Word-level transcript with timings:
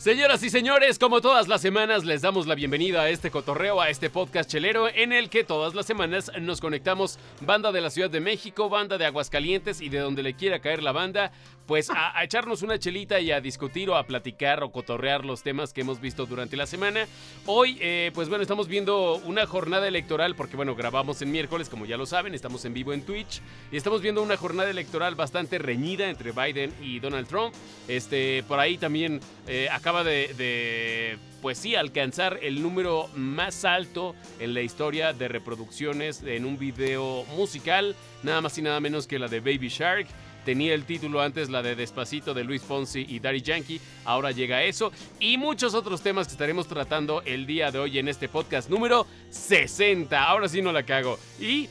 Señoras 0.00 0.42
y 0.42 0.48
señores, 0.48 0.98
como 0.98 1.20
todas 1.20 1.46
las 1.46 1.60
semanas, 1.60 2.06
les 2.06 2.22
damos 2.22 2.46
la 2.46 2.54
bienvenida 2.54 3.02
a 3.02 3.10
este 3.10 3.30
cotorreo, 3.30 3.82
a 3.82 3.90
este 3.90 4.08
podcast 4.08 4.48
chelero, 4.48 4.88
en 4.88 5.12
el 5.12 5.28
que 5.28 5.44
todas 5.44 5.74
las 5.74 5.84
semanas 5.84 6.32
nos 6.40 6.62
conectamos 6.62 7.18
banda 7.42 7.70
de 7.70 7.82
la 7.82 7.90
Ciudad 7.90 8.08
de 8.08 8.20
México, 8.20 8.70
banda 8.70 8.96
de 8.96 9.04
Aguascalientes 9.04 9.82
y 9.82 9.90
de 9.90 9.98
donde 9.98 10.22
le 10.22 10.32
quiera 10.32 10.60
caer 10.60 10.82
la 10.82 10.92
banda, 10.92 11.32
pues 11.70 11.88
a, 11.88 12.20
echarnos 12.24 12.62
una 12.62 12.80
chelita 12.80 13.20
y 13.20 13.30
a 13.30 13.40
discutir 13.40 13.90
o 13.90 13.96
a 13.96 14.02
platicar 14.02 14.64
o 14.64 14.72
cotorrear 14.72 15.24
los 15.24 15.44
temas 15.44 15.72
que 15.72 15.82
hemos 15.82 16.00
visto 16.00 16.26
durante 16.26 16.56
la 16.56 16.66
semana. 16.66 17.06
Hoy, 17.46 17.78
eh, 17.80 18.10
pues 18.12 18.28
bueno, 18.28 18.42
estamos 18.42 18.66
viendo 18.66 19.18
una 19.18 19.46
jornada 19.46 19.86
electoral, 19.86 20.34
porque 20.34 20.56
bueno, 20.56 20.74
grabamos 20.74 21.22
en 21.22 21.30
miércoles, 21.30 21.68
como 21.68 21.86
ya 21.86 21.96
lo 21.96 22.06
saben, 22.06 22.34
estamos 22.34 22.64
en 22.64 22.74
vivo 22.74 22.92
en 22.92 23.02
Twitch, 23.02 23.40
y 23.70 23.76
estamos 23.76 24.02
viendo 24.02 24.20
una 24.20 24.36
jornada 24.36 24.68
electoral 24.68 25.14
bastante 25.14 25.58
reñida 25.58 26.10
entre 26.10 26.32
Biden 26.32 26.74
y 26.82 26.98
Donald 26.98 27.28
Trump. 27.28 27.54
Este, 27.86 28.42
por 28.48 28.58
ahí 28.58 28.76
también 28.76 29.20
eh, 29.46 29.68
acaba 29.70 30.02
de, 30.02 31.18
pues 31.40 31.56
sí, 31.56 31.76
alcanzar 31.76 32.40
el 32.42 32.62
número 32.62 33.08
más 33.14 33.64
alto 33.64 34.16
en 34.40 34.54
la 34.54 34.62
historia 34.62 35.12
de 35.12 35.28
reproducciones 35.28 36.20
en 36.24 36.46
un 36.46 36.58
video 36.58 37.24
musical, 37.36 37.94
nada 38.24 38.40
más 38.40 38.58
y 38.58 38.62
nada 38.62 38.80
menos 38.80 39.06
que 39.06 39.20
la 39.20 39.28
de 39.28 39.38
Baby 39.38 39.68
Shark. 39.68 40.08
Tenía 40.44 40.74
el 40.74 40.84
título 40.84 41.20
antes 41.20 41.50
la 41.50 41.62
de 41.62 41.74
Despacito 41.74 42.34
de 42.34 42.44
Luis 42.44 42.62
Fonsi 42.62 43.04
y 43.08 43.20
Daddy 43.20 43.42
Yankee, 43.42 43.80
ahora 44.04 44.30
llega 44.30 44.62
eso 44.62 44.92
y 45.18 45.36
muchos 45.36 45.74
otros 45.74 46.00
temas 46.00 46.26
que 46.26 46.32
estaremos 46.32 46.66
tratando 46.66 47.22
el 47.24 47.46
día 47.46 47.70
de 47.70 47.78
hoy 47.78 47.98
en 47.98 48.08
este 48.08 48.28
podcast 48.28 48.70
número 48.70 49.06
60. 49.30 50.22
Ahora 50.22 50.48
sí 50.48 50.62
no 50.62 50.72
la 50.72 50.82
cago. 50.82 51.18
Y 51.38 51.68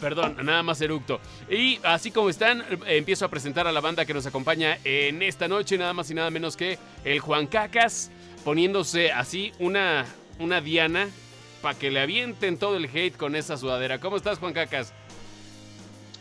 Perdón, 0.00 0.36
nada 0.44 0.62
más 0.62 0.80
eructo. 0.80 1.20
Y 1.50 1.80
así 1.82 2.10
como 2.10 2.28
están, 2.28 2.64
empiezo 2.86 3.24
a 3.24 3.28
presentar 3.28 3.66
a 3.66 3.72
la 3.72 3.80
banda 3.80 4.04
que 4.04 4.14
nos 4.14 4.26
acompaña 4.26 4.78
en 4.84 5.22
esta 5.22 5.48
noche, 5.48 5.78
nada 5.78 5.92
más 5.92 6.10
y 6.10 6.14
nada 6.14 6.30
menos 6.30 6.56
que 6.56 6.78
el 7.04 7.20
Juan 7.20 7.46
Cacas, 7.46 8.10
poniéndose 8.44 9.12
así 9.12 9.52
una, 9.58 10.04
una 10.38 10.60
diana 10.60 11.08
para 11.62 11.78
que 11.78 11.90
le 11.90 12.00
avienten 12.00 12.58
todo 12.58 12.76
el 12.76 12.84
hate 12.84 13.16
con 13.16 13.34
esa 13.34 13.56
sudadera. 13.56 13.98
¿Cómo 13.98 14.16
estás, 14.16 14.38
Juan 14.38 14.52
Cacas? 14.52 14.92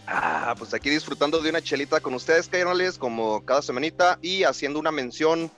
Ah, 0.08 0.56
pues 0.58 0.74
aquí 0.74 0.90
disfrutando 0.90 1.42
de 1.42 1.50
una 1.50 1.62
chelita 1.62 2.00
con 2.00 2.14
ustedes, 2.14 2.48
Cairnales, 2.48 2.98
como 2.98 3.44
cada 3.44 3.62
semanita, 3.62 4.18
y 4.22 4.44
haciendo 4.44 4.80
una 4.80 4.92
mención, 4.92 5.52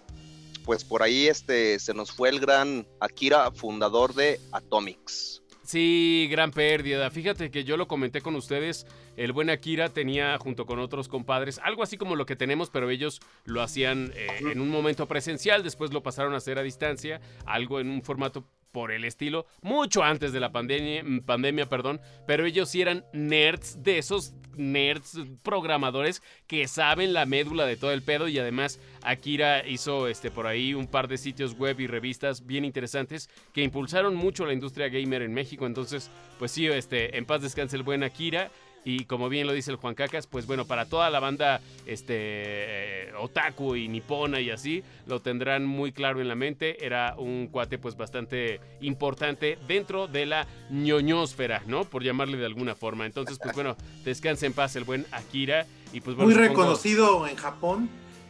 pues 0.65 0.83
por 0.83 1.03
ahí 1.03 1.27
este, 1.27 1.77
se 1.77 1.93
nos 1.93 2.11
fue 2.11 2.29
el 2.29 2.39
gran 2.39 2.87
Akira, 2.99 3.51
fundador 3.51 4.15
de 4.15 4.39
Atomics. 4.51 5.43
Sí, 5.63 6.27
gran 6.31 6.49
pérdida. 6.49 7.11
Fíjate 7.11 7.51
que 7.51 7.63
yo 7.63 7.77
lo 7.77 7.87
comenté 7.87 8.21
con 8.21 8.35
ustedes. 8.35 8.87
El 9.15 9.33
buen 9.33 9.51
Akira 9.51 9.89
tenía 9.89 10.35
junto 10.39 10.65
con 10.65 10.79
otros 10.79 11.07
compadres 11.07 11.59
algo 11.63 11.83
así 11.83 11.95
como 11.95 12.15
lo 12.15 12.25
que 12.25 12.35
tenemos, 12.35 12.71
pero 12.71 12.89
ellos 12.89 13.19
lo 13.45 13.61
hacían 13.61 14.11
eh, 14.15 14.39
en 14.51 14.61
un 14.61 14.69
momento 14.69 15.05
presencial, 15.05 15.61
después 15.61 15.93
lo 15.93 16.01
pasaron 16.01 16.33
a 16.33 16.37
hacer 16.37 16.57
a 16.57 16.63
distancia, 16.63 17.21
algo 17.45 17.79
en 17.79 17.91
un 17.91 18.01
formato 18.01 18.45
por 18.71 18.91
el 18.91 19.05
estilo, 19.05 19.45
mucho 19.61 20.03
antes 20.03 20.31
de 20.31 20.39
la 20.39 20.51
pandemia, 20.51 21.03
pandemia, 21.25 21.67
perdón, 21.67 21.99
pero 22.27 22.45
ellos 22.45 22.69
sí 22.69 22.81
eran 22.81 23.05
nerds 23.13 23.81
de 23.83 23.97
esos 23.97 24.33
nerds 24.55 25.17
programadores 25.41 26.21
que 26.45 26.67
saben 26.67 27.13
la 27.13 27.25
médula 27.25 27.65
de 27.65 27.77
todo 27.77 27.91
el 27.91 28.03
pedo 28.03 28.27
y 28.27 28.37
además 28.39 28.79
Akira 29.03 29.65
hizo 29.65 30.07
este 30.07 30.31
por 30.31 30.47
ahí 30.47 30.73
un 30.73 30.87
par 30.87 31.07
de 31.07 31.17
sitios 31.17 31.57
web 31.57 31.79
y 31.79 31.87
revistas 31.87 32.45
bien 32.45 32.65
interesantes 32.65 33.29
que 33.53 33.63
impulsaron 33.63 34.15
mucho 34.15 34.45
la 34.45 34.53
industria 34.53 34.89
gamer 34.89 35.21
en 35.21 35.33
México, 35.33 35.65
entonces 35.65 36.11
pues 36.37 36.51
sí, 36.51 36.67
este 36.67 37.17
en 37.17 37.25
paz 37.25 37.41
descanse 37.41 37.77
el 37.77 37.83
buen 37.83 38.03
Akira 38.03 38.51
y 38.85 39.05
como 39.05 39.29
bien 39.29 39.45
lo 39.45 39.53
dice 39.53 39.71
el 39.71 39.77
Juan 39.77 39.95
Cacas, 39.95 40.27
pues 40.27 40.45
bueno, 40.45 40.65
para 40.65 40.85
toda 40.85 41.09
la 41.09 41.19
banda 41.19 41.61
este, 41.85 42.15
eh, 42.15 43.11
otaku 43.19 43.75
y 43.75 43.87
nipona 43.87 44.39
y 44.39 44.49
así, 44.49 44.83
lo 45.05 45.21
tendrán 45.21 45.65
muy 45.65 45.91
claro 45.91 46.21
en 46.21 46.27
la 46.27 46.35
mente. 46.35 46.85
Era 46.85 47.15
un 47.17 47.47
cuate 47.47 47.77
pues 47.77 47.97
bastante 47.97 48.59
importante 48.81 49.57
dentro 49.67 50.07
de 50.07 50.25
la 50.25 50.47
ñoñosfera, 50.69 51.63
¿no? 51.67 51.83
Por 51.83 52.03
llamarle 52.03 52.37
de 52.37 52.45
alguna 52.45 52.75
forma. 52.75 53.05
Entonces, 53.05 53.37
pues 53.41 53.53
bueno, 53.53 53.75
descanse 54.03 54.45
en 54.45 54.53
paz 54.53 54.75
el 54.75 54.85
buen 54.85 55.05
Akira. 55.11 55.65
Y 55.91 56.01
pues 56.01 56.15
Muy 56.17 56.33
reconocido 56.33 57.27
en 57.27 57.35
Japón 57.35 57.89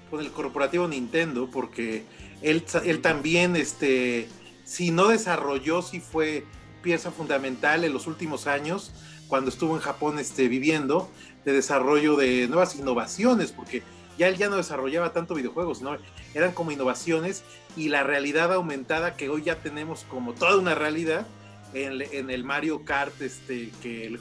por 0.09 0.21
el 0.21 0.31
corporativo 0.31 0.87
Nintendo, 0.87 1.49
porque 1.51 2.03
él, 2.41 2.63
él 2.85 3.01
también, 3.01 3.55
este, 3.55 4.27
si 4.63 4.91
no 4.91 5.09
desarrolló, 5.09 5.81
si 5.81 5.99
fue 5.99 6.45
pieza 6.81 7.11
fundamental 7.11 7.83
en 7.83 7.93
los 7.93 8.07
últimos 8.07 8.47
años 8.47 8.91
cuando 9.29 9.49
estuvo 9.49 9.75
en 9.75 9.81
Japón 9.81 10.19
este, 10.19 10.49
viviendo, 10.49 11.09
de 11.45 11.53
desarrollo 11.53 12.17
de 12.17 12.47
nuevas 12.47 12.75
innovaciones, 12.75 13.53
porque 13.53 13.83
ya 14.17 14.27
él 14.27 14.35
ya 14.35 14.49
no 14.49 14.57
desarrollaba 14.57 15.13
tanto 15.13 15.35
videojuegos, 15.35 15.81
¿no? 15.81 15.97
Eran 16.33 16.51
como 16.51 16.71
innovaciones 16.71 17.43
y 17.77 17.87
la 17.87 18.03
realidad 18.03 18.51
aumentada 18.51 19.15
que 19.15 19.29
hoy 19.29 19.43
ya 19.43 19.55
tenemos 19.55 20.05
como 20.09 20.33
toda 20.33 20.57
una 20.57 20.75
realidad 20.75 21.25
en, 21.73 22.29
el 22.29 22.43
Mario 22.43 22.83
Kart, 22.83 23.21
este, 23.21 23.69
que 23.81 24.07
el, 24.07 24.19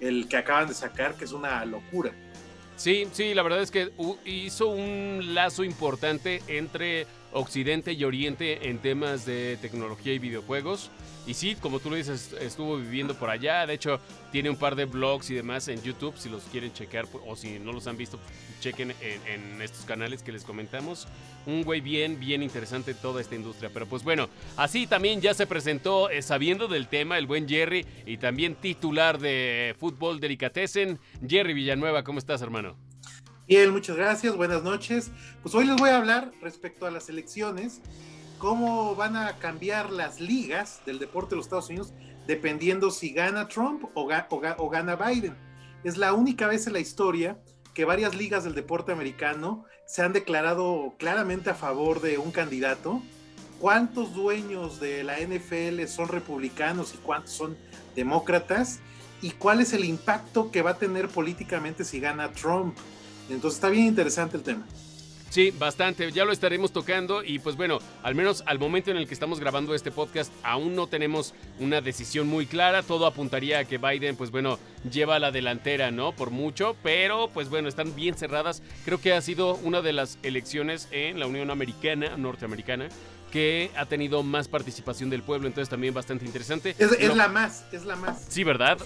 el, 0.00 0.28
que 0.28 0.36
acaban 0.36 0.68
de 0.68 0.74
sacar, 0.74 1.16
que 1.16 1.24
es 1.24 1.32
una 1.32 1.64
locura. 1.64 2.12
Sí, 2.76 3.06
sí, 3.12 3.34
la 3.34 3.42
verdad 3.42 3.60
es 3.60 3.70
que 3.70 3.92
hizo 4.24 4.68
un 4.68 5.34
lazo 5.34 5.64
importante 5.64 6.42
entre 6.48 7.06
Occidente 7.34 7.92
y 7.92 8.04
Oriente 8.04 8.68
en 8.70 8.78
temas 8.78 9.26
de 9.26 9.58
tecnología 9.60 10.14
y 10.14 10.18
videojuegos. 10.18 10.90
Y 11.26 11.34
sí, 11.34 11.56
como 11.56 11.80
tú 11.80 11.90
lo 11.90 11.96
dices, 11.96 12.34
estuvo 12.40 12.76
viviendo 12.76 13.14
por 13.14 13.30
allá. 13.30 13.66
De 13.66 13.74
hecho, 13.74 13.98
tiene 14.30 14.50
un 14.50 14.56
par 14.56 14.76
de 14.76 14.84
blogs 14.84 15.30
y 15.30 15.34
demás 15.34 15.68
en 15.68 15.82
YouTube. 15.82 16.14
Si 16.18 16.28
los 16.28 16.42
quieren 16.44 16.72
checar 16.72 17.06
o 17.26 17.34
si 17.34 17.58
no 17.58 17.72
los 17.72 17.86
han 17.86 17.96
visto, 17.96 18.18
chequen 18.60 18.92
en, 19.00 19.62
estos 19.62 19.84
canales 19.86 20.22
que 20.22 20.32
les 20.32 20.44
comentamos. 20.44 21.08
Un 21.46 21.62
güey 21.62 21.80
bien, 21.80 22.20
bien 22.20 22.42
interesante 22.42 22.92
toda 22.94 23.22
esta 23.22 23.34
industria. 23.34 23.70
Pero 23.72 23.86
pues 23.86 24.04
bueno, 24.04 24.28
así 24.56 24.86
también 24.86 25.22
ya 25.22 25.32
se 25.32 25.46
presentó, 25.46 26.10
eh, 26.10 26.20
sabiendo 26.20 26.68
del 26.68 26.88
tema, 26.88 27.16
el 27.16 27.26
buen 27.26 27.48
Jerry 27.48 27.86
y 28.04 28.18
también 28.18 28.54
titular 28.54 29.18
de 29.18 29.74
Fútbol 29.78 30.20
Delicatessen. 30.20 30.98
Jerry 31.26 31.54
Villanueva, 31.54 32.04
¿cómo 32.04 32.18
estás, 32.18 32.42
hermano? 32.42 32.76
Bien, 33.46 33.70
muchas 33.70 33.96
gracias, 33.96 34.34
buenas 34.34 34.62
noches. 34.62 35.10
Pues 35.42 35.54
hoy 35.54 35.66
les 35.66 35.76
voy 35.76 35.90
a 35.90 35.98
hablar 35.98 36.32
respecto 36.40 36.86
a 36.86 36.90
las 36.90 37.10
elecciones 37.10 37.82
cómo 38.38 38.94
van 38.94 39.18
a 39.18 39.38
cambiar 39.38 39.92
las 39.92 40.18
ligas 40.18 40.80
del 40.86 40.98
deporte 40.98 41.30
de 41.30 41.36
los 41.36 41.46
Estados 41.46 41.68
Unidos 41.68 41.92
dependiendo 42.26 42.90
si 42.90 43.10
gana 43.10 43.46
Trump 43.48 43.84
o, 43.92 44.06
gana 44.06 44.96
Biden. 44.96 45.36
Es 45.84 45.98
la 45.98 46.14
única 46.14 46.46
vez 46.46 46.66
en 46.66 46.72
la 46.72 46.80
historia 46.80 47.38
que 47.74 47.84
varias 47.84 48.14
ligas 48.14 48.44
del 48.44 48.54
deporte 48.54 48.92
americano 48.92 49.66
se 49.86 50.00
han 50.00 50.14
declarado 50.14 50.94
claramente 50.98 51.50
a 51.50 51.54
favor 51.54 52.00
de 52.00 52.16
un 52.16 52.30
candidato. 52.30 53.02
¿Cuántos 53.60 54.14
dueños 54.14 54.80
de 54.80 55.04
la 55.04 55.18
NFL 55.18 55.84
son 55.86 56.08
republicanos 56.08 56.94
y 56.94 56.96
cuántos 56.96 57.32
son 57.32 57.58
demócratas? 57.94 58.80
¿Y 59.20 59.32
cuál 59.32 59.60
es 59.60 59.74
el 59.74 59.84
impacto 59.84 60.50
que 60.50 60.62
va 60.62 60.70
a 60.70 60.78
tener 60.78 61.08
políticamente 61.08 61.84
si 61.84 62.00
gana 62.00 62.32
Trump? 62.32 62.74
Entonces 63.28 63.56
está 63.56 63.68
bien 63.68 63.86
interesante 63.86 64.36
el 64.36 64.42
tema. 64.42 64.64
Sí, 65.34 65.50
bastante. 65.50 66.12
Ya 66.12 66.24
lo 66.24 66.30
estaremos 66.30 66.70
tocando 66.70 67.24
y 67.24 67.40
pues 67.40 67.56
bueno, 67.56 67.80
al 68.04 68.14
menos 68.14 68.44
al 68.46 68.60
momento 68.60 68.92
en 68.92 68.96
el 68.98 69.08
que 69.08 69.14
estamos 69.14 69.40
grabando 69.40 69.74
este 69.74 69.90
podcast 69.90 70.32
aún 70.44 70.76
no 70.76 70.86
tenemos 70.86 71.34
una 71.58 71.80
decisión 71.80 72.28
muy 72.28 72.46
clara. 72.46 72.84
Todo 72.84 73.04
apuntaría 73.04 73.58
a 73.58 73.64
que 73.64 73.78
Biden 73.78 74.14
pues 74.14 74.30
bueno 74.30 74.60
lleva 74.88 75.18
la 75.18 75.32
delantera, 75.32 75.90
¿no? 75.90 76.12
Por 76.12 76.30
mucho, 76.30 76.76
pero 76.84 77.30
pues 77.34 77.48
bueno, 77.48 77.68
están 77.68 77.96
bien 77.96 78.14
cerradas. 78.14 78.62
Creo 78.84 79.00
que 79.00 79.12
ha 79.12 79.20
sido 79.20 79.56
una 79.56 79.82
de 79.82 79.92
las 79.92 80.20
elecciones 80.22 80.86
en 80.92 81.18
la 81.18 81.26
Unión 81.26 81.50
Americana, 81.50 82.16
norteamericana, 82.16 82.88
que 83.32 83.72
ha 83.76 83.86
tenido 83.86 84.22
más 84.22 84.46
participación 84.46 85.10
del 85.10 85.24
pueblo, 85.24 85.48
entonces 85.48 85.68
también 85.68 85.94
bastante 85.94 86.26
interesante. 86.26 86.76
Es, 86.78 87.12
la 87.12 87.26
más, 87.26 87.64
es 87.72 87.84
la 87.84 87.96
más. 87.96 88.24
Sí, 88.28 88.44
¿verdad? 88.44 88.78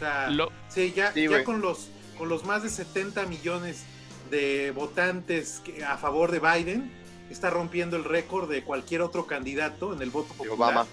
sí, 0.70 0.94
ya, 0.96 1.12
ya 1.14 1.44
con, 1.44 1.60
los, 1.60 1.90
con 2.16 2.30
los 2.30 2.46
más 2.46 2.62
de 2.62 2.70
70 2.70 3.26
millones 3.26 3.84
de 4.30 4.72
votantes 4.72 5.62
a 5.86 5.96
favor 5.96 6.30
de 6.30 6.40
Biden 6.40 6.90
está 7.30 7.50
rompiendo 7.50 7.96
el 7.96 8.04
récord 8.04 8.50
de 8.50 8.62
cualquier 8.62 9.02
otro 9.02 9.26
candidato 9.26 9.92
en 9.92 10.02
el 10.02 10.10
voto 10.10 10.34
popular 10.34 10.54
Obama. 10.54 10.86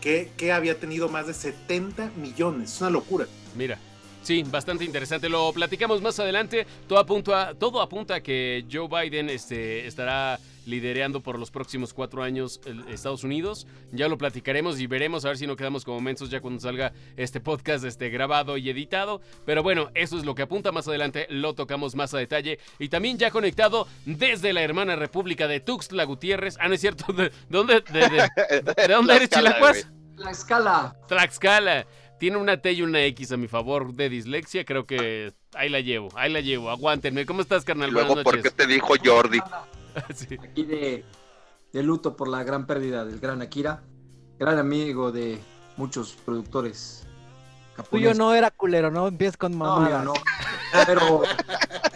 Que, 0.00 0.30
que 0.36 0.52
había 0.52 0.78
tenido 0.78 1.08
más 1.08 1.26
de 1.26 1.34
70 1.34 2.10
millones. 2.16 2.74
Es 2.74 2.80
una 2.80 2.90
locura. 2.90 3.26
Mira, 3.56 3.78
Sí, 4.26 4.42
bastante 4.42 4.84
interesante. 4.84 5.28
Lo 5.28 5.52
platicamos 5.52 6.02
más 6.02 6.18
adelante. 6.18 6.66
Todo 6.88 6.98
apunta, 6.98 7.54
todo 7.54 7.80
apunta 7.80 8.16
a 8.16 8.20
que 8.20 8.66
Joe 8.68 8.88
Biden 8.88 9.30
este, 9.30 9.86
estará 9.86 10.40
liderando 10.64 11.20
por 11.20 11.38
los 11.38 11.52
próximos 11.52 11.94
cuatro 11.94 12.24
años 12.24 12.60
Estados 12.88 13.22
Unidos. 13.22 13.68
Ya 13.92 14.08
lo 14.08 14.18
platicaremos 14.18 14.80
y 14.80 14.88
veremos 14.88 15.24
a 15.24 15.28
ver 15.28 15.38
si 15.38 15.46
no 15.46 15.54
quedamos 15.54 15.84
como 15.84 16.00
mensos 16.00 16.28
ya 16.28 16.40
cuando 16.40 16.58
salga 16.58 16.92
este 17.16 17.38
podcast 17.38 17.84
este, 17.84 18.10
grabado 18.10 18.56
y 18.56 18.68
editado. 18.68 19.20
Pero 19.44 19.62
bueno, 19.62 19.92
eso 19.94 20.18
es 20.18 20.24
lo 20.24 20.34
que 20.34 20.42
apunta 20.42 20.72
más 20.72 20.88
adelante, 20.88 21.28
lo 21.30 21.54
tocamos 21.54 21.94
más 21.94 22.12
a 22.12 22.18
detalle. 22.18 22.58
Y 22.80 22.88
también 22.88 23.18
ya 23.18 23.30
conectado 23.30 23.86
desde 24.06 24.52
la 24.52 24.62
hermana 24.62 24.96
república 24.96 25.46
de 25.46 25.60
Tuxtla 25.60 26.02
Gutiérrez. 26.02 26.56
Ah, 26.58 26.66
no 26.66 26.74
es 26.74 26.80
cierto, 26.80 27.12
¿de 27.12 27.30
dónde, 27.48 27.80
de, 27.92 28.88
dónde 28.88 29.14
eres, 29.18 29.30
Chilacuas? 29.30 29.86
Tlaxcala. 30.16 30.96
Tlaxcala 31.06 31.86
tiene 32.18 32.36
una 32.36 32.60
T 32.60 32.72
y 32.72 32.82
una 32.82 33.02
X 33.04 33.32
a 33.32 33.36
mi 33.36 33.48
favor 33.48 33.94
de 33.94 34.08
dislexia, 34.08 34.64
creo 34.64 34.84
que 34.84 35.32
ahí 35.54 35.68
la 35.68 35.80
llevo, 35.80 36.08
ahí 36.14 36.32
la 36.32 36.40
llevo, 36.40 36.70
aguántenme. 36.70 37.26
¿Cómo 37.26 37.42
estás, 37.42 37.64
carnal? 37.64 37.90
Luego, 37.90 38.22
¿por 38.22 38.42
qué 38.42 38.50
te 38.50 38.66
dijo 38.66 38.94
Jordi? 39.04 39.40
Aquí 40.42 40.64
de 40.64 41.04
de 41.72 41.82
luto 41.82 42.16
por 42.16 42.28
la 42.28 42.42
gran 42.42 42.66
pérdida 42.66 43.04
del 43.04 43.20
gran 43.20 43.42
Akira, 43.42 43.82
gran 44.38 44.58
amigo 44.58 45.12
de 45.12 45.38
muchos 45.76 46.16
productores 46.24 47.06
Tuyo 47.90 48.14
no 48.14 48.34
era 48.34 48.50
culero, 48.50 48.90
no 48.90 49.08
empieces 49.08 49.36
con 49.36 49.56
mamadas. 49.56 50.04
No, 50.04 50.14
no. 50.14 50.20
Pero 50.86 51.22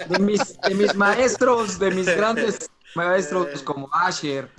de 0.09 0.19
mis, 0.19 0.61
de 0.61 0.75
mis 0.75 0.95
maestros, 0.95 1.79
de 1.79 1.91
mis 1.91 2.07
grandes 2.07 2.71
maestros 2.95 3.63
como 3.63 3.89
Asher, 3.93 4.51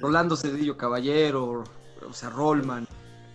Rolando 0.00 0.36
Cedillo 0.36 0.76
Caballero, 0.76 1.64
o 2.08 2.12
sea, 2.12 2.30
Rollman. 2.30 2.86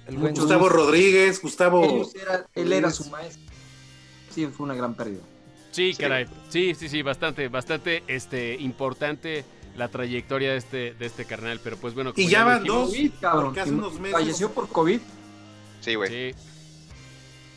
Gustavo 0.09 0.69
Rodríguez, 0.69 1.41
Gustavo. 1.41 2.09
él 2.55 2.73
era 2.73 2.91
su 2.91 3.09
maestro. 3.09 3.43
Sí, 4.29 4.47
fue 4.47 4.65
una 4.65 4.75
gran 4.75 4.95
pérdida. 4.95 5.21
Sí, 5.71 5.93
caray. 5.97 6.27
Sí, 6.49 6.75
sí, 6.75 6.89
sí, 6.89 7.01
bastante, 7.01 7.47
bastante 7.47 8.03
este, 8.07 8.55
importante 8.55 9.43
la 9.75 9.87
trayectoria 9.87 10.51
de 10.51 10.57
este, 10.57 10.93
de 10.93 11.05
este 11.05 11.25
carnal. 11.25 11.59
Pero 11.63 11.77
pues 11.77 11.93
bueno. 11.93 12.13
Y 12.15 12.27
ya 12.27 12.43
van 12.43 12.63
dos, 12.63 12.93
cabrón. 13.19 13.57
Hace 13.57 13.71
unos 13.71 13.99
meses. 13.99 14.11
Falleció 14.11 14.51
por 14.51 14.67
COVID. 14.69 14.99
Sí, 15.81 15.95
güey. 15.95 16.35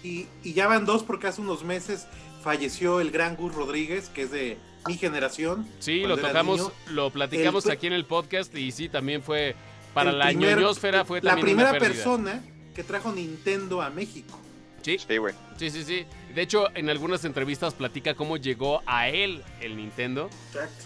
Y, 0.02 0.26
y, 0.42 0.52
ya 0.52 0.66
van 0.66 0.87
dos 0.87 1.02
porque 1.02 1.26
hace 1.26 1.40
unos 1.40 1.64
meses 1.64 2.06
falleció 2.42 3.00
el 3.00 3.10
gran 3.10 3.37
Gus 3.37 3.54
Rodríguez, 3.54 4.08
que 4.08 4.22
es 4.22 4.31
de 4.31 4.56
mi 4.87 4.96
generación. 4.96 5.66
Sí, 5.78 6.02
lo 6.02 6.16
tocamos, 6.16 6.72
lo 6.90 7.10
platicamos 7.10 7.69
aquí 7.69 7.87
en 7.87 7.92
el 7.92 8.04
podcast 8.04 8.54
y 8.54 8.70
sí, 8.70 8.88
también 8.88 9.22
fue 9.22 9.56
para 9.96 10.12
la 10.12 10.31
ñoñosfera 10.31 11.06
fue 11.06 11.22
la 11.22 11.37
primera 11.37 11.72
persona 11.78 12.43
que 12.75 12.84
trajo 12.84 13.10
Nintendo 13.12 13.81
a 13.81 13.88
México. 13.88 14.38
Sí, 14.82 14.98
sí, 14.98 15.16
güey. 15.16 15.34
Sí, 15.56 15.70
sí, 15.70 15.82
sí. 15.82 16.04
De 16.34 16.43
hecho, 16.43 16.69
en 16.76 16.90
algunas 16.90 17.25
entrevistas 17.25 17.72
platica 17.72 18.14
cómo 18.14 18.37
llegó 18.37 18.82
a 18.84 19.08
él 19.08 19.43
el 19.62 19.75
Nintendo. 19.75 20.28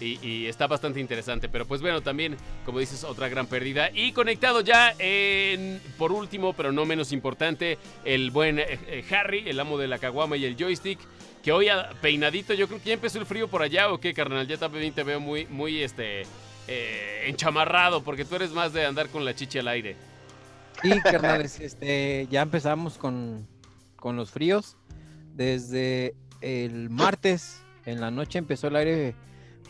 Y, 0.00 0.24
y, 0.26 0.46
está 0.46 0.68
bastante 0.68 1.00
interesante. 1.00 1.48
Pero 1.48 1.66
pues 1.66 1.82
bueno, 1.82 2.00
también, 2.02 2.36
como 2.64 2.78
dices, 2.78 3.02
otra 3.02 3.28
gran 3.28 3.46
pérdida. 3.46 3.90
Y 3.92 4.12
conectado 4.12 4.60
ya, 4.60 4.94
en, 4.98 5.82
por 5.98 6.12
último, 6.12 6.52
pero 6.52 6.70
no 6.70 6.86
menos 6.86 7.12
importante, 7.12 7.78
el 8.04 8.30
buen 8.30 8.60
eh, 8.60 8.78
eh, 8.86 9.04
Harry, 9.10 9.42
el 9.46 9.58
amo 9.58 9.76
de 9.76 9.88
la 9.88 9.98
caguama 9.98 10.36
y 10.36 10.44
el 10.44 10.56
joystick. 10.56 11.00
Que 11.42 11.52
hoy 11.52 11.66
peinadito, 12.00 12.54
yo 12.54 12.68
creo 12.68 12.80
que 12.80 12.90
ya 12.90 12.94
empezó 12.94 13.18
el 13.18 13.26
frío 13.26 13.48
por 13.48 13.62
allá, 13.62 13.92
¿o 13.92 13.98
qué, 13.98 14.14
carnal? 14.14 14.46
Ya 14.46 14.56
también 14.56 14.94
te 14.94 15.02
veo 15.02 15.20
muy, 15.20 15.46
muy, 15.46 15.82
este, 15.82 16.22
eh, 16.68 17.24
enchamarrado, 17.26 18.02
porque 18.02 18.24
tú 18.24 18.36
eres 18.36 18.52
más 18.52 18.72
de 18.72 18.86
andar 18.86 19.08
con 19.08 19.24
la 19.24 19.34
chicha 19.34 19.60
al 19.60 19.68
aire. 19.68 19.96
Sí, 20.82 20.90
carnales, 21.02 21.60
este, 21.60 22.26
ya 22.30 22.42
empezamos 22.42 22.96
con, 22.98 23.46
con 23.96 24.16
los 24.16 24.30
fríos. 24.30 24.76
Desde 25.34 26.14
el 26.40 26.90
martes 26.90 27.62
en 27.84 28.00
la 28.00 28.10
noche 28.10 28.38
empezó 28.38 28.68
el 28.68 28.76
aire 28.76 29.14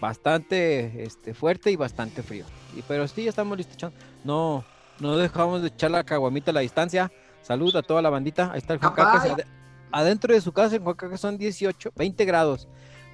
bastante 0.01 1.05
este, 1.05 1.35
fuerte 1.35 1.71
y 1.71 1.77
bastante 1.77 2.23
frío. 2.23 2.45
Y, 2.77 2.83
pero 2.83 3.07
sí, 3.09 3.25
ya 3.25 3.31
estamos 3.31 3.59
listos. 3.59 3.93
No, 4.25 4.65
no 4.99 5.17
dejamos 5.17 5.63
de 5.63 5.69
echar 5.69 5.91
la 5.91 6.05
caguamita 6.05 6.51
a 6.51 6.55
la 6.55 6.61
distancia. 6.61 7.13
Salud 7.43 7.75
a 7.77 7.83
toda 7.83 8.03
la 8.03 8.11
bandita. 8.11 8.53
Ahí 8.53 8.59
está 8.59 8.75
el 8.75 8.81
Juan 8.81 8.95
Adentro 9.93 10.33
de 10.33 10.41
su 10.41 10.53
casa 10.53 10.77
en 10.77 10.87
Oaxaca 10.87 11.17
son 11.17 11.37
18, 11.37 11.93
20 11.97 12.25
grados. 12.25 12.69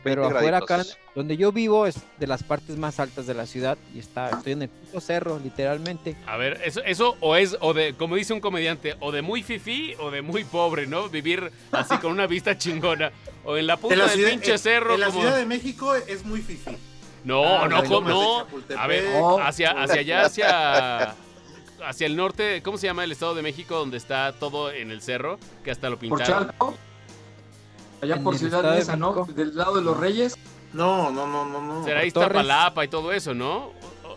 Pero 0.06 0.26
afuera 0.26 0.58
acá, 0.58 0.85
donde 1.14 1.37
yo 1.37 1.53
vivo, 1.53 1.87
es 1.87 1.97
de 2.19 2.26
las 2.26 2.43
partes 2.43 2.76
más 2.76 3.00
altas 3.00 3.26
de 3.26 3.35
la 3.35 3.47
ciudad 3.47 3.76
y 3.94 3.99
está, 3.99 4.31
estoy 4.31 4.53
en 4.53 4.62
el 4.62 4.69
puto 4.69 5.00
cerro, 5.00 5.38
literalmente. 5.38 6.17
A 6.26 6.37
ver, 6.37 6.61
eso, 6.64 6.82
eso 6.85 7.17
o 7.20 7.37
es, 7.37 7.56
o 7.61 7.75
de, 7.75 7.94
como 7.94 8.17
dice 8.17 8.32
un 8.32 8.41
comediante, 8.41 8.97
o 9.00 9.12
de 9.12 9.23
muy 9.23 9.43
fifí 9.43 9.94
o 9.99 10.11
de 10.11 10.23
muy 10.23 10.44
pobre, 10.44 10.87
¿no? 10.87 11.08
Vivir 11.08 11.50
así 11.73 11.97
con 11.99 12.12
una 12.12 12.26
vista 12.26 12.56
chingona. 12.56 13.11
O 13.44 13.56
en 13.56 13.67
la 13.67 13.76
punta 13.76 14.06
del 14.06 14.31
pinche 14.31 14.58
cerro. 14.58 14.94
En 14.94 15.00
la 15.00 15.11
Ciudad 15.11 15.37
de 15.37 15.47
México 15.47 15.94
es 15.94 16.25
muy 16.25 16.41
fifí. 16.41 16.76
No, 17.25 17.44
ah, 17.44 17.69
no, 17.69 17.82
no, 17.82 18.00
no. 18.00 18.47
A 18.79 18.87
ver, 18.87 19.05
hacia, 19.43 19.70
hacia 19.70 20.00
allá, 20.00 20.25
hacia 20.25 21.17
hacia 21.85 22.06
el 22.06 22.17
norte, 22.17 22.62
¿cómo 22.62 22.79
se 22.79 22.87
llama 22.87 23.05
el 23.05 23.12
Estado 23.12 23.35
de 23.35 23.43
México 23.43 23.76
donde 23.76 23.97
está 23.97 24.32
todo 24.32 24.73
en 24.73 24.91
el 24.91 25.03
cerro? 25.03 25.38
Que 25.64 25.70
hasta 25.70 25.91
lo 25.91 25.99
pintaron. 25.99 26.53
Allá 28.12 28.23
por 28.23 28.38
Ciudad 28.38 28.62
de 28.75 28.81
esa, 28.81 28.97
¿no? 28.97 29.26
Del 29.26 29.56
lado 29.56 29.76
de 29.76 29.82
los 29.82 29.97
Reyes. 29.97 30.37
No, 30.73 31.11
no, 31.11 31.26
no, 31.26 31.47
no, 31.47 31.61
no. 31.61 31.85
Será 31.85 32.05
Iztapalapa 32.05 32.85
y 32.85 32.88
todo 32.88 33.12
eso, 33.12 33.35
¿no? 33.35 33.73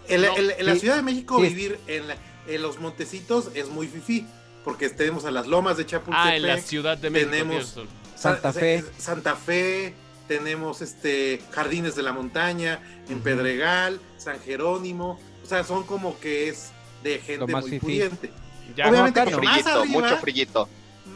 En, 0.07 0.21
la 0.65 0.75
Ciudad 0.75 0.95
de 0.95 1.01
México 1.03 1.39
vivir 1.39 1.79
en, 1.87 2.61
los 2.61 2.79
Montecitos 2.79 3.49
es 3.53 3.69
muy 3.69 3.87
fifí, 3.87 4.25
porque 4.63 4.89
tenemos 4.89 5.25
a 5.25 5.31
las 5.31 5.47
lomas 5.47 5.77
de 5.77 5.85
Chapultepec. 5.85 6.31
Ah, 6.31 6.35
en 6.35 6.47
la 6.47 6.57
Ciudad 6.57 6.97
de 6.97 7.09
México. 7.09 7.31
Tenemos 7.31 7.79
Santa 8.15 8.51
Fe. 8.51 8.83
Santa 8.97 9.35
Fe, 9.35 9.93
tenemos 10.27 10.81
este 10.81 11.41
Jardines 11.51 11.95
de 11.95 12.03
la 12.03 12.11
Montaña, 12.11 12.79
en 13.07 13.21
Pedregal, 13.21 13.99
San 14.17 14.39
Jerónimo. 14.39 15.19
O 15.43 15.45
sea, 15.45 15.63
son 15.63 15.83
como 15.83 16.19
que 16.19 16.49
es 16.49 16.71
de 17.03 17.19
gente 17.19 17.55
muy 17.55 17.79
pudiente. 17.79 18.31
Obviamente, 18.73 19.25
más 19.25 19.33
arriba, 19.33 19.85
mucho 19.85 20.17
frillito 20.17 20.67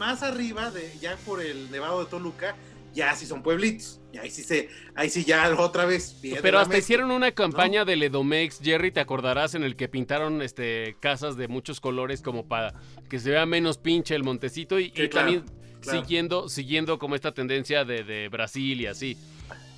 más 0.04 0.22
arriba, 0.22 0.70
de, 0.70 0.92
ya 1.00 1.16
por 1.24 1.40
el 1.40 1.70
Nevado 1.70 2.04
de 2.04 2.10
Toluca, 2.10 2.54
ya 2.92 3.14
sí 3.16 3.24
son 3.24 3.42
pueblitos. 3.42 4.02
Y 4.12 4.18
ahí 4.18 4.30
sí 4.30 4.42
se, 4.42 4.68
ahí 4.94 5.08
sí 5.08 5.24
ya 5.24 5.50
otra 5.58 5.86
vez. 5.86 6.16
Pero 6.42 6.58
hasta 6.58 6.76
hicieron 6.76 7.10
una 7.10 7.32
campaña 7.32 7.86
de 7.86 7.96
Ledomex, 7.96 8.60
Jerry, 8.62 8.92
te 8.92 9.00
acordarás, 9.00 9.54
en 9.54 9.64
el 9.64 9.76
que 9.76 9.88
pintaron 9.88 10.42
este 10.42 10.96
casas 11.00 11.36
de 11.36 11.48
muchos 11.48 11.80
colores 11.80 12.20
como 12.20 12.46
para 12.46 12.74
que 13.08 13.18
se 13.18 13.30
vea 13.30 13.46
menos 13.46 13.78
pinche 13.78 14.14
el 14.14 14.24
montecito 14.24 14.78
y, 14.78 14.90
también 15.08 15.44
siguiendo, 15.80 16.50
siguiendo 16.50 16.98
como 16.98 17.14
esta 17.14 17.32
tendencia 17.32 17.86
de, 17.86 18.28
Brasil 18.28 18.82
y 18.82 18.86
así. 18.86 19.16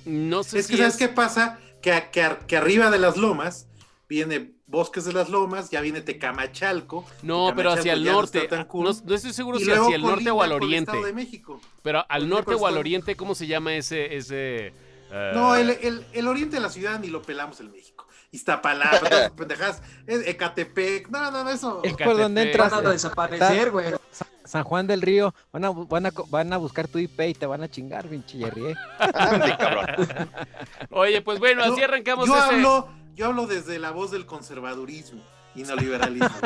No 0.05 0.43
sé 0.43 0.59
es 0.59 0.67
que 0.67 0.75
sabes 0.75 0.97
qué 0.97 1.07
pasa, 1.07 1.57
que, 1.81 2.09
que 2.11 2.57
arriba 2.57 2.91
de 2.91 2.99
las 2.99 3.15
lomas 3.15 3.69
viene 4.09 4.56
Bosques 4.67 5.05
de 5.05 5.13
las 5.13 5.29
Lomas, 5.29 5.69
ya 5.69 5.79
viene 5.79 6.01
Tecamachalco. 6.01 7.05
No, 7.23 7.53
pero 7.55 7.71
hacia 7.71 7.93
el 7.93 8.03
norte. 8.03 8.49
No, 8.73 8.89
estoy 8.89 9.31
seguro 9.31 9.59
si 9.59 9.71
hacia 9.71 9.95
el 9.95 10.01
norte 10.01 10.29
o 10.29 10.41
al 10.41 10.51
oriente. 10.51 10.95
De 10.97 11.13
México. 11.13 11.61
Pero 11.81 12.05
al 12.09 12.27
norte 12.27 12.53
o 12.53 12.67
al 12.67 12.77
oriente, 12.77 13.15
¿cómo 13.15 13.33
se 13.33 13.47
llama 13.47 13.73
ese... 13.75 14.15
ese 14.15 14.73
eh? 15.09 15.31
No, 15.33 15.55
el, 15.55 16.05
el, 16.11 16.27
oriente 16.27 16.57
de 16.57 16.61
la 16.61 16.69
ciudad 16.69 16.99
ni 16.99 17.07
lo 17.07 17.21
pelamos 17.21 17.61
en 17.61 17.71
México. 17.71 18.05
Iztapalapa, 18.31 19.29
pendejas, 19.37 19.81
Ecatepec, 20.05 21.07
no, 21.07 21.31
no, 21.31 21.49
eso. 21.49 21.81
Es 21.83 21.93
por 21.95 22.17
donde 22.17 22.43
entras. 22.43 22.73
a 22.73 22.81
desaparecer, 22.81 23.71
güey. 23.71 23.93
San 24.43 24.63
Juan 24.63 24.87
del 24.87 25.01
Río, 25.01 25.35
van 25.51 25.65
a, 25.65 25.69
van 25.69 26.05
a, 26.05 26.11
van 26.29 26.53
a 26.53 26.57
buscar 26.57 26.87
tu 26.87 26.99
IP 26.99 27.19
y 27.21 27.33
te 27.33 27.45
van 27.45 27.63
a 27.63 27.69
chingar, 27.69 28.07
pinche 28.07 28.37
Jerry. 28.37 28.67
¿eh? 28.67 28.75
Oye, 30.89 31.21
pues 31.21 31.39
bueno, 31.39 31.63
así 31.63 31.81
arrancamos 31.83 32.27
yo 32.27 32.35
Hablo, 32.35 32.89
yo 33.17 33.25
hablo 33.25 33.47
desde 33.47 33.79
la 33.79 33.89
voz 33.89 34.11
del 34.11 34.27
conservadurismo 34.27 35.21
y 35.55 35.63
no 35.63 35.75
liberalismo. 35.75 36.29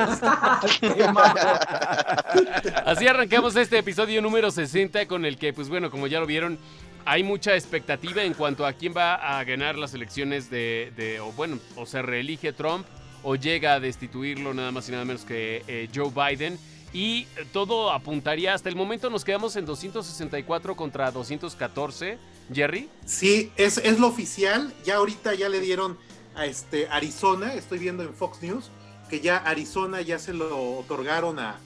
Así 2.85 3.05
arrancamos 3.07 3.57
este 3.57 3.77
episodio 3.77 4.21
número 4.21 4.49
60 4.49 5.05
con 5.05 5.25
el 5.25 5.37
que, 5.37 5.51
pues 5.51 5.67
bueno, 5.67 5.91
como 5.91 6.07
ya 6.07 6.21
lo 6.21 6.25
vieron, 6.25 6.57
hay 7.03 7.23
mucha 7.23 7.55
expectativa 7.55 8.23
en 8.23 8.33
cuanto 8.33 8.65
a 8.65 8.71
quién 8.71 8.93
va 8.95 9.15
a 9.15 9.43
ganar 9.43 9.77
las 9.77 9.93
elecciones 9.93 10.49
de, 10.49 11.19
o 11.21 11.33
bueno, 11.33 11.59
o 11.75 11.85
se 11.85 12.01
reelige 12.01 12.53
Trump 12.53 12.87
o 13.21 13.35
llega 13.35 13.73
a 13.73 13.81
destituirlo 13.81 14.53
nada 14.53 14.71
más 14.71 14.87
y 14.87 14.93
nada 14.93 15.03
menos 15.03 15.25
que 15.25 15.63
eh, 15.67 15.89
Joe 15.93 16.09
Biden. 16.09 16.57
Y 16.93 17.25
todo 17.51 17.91
apuntaría, 17.91 18.53
hasta 18.53 18.69
el 18.69 18.77
momento 18.77 19.09
nos 19.09 19.25
quedamos 19.25 19.57
en 19.57 19.65
264 19.65 20.75
contra 20.77 21.11
214. 21.11 22.17
Jerry. 22.53 22.89
Sí, 23.05 23.51
es, 23.55 23.77
es 23.77 23.99
lo 23.99 24.07
oficial. 24.07 24.73
Ya 24.83 24.97
ahorita 24.97 25.33
ya 25.35 25.47
le 25.47 25.61
dieron 25.61 25.97
este 26.37 26.87
Arizona, 26.87 27.53
estoy 27.53 27.79
viendo 27.79 28.03
en 28.03 28.13
Fox 28.13 28.41
News, 28.41 28.71
que 29.09 29.19
ya 29.19 29.37
Arizona 29.37 30.01
ya 30.01 30.19
se 30.19 30.33
lo 30.33 30.77
otorgaron 30.79 31.37
a, 31.39 31.59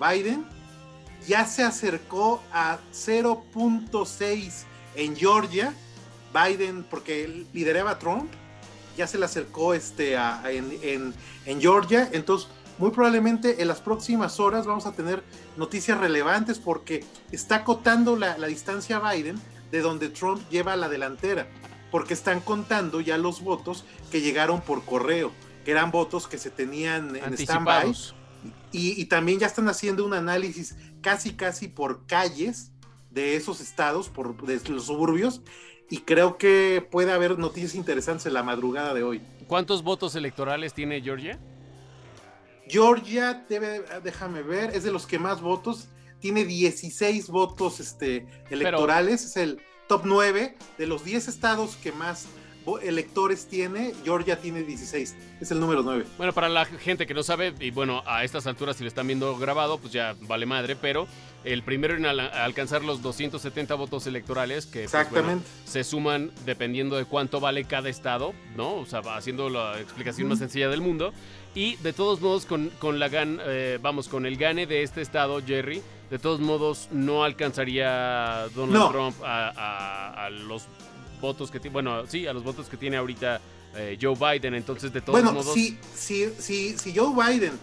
Biden, 0.00 0.44
ya 1.26 1.46
se 1.46 1.64
acercó 1.64 2.42
a 2.52 2.78
0.6 2.92 4.64
en 4.94 5.16
Georgia, 5.16 5.74
Biden, 6.32 6.84
porque 6.84 7.46
lideraba 7.52 7.98
Trump, 7.98 8.30
ya 8.96 9.06
se 9.06 9.18
le 9.18 9.24
acercó 9.24 9.74
este, 9.74 10.16
a, 10.16 10.42
en, 10.50 11.14
Georgia, 11.60 12.08
entonces 12.12 12.48
muy 12.78 12.90
probablemente 12.90 13.62
en 13.62 13.68
las 13.68 13.80
próximas 13.80 14.38
horas 14.38 14.66
vamos 14.66 14.86
a 14.86 14.92
tener 14.92 15.22
noticias 15.56 15.98
relevantes 15.98 16.58
porque 16.58 17.04
está 17.30 17.56
acotando 17.56 18.16
la, 18.16 18.38
la 18.38 18.46
distancia 18.46 18.98
Biden 19.00 19.40
de 19.70 19.80
donde 19.80 20.08
Trump 20.08 20.42
lleva 20.50 20.76
la 20.76 20.88
delantera 20.88 21.48
porque 21.92 22.14
están 22.14 22.40
contando 22.40 23.00
ya 23.02 23.18
los 23.18 23.42
votos 23.42 23.84
que 24.10 24.22
llegaron 24.22 24.62
por 24.62 24.82
correo, 24.84 25.30
que 25.64 25.70
eran 25.70 25.92
votos 25.92 26.26
que 26.26 26.38
se 26.38 26.50
tenían 26.50 27.14
en 27.14 27.34
stand-by. 27.34 27.94
Y, 28.72 29.04
también 29.04 29.38
ya 29.38 29.46
están 29.46 29.68
haciendo 29.68 30.04
un 30.04 30.14
análisis 30.14 30.74
casi, 31.02 31.34
casi 31.34 31.68
por 31.68 32.06
calles 32.06 32.72
de 33.10 33.36
esos 33.36 33.60
estados, 33.60 34.08
por 34.08 34.34
de 34.46 34.58
los 34.70 34.86
suburbios, 34.86 35.42
y 35.90 35.98
creo 35.98 36.38
que 36.38 36.84
puede 36.90 37.12
haber 37.12 37.38
noticias 37.38 37.74
interesantes 37.74 38.24
en 38.24 38.32
la 38.32 38.42
madrugada 38.42 38.94
de 38.94 39.02
hoy. 39.02 39.20
¿Cuántos 39.46 39.82
votos 39.82 40.16
electorales 40.16 40.72
tiene 40.72 41.02
Georgia? 41.02 41.38
Georgia 42.66 43.44
debe, 43.46 43.84
déjame 44.02 44.42
ver, 44.42 44.74
es 44.74 44.82
de 44.82 44.90
los 44.90 45.06
que 45.06 45.18
más 45.18 45.42
votos, 45.42 45.88
tiene 46.20 46.46
16 46.46 47.28
votos 47.28 47.80
este, 47.80 48.26
electorales, 48.48 49.26
es 49.26 49.36
el 49.36 49.60
top 49.92 50.06
9 50.06 50.54
de 50.78 50.86
los 50.86 51.04
10 51.04 51.28
estados 51.28 51.76
que 51.76 51.92
más 51.92 52.26
electores 52.82 53.46
tiene, 53.46 53.92
Georgia 54.04 54.40
tiene 54.40 54.62
16, 54.62 55.14
es 55.38 55.50
el 55.50 55.60
número 55.60 55.82
9. 55.82 56.06
Bueno, 56.16 56.32
para 56.32 56.48
la 56.48 56.64
gente 56.64 57.06
que 57.06 57.12
no 57.12 57.22
sabe, 57.22 57.52
y 57.60 57.70
bueno, 57.72 58.02
a 58.06 58.24
estas 58.24 58.46
alturas 58.46 58.76
si 58.76 58.84
lo 58.84 58.88
están 58.88 59.06
viendo 59.06 59.36
grabado, 59.36 59.76
pues 59.76 59.92
ya 59.92 60.14
vale 60.22 60.46
madre, 60.46 60.76
pero 60.76 61.06
el 61.44 61.62
primero 61.62 61.94
en 61.94 62.06
al- 62.06 62.20
alcanzar 62.20 62.82
los 62.84 63.02
270 63.02 63.74
votos 63.74 64.06
electorales, 64.06 64.64
que 64.64 64.84
pues, 64.84 64.92
bueno, 64.92 65.02
Exactamente. 65.08 65.48
se 65.66 65.84
suman 65.84 66.30
dependiendo 66.46 66.96
de 66.96 67.04
cuánto 67.04 67.38
vale 67.38 67.64
cada 67.64 67.90
estado, 67.90 68.32
¿no? 68.56 68.76
O 68.76 68.86
sea, 68.86 69.00
haciendo 69.14 69.50
la 69.50 69.78
explicación 69.78 70.28
más 70.28 70.36
Ujú. 70.38 70.44
sencilla 70.44 70.70
del 70.70 70.80
mundo. 70.80 71.12
Y 71.54 71.76
de 71.76 71.92
todos 71.92 72.22
modos, 72.22 72.46
con, 72.46 72.70
con 72.78 72.98
la 72.98 73.10
gan, 73.10 73.38
eh, 73.44 73.78
vamos, 73.82 74.08
con 74.08 74.24
el 74.24 74.36
gane 74.38 74.66
de 74.66 74.82
este 74.84 75.02
estado, 75.02 75.42
Jerry, 75.44 75.82
de 76.12 76.18
todos 76.18 76.40
modos 76.40 76.88
no 76.92 77.24
alcanzaría 77.24 78.46
Donald 78.54 78.72
No. 78.74 78.90
Trump 78.90 79.16
a, 79.24 79.48
a- 79.48 80.26
a 80.26 80.30
los 80.30 80.64
votos 81.22 81.50
que 81.50 81.58
tiene, 81.58 81.72
bueno, 81.72 82.06
sí, 82.06 82.26
a 82.26 82.34
los 82.34 82.44
votos 82.44 82.68
que 82.68 82.76
tiene 82.76 82.98
ahorita 82.98 83.40
eh, 83.74 83.96
Joe 84.00 84.14
Biden. 84.14 84.54
Entonces, 84.54 84.92
de 84.92 85.00
todos 85.00 85.18
Bueno, 85.18 85.32
modos... 85.32 85.54
si, 85.54 85.78
si, 85.94 86.28
si, 86.38 86.76
si 86.76 86.94
Joe 86.94 87.14
Biden 87.14 87.58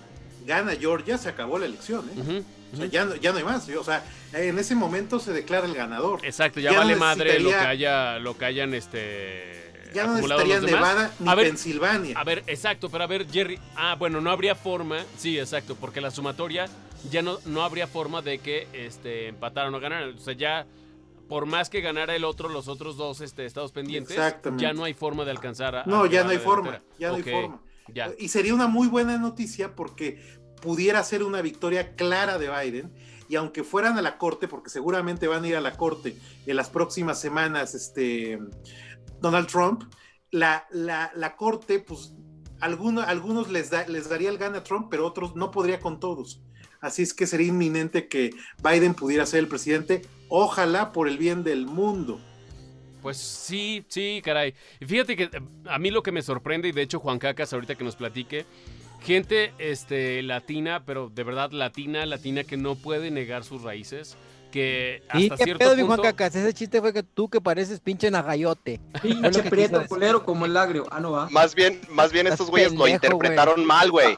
gana 0.47 0.71
Georgia, 0.75 1.19
se 1.19 1.29
acabó 1.29 1.59
la 1.59 1.67
elección. 1.67 2.09
¿eh? 2.09 2.41
O 2.73 2.77
sea, 2.77 2.87
ya, 2.87 3.05
no, 3.05 3.15
ya 3.17 3.31
no 3.33 3.37
hay 3.37 3.43
más. 3.43 3.69
O 3.69 3.83
sea, 3.83 4.03
en 4.33 4.57
ese 4.57 4.73
momento 4.73 5.19
se 5.19 5.31
declara 5.31 5.67
el 5.67 5.75
ganador. 5.75 6.19
Exacto, 6.25 6.59
ya, 6.59 6.71
Ya 6.71 6.77
no 6.77 6.81
vale 6.85 6.95
madre 6.95 7.39
lo 7.39 7.49
que 7.51 7.55
haya, 7.55 8.17
lo 8.17 8.35
que 8.35 8.45
hayan 8.45 8.73
este 8.73 9.91
Ya 9.93 10.07
no 10.07 10.15
necesitaría. 10.15 10.59
Nevada 10.61 11.11
ni 11.19 11.29
A 11.29 11.35
ver, 11.35 11.45
Pensilvania. 11.49 12.17
A 12.17 12.23
ver, 12.23 12.43
exacto, 12.47 12.89
pero 12.89 13.03
a 13.03 13.07
ver, 13.07 13.27
Jerry. 13.31 13.59
Ah, 13.75 13.95
bueno, 13.99 14.19
no 14.21 14.31
habría 14.31 14.55
forma. 14.55 15.05
Sí, 15.19 15.37
exacto, 15.37 15.75
porque 15.75 16.01
la 16.01 16.09
sumatoria 16.09 16.65
ya 17.09 17.21
no, 17.21 17.37
no 17.45 17.63
habría 17.63 17.87
forma 17.87 18.21
de 18.21 18.39
que 18.39 18.67
este, 18.73 19.27
empataran 19.27 19.73
o 19.73 19.79
ganaran. 19.79 20.15
O 20.15 20.19
sea, 20.19 20.33
ya, 20.33 20.67
por 21.27 21.45
más 21.45 21.69
que 21.69 21.81
ganara 21.81 22.15
el 22.15 22.23
otro, 22.25 22.49
los 22.49 22.67
otros 22.67 22.97
dos 22.97 23.21
este, 23.21 23.45
estados 23.45 23.71
pendientes, 23.71 24.15
ya 24.57 24.73
no 24.73 24.83
hay 24.83 24.93
forma 24.93 25.25
de 25.25 25.31
alcanzar 25.31 25.75
a. 25.75 25.85
no, 25.85 26.03
a 26.03 26.09
ya 26.09 26.23
no 26.23 26.29
hay 26.31 26.37
forma. 26.39 26.79
Ya 26.97 27.09
no 27.09 27.15
hay 27.15 27.23
forma. 27.23 27.61
Ya. 27.93 28.11
Y 28.19 28.27
sería 28.27 28.53
una 28.53 28.67
muy 28.67 28.87
buena 28.87 29.17
noticia 29.17 29.75
porque 29.75 30.21
pudiera 30.61 31.03
ser 31.03 31.23
una 31.23 31.41
victoria 31.41 31.95
clara 31.95 32.37
de 32.37 32.49
Biden. 32.49 32.93
Y 33.29 33.35
aunque 33.35 33.63
fueran 33.63 33.95
a 33.97 34.01
la 34.01 34.17
corte, 34.17 34.47
porque 34.47 34.71
seguramente 34.71 35.27
van 35.27 35.43
a 35.43 35.47
ir 35.47 35.55
a 35.55 35.61
la 35.61 35.77
corte 35.77 36.17
en 36.47 36.55
las 36.55 36.69
próximas 36.71 37.21
semanas, 37.21 37.75
este 37.75 38.39
Donald 39.21 39.47
Trump, 39.47 39.83
la, 40.31 40.65
la, 40.71 41.11
la 41.15 41.35
corte, 41.35 41.79
pues 41.79 42.13
alguno- 42.59 43.01
algunos 43.05 43.49
les, 43.49 43.69
da- 43.69 43.85
les 43.87 44.09
daría 44.09 44.29
el 44.29 44.39
gane 44.39 44.57
a 44.57 44.63
Trump, 44.63 44.87
pero 44.89 45.05
otros 45.05 45.35
no 45.35 45.51
podría 45.51 45.79
con 45.79 45.99
todos. 45.99 46.41
Así 46.81 47.03
es 47.03 47.13
que 47.13 47.27
sería 47.27 47.47
inminente 47.47 48.07
que 48.07 48.31
Biden 48.63 48.93
pudiera 48.93 49.25
ser 49.25 49.39
el 49.39 49.47
presidente. 49.47 50.01
Ojalá 50.29 50.91
por 50.91 51.07
el 51.07 51.17
bien 51.17 51.43
del 51.43 51.65
mundo. 51.65 52.19
Pues 53.01 53.17
sí, 53.17 53.85
sí, 53.87 54.21
caray. 54.23 54.53
Y 54.79 54.85
fíjate 54.85 55.15
que 55.15 55.23
eh, 55.23 55.41
a 55.65 55.79
mí 55.79 55.91
lo 55.91 56.03
que 56.03 56.11
me 56.11 56.21
sorprende, 56.21 56.67
y 56.67 56.71
de 56.71 56.81
hecho 56.81 56.99
Juan 56.99 57.19
Cacas 57.19 57.53
ahorita 57.53 57.75
que 57.75 57.83
nos 57.83 57.95
platique, 57.95 58.45
gente 59.01 59.53
este, 59.57 60.21
latina, 60.21 60.83
pero 60.85 61.09
de 61.09 61.23
verdad 61.23 61.51
latina, 61.51 62.05
latina 62.05 62.43
que 62.43 62.57
no 62.57 62.75
puede 62.75 63.09
negar 63.11 63.43
sus 63.43 63.63
raíces, 63.63 64.17
que 64.51 65.03
hasta 65.07 65.19
¿Y 65.19 65.29
qué 65.29 65.43
cierto 65.43 65.59
pedo, 65.59 65.75
mi 65.75 65.83
punto... 65.83 66.01
Juan 66.01 66.13
Cacas? 66.13 66.35
Ese 66.35 66.53
chiste 66.53 66.81
fue 66.81 66.91
que 66.91 67.03
tú 67.03 67.29
que 67.29 67.39
pareces 67.39 67.79
pinche 67.79 68.11
nagayote. 68.11 68.81
Pinche 69.01 69.43
prieto 69.43 69.85
culero 69.87 70.25
como 70.25 70.45
el 70.45 70.57
agrio. 70.57 70.85
Ah, 70.91 70.99
no 70.99 71.11
va. 71.11 71.29
Más 71.29 71.55
bien, 71.55 71.79
más 71.89 72.11
bien 72.11 72.27
estos 72.27 72.49
güeyes 72.49 72.73
lo 72.73 72.87
interpretaron 72.87 73.65
mal, 73.65 73.91
güey. 73.91 74.17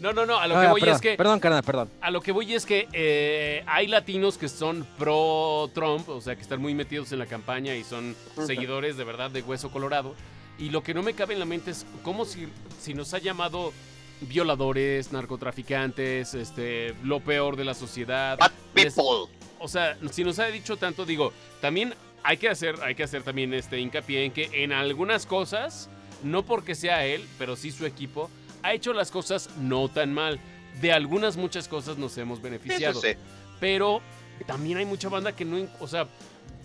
No, 0.00 0.12
no, 0.12 0.24
no, 0.26 0.38
a 0.38 0.46
lo 0.46 0.56
Ah, 0.56 0.62
que 0.62 0.68
voy 0.70 0.80
perdón, 0.80 0.94
es 0.96 1.00
que... 1.02 1.16
Perdón, 1.16 1.40
carnal, 1.40 1.62
perdón. 1.64 1.90
A 2.00 2.10
lo 2.10 2.20
que 2.20 2.30
voy 2.32 2.54
es 2.54 2.64
que 2.64 2.86
eh, 2.92 3.64
hay 3.66 3.86
latinos 3.88 4.38
que 4.38 4.48
son 4.48 4.86
pro 4.96 5.70
Trump, 5.74 6.08
o 6.08 6.20
sea, 6.20 6.36
que 6.36 6.42
están 6.42 6.60
muy 6.60 6.74
metidos 6.74 7.10
en 7.12 7.18
la 7.18 7.26
campaña 7.26 7.74
y 7.74 7.82
son 7.84 8.14
seguidores 8.46 8.96
de 8.96 9.04
verdad 9.04 9.30
de 9.30 9.42
hueso 9.42 9.70
colorado. 9.72 10.14
Y 10.58 10.70
lo 10.70 10.82
que 10.82 10.94
no 10.94 11.02
me 11.02 11.14
cabe 11.14 11.34
en 11.34 11.40
la 11.40 11.46
mente 11.46 11.70
es 11.72 11.84
cómo 12.02 12.24
si, 12.24 12.48
si 12.80 12.94
nos 12.94 13.12
ha 13.14 13.18
llamado 13.18 13.72
violadores, 14.20 15.12
narcotraficantes, 15.12 16.34
este, 16.34 16.94
lo 17.02 17.20
peor 17.20 17.56
de 17.56 17.64
la 17.64 17.74
sociedad. 17.74 18.38
Bad 18.38 18.50
Les- 18.74 18.94
people. 18.94 19.32
o 19.58 19.68
sea, 19.68 19.96
si 20.10 20.24
nos 20.24 20.38
ha 20.38 20.46
dicho 20.46 20.76
tanto, 20.76 21.04
digo, 21.04 21.32
también 21.60 21.94
hay 22.22 22.36
que 22.36 22.48
hacer, 22.48 22.76
hay 22.82 22.94
que 22.94 23.02
hacer 23.04 23.22
también 23.22 23.54
este 23.54 23.78
hincapié 23.78 24.24
en 24.24 24.32
que 24.32 24.50
en 24.64 24.72
algunas 24.72 25.26
cosas, 25.26 25.88
no 26.22 26.44
porque 26.44 26.74
sea 26.74 27.04
él, 27.06 27.24
pero 27.38 27.56
sí 27.56 27.70
su 27.70 27.86
equipo, 27.86 28.28
ha 28.62 28.74
hecho 28.74 28.92
las 28.92 29.10
cosas 29.10 29.50
no 29.58 29.88
tan 29.88 30.12
mal. 30.12 30.38
De 30.80 30.92
algunas 30.92 31.36
muchas 31.36 31.66
cosas 31.68 31.98
nos 31.98 32.16
hemos 32.18 32.40
beneficiado. 32.40 32.98
Eso 32.98 33.00
sí. 33.00 33.14
Pero 33.60 34.00
también 34.46 34.78
hay 34.78 34.84
mucha 34.84 35.08
banda 35.08 35.34
que 35.34 35.44
no, 35.44 35.66
o 35.80 35.88
sea, 35.88 36.06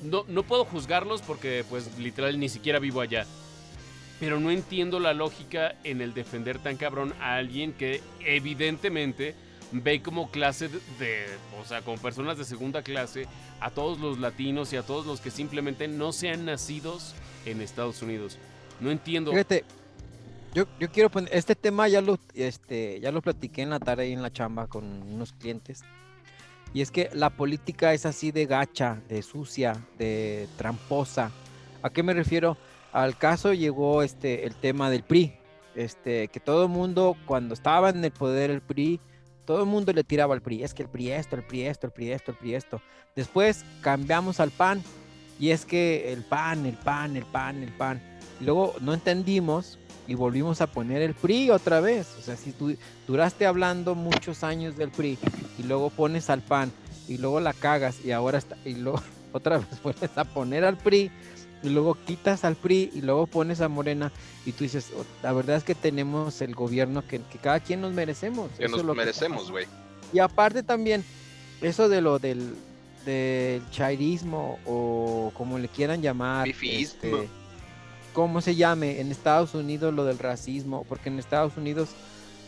no, 0.03 0.25
no 0.27 0.43
puedo 0.43 0.65
juzgarlos 0.65 1.21
porque 1.21 1.65
pues 1.69 1.97
literal 1.97 2.39
ni 2.39 2.49
siquiera 2.49 2.77
vivo 2.79 3.01
allá. 3.01 3.25
Pero 4.19 4.39
no 4.39 4.51
entiendo 4.51 4.99
la 4.99 5.13
lógica 5.13 5.75
en 5.83 6.01
el 6.01 6.13
defender 6.13 6.59
tan 6.59 6.77
cabrón 6.77 7.13
a 7.19 7.35
alguien 7.35 7.73
que 7.73 8.01
evidentemente 8.23 9.33
ve 9.71 10.01
como 10.03 10.29
clase 10.29 10.67
de, 10.69 10.79
de- 10.99 11.25
o 11.59 11.65
sea, 11.65 11.81
como 11.81 11.97
personas 11.97 12.37
de 12.37 12.45
segunda 12.45 12.83
clase 12.83 13.27
a 13.59 13.71
todos 13.71 13.99
los 13.99 14.19
latinos 14.19 14.71
y 14.71 14.75
a 14.77 14.83
todos 14.83 15.05
los 15.07 15.19
que 15.19 15.31
simplemente 15.31 15.87
no 15.87 16.13
sean 16.13 16.45
nacidos 16.45 17.15
en 17.45 17.59
Estados 17.61 18.01
Unidos. 18.03 18.37
No 18.79 18.91
entiendo. 18.91 19.31
Fíjate, 19.31 19.63
yo, 20.53 20.65
yo 20.79 20.89
quiero 20.91 21.09
poner, 21.09 21.29
este 21.33 21.55
tema 21.55 21.87
ya 21.87 22.01
lo, 22.01 22.19
este, 22.33 22.99
ya 22.99 23.11
lo 23.11 23.21
platiqué 23.21 23.63
en 23.63 23.71
la 23.71 23.79
tarde 23.79 24.03
ahí 24.03 24.13
en 24.13 24.21
la 24.21 24.31
chamba 24.31 24.67
con 24.67 24.83
unos 24.83 25.33
clientes. 25.33 25.83
Y 26.73 26.81
es 26.81 26.91
que 26.91 27.09
la 27.13 27.29
política 27.29 27.93
es 27.93 28.05
así 28.05 28.31
de 28.31 28.45
gacha, 28.45 29.01
de 29.07 29.21
sucia, 29.21 29.85
de 29.97 30.47
tramposa. 30.57 31.31
¿A 31.81 31.89
qué 31.89 32.01
me 32.01 32.13
refiero? 32.13 32.57
Al 32.91 33.17
caso 33.17 33.53
llegó 33.53 34.01
este, 34.01 34.45
el 34.45 34.55
tema 34.55 34.89
del 34.89 35.03
PRI. 35.03 35.33
Este, 35.75 36.27
que 36.27 36.39
todo 36.39 36.63
el 36.63 36.69
mundo, 36.69 37.15
cuando 37.25 37.53
estaba 37.53 37.89
en 37.89 38.03
el 38.03 38.11
poder 38.11 38.51
el 38.51 38.61
PRI, 38.61 38.99
todo 39.45 39.61
el 39.61 39.69
mundo 39.69 39.91
le 39.91 40.03
tiraba 40.03 40.33
al 40.33 40.41
PRI. 40.41 40.63
Es 40.63 40.73
que 40.73 40.83
el 40.83 40.89
PRI 40.89 41.11
esto, 41.11 41.35
el 41.35 41.43
PRI 41.43 41.63
esto, 41.63 41.87
el 41.87 41.93
PRI 41.93 42.11
esto, 42.11 42.31
el 42.31 42.37
PRI 42.37 42.55
esto. 42.55 42.81
Después 43.15 43.65
cambiamos 43.81 44.39
al 44.39 44.51
PAN. 44.51 44.83
Y 45.39 45.49
es 45.49 45.65
que 45.65 46.13
el 46.13 46.23
PAN, 46.23 46.65
el 46.65 46.77
PAN, 46.77 47.17
el 47.17 47.25
PAN, 47.25 47.63
el 47.63 47.71
PAN. 47.71 48.01
Y 48.39 48.45
luego 48.45 48.75
no 48.81 48.93
entendimos 48.93 49.77
y 50.07 50.15
volvimos 50.15 50.61
a 50.61 50.67
poner 50.67 51.01
el 51.01 51.13
PRI 51.13 51.49
otra 51.49 51.79
vez. 51.79 52.07
O 52.19 52.21
sea, 52.21 52.35
si 52.35 52.51
tú 52.51 52.75
duraste 53.07 53.45
hablando 53.45 53.95
muchos 53.95 54.43
años 54.43 54.75
del 54.77 54.89
PRI 54.89 55.17
y 55.57 55.63
luego 55.63 55.89
pones 55.89 56.29
al 56.29 56.41
PAN 56.41 56.71
y 57.07 57.17
luego 57.17 57.39
la 57.39 57.53
cagas 57.53 58.03
y 58.03 58.11
ahora 58.11 58.37
está, 58.37 58.57
y 58.65 58.75
luego 58.75 59.01
otra 59.33 59.57
vez 59.59 59.81
vuelves 59.81 60.17
a 60.17 60.23
poner 60.25 60.63
al 60.65 60.77
PRI 60.77 61.09
y 61.63 61.69
luego 61.69 61.95
quitas 62.05 62.43
al 62.43 62.55
PRI 62.55 62.91
y 62.93 63.01
luego 63.01 63.25
pones 63.27 63.61
a 63.61 63.69
Morena 63.69 64.11
y 64.45 64.51
tú 64.51 64.65
dices, 64.65 64.91
"Oh, 64.97 65.05
la 65.23 65.31
verdad 65.31 65.55
es 65.55 65.63
que 65.63 65.75
tenemos 65.75 66.41
el 66.41 66.53
gobierno 66.55 67.07
que, 67.07 67.21
que 67.21 67.37
cada 67.37 67.61
quien 67.61 67.79
nos 67.79 67.93
merecemos. 67.93 68.51
Que 68.57 68.65
Eso 68.65 68.75
nos 68.77 68.85
lo 68.85 68.93
merecemos, 68.95 69.49
güey. 69.49 69.65
Y 70.11 70.19
aparte 70.19 70.61
también, 70.63 71.05
eso 71.61 71.87
de 71.87 72.01
lo 72.01 72.19
del, 72.19 72.53
del 73.05 73.61
chairismo 73.71 74.59
o 74.65 75.31
como 75.35 75.57
le 75.57 75.69
quieran 75.69 76.01
llamar, 76.01 76.45
Fifismo. 76.47 76.99
este, 77.17 77.29
cómo 78.13 78.41
se 78.41 78.55
llame, 78.55 79.01
en 79.01 79.11
Estados 79.11 79.53
Unidos 79.55 79.93
lo 79.93 80.05
del 80.05 80.19
racismo, 80.19 80.85
porque 80.87 81.09
en 81.09 81.19
Estados 81.19 81.57
Unidos 81.57 81.89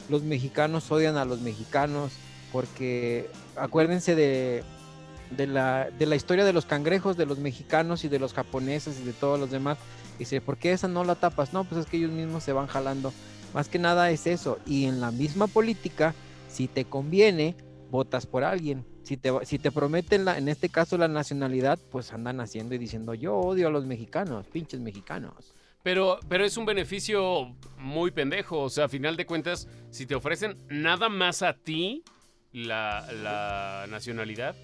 los 0.10 0.24
mexicanos 0.24 0.92
odian 0.92 1.18
a 1.18 1.26
los 1.26 1.42
mexicanos, 1.42 2.14
porque 2.52 3.30
acuérdense 3.56 4.16
de, 4.16 4.64
de, 5.32 5.48
la, 5.48 5.90
de 5.90 6.06
la 6.06 6.16
historia 6.16 6.46
de 6.46 6.54
los 6.54 6.66
cangrejos, 6.66 7.18
de 7.18 7.26
los 7.26 7.40
mexicanos 7.40 8.04
y 8.06 8.08
de 8.08 8.20
los 8.20 8.34
japoneses 8.34 9.00
y 9.00 9.04
de 9.04 9.14
todos 9.14 9.40
los 9.40 9.52
demás. 9.52 9.78
Dice, 10.20 10.40
¿por 10.40 10.58
qué 10.58 10.72
esa 10.72 10.88
no 10.88 11.04
la 11.04 11.16
tapas? 11.16 11.52
No, 11.52 11.64
pues 11.66 11.82
es 11.82 11.88
que 11.88 11.98
ellos 11.98 12.12
mismos 12.12 12.44
se 12.44 12.54
van 12.54 12.68
jalando. 12.68 13.12
Más 13.54 13.68
que 13.68 13.80
nada 13.80 14.12
es 14.12 14.28
eso. 14.28 14.60
Y 14.66 14.86
en 14.86 15.02
la 15.02 15.12
misma 15.12 15.48
política, 15.48 16.14
si 16.50 16.68
te 16.68 16.86
conviene, 16.86 17.56
votas 17.90 18.26
por 18.26 18.44
alguien. 18.44 18.86
Si 19.04 19.18
te, 19.18 19.32
si 19.46 19.60
te 19.60 19.72
prometen, 19.72 20.26
la, 20.26 20.38
en 20.38 20.48
este 20.48 20.70
caso, 20.70 20.98
la 20.98 21.08
nacionalidad, 21.08 21.80
pues 21.92 22.14
andan 22.14 22.40
haciendo 22.40 22.76
y 22.76 22.78
diciendo, 22.78 23.14
yo 23.14 23.36
odio 23.36 23.68
a 23.68 23.72
los 23.72 23.86
mexicanos, 23.86 24.48
pinches 24.48 24.80
mexicanos. 24.80 25.55
Pero, 25.86 26.20
pero 26.28 26.44
es 26.44 26.58
un 26.58 26.66
beneficio 26.66 27.56
muy 27.78 28.10
pendejo. 28.10 28.60
O 28.62 28.70
sea, 28.72 28.86
a 28.86 28.90
final 28.90 29.16
de 29.18 29.28
cuentas, 29.28 29.68
si 29.92 30.08
te 30.08 30.16
ofrecen 30.16 30.58
nada 30.68 31.10
más 31.10 31.44
a 31.44 31.54
ti 31.54 32.04
la, 32.52 33.06
la 33.12 33.86
nacionalidad, 33.88 34.56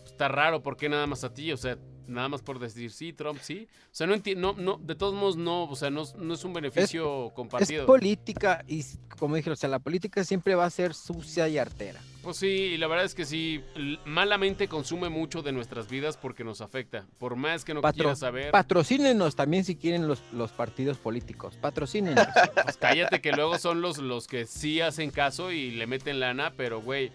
pues 0.00 0.12
está 0.12 0.28
raro. 0.28 0.62
¿Por 0.62 0.78
qué 0.78 0.88
nada 0.88 1.06
más 1.06 1.22
a 1.22 1.34
ti? 1.34 1.52
O 1.52 1.58
sea, 1.58 1.76
nada 2.06 2.28
más 2.28 2.42
por 2.42 2.58
decir 2.58 2.90
sí, 2.90 3.12
Trump 3.12 3.38
sí. 3.40 3.68
O 3.84 3.88
sea, 3.94 4.06
no 4.06 4.14
entiendo. 4.14 4.54
No, 4.54 4.62
no, 4.62 4.78
de 4.82 4.94
todos 4.94 5.14
modos, 5.14 5.36
no. 5.36 5.64
O 5.64 5.76
sea, 5.76 5.90
no, 5.90 6.04
no 6.18 6.34
es 6.34 6.44
un 6.44 6.52
beneficio 6.52 7.32
compartido. 7.34 7.82
Es 7.82 7.86
política 7.86 8.64
y, 8.66 8.84
como 9.18 9.36
dije, 9.36 9.50
o 9.50 9.56
sea, 9.56 9.68
la 9.68 9.78
política 9.78 10.24
siempre 10.24 10.54
va 10.54 10.64
a 10.66 10.70
ser 10.70 10.94
sucia 10.94 11.48
y 11.48 11.58
artera. 11.58 12.00
Pues 12.22 12.38
sí, 12.38 12.46
y 12.46 12.78
la 12.78 12.86
verdad 12.86 13.04
es 13.04 13.14
que 13.14 13.26
sí, 13.26 13.62
malamente 14.06 14.66
consume 14.66 15.10
mucho 15.10 15.42
de 15.42 15.52
nuestras 15.52 15.88
vidas 15.88 16.16
porque 16.16 16.42
nos 16.42 16.62
afecta. 16.62 17.06
Por 17.18 17.36
más 17.36 17.64
que 17.64 17.74
no 17.74 17.82
Patro- 17.82 18.04
quieras 18.04 18.18
saber, 18.18 18.50
Patrocínenos 18.50 19.36
también 19.36 19.64
si 19.64 19.76
quieren 19.76 20.08
los, 20.08 20.22
los 20.32 20.50
partidos 20.50 20.96
políticos. 20.96 21.56
Patrocínenos. 21.60 22.26
pues 22.64 22.76
cállate 22.78 23.20
que 23.20 23.32
luego 23.32 23.58
son 23.58 23.82
los, 23.82 23.98
los 23.98 24.26
que 24.26 24.46
sí 24.46 24.80
hacen 24.80 25.10
caso 25.10 25.52
y 25.52 25.72
le 25.72 25.86
meten 25.86 26.18
lana, 26.18 26.54
pero 26.56 26.80
güey, 26.80 27.12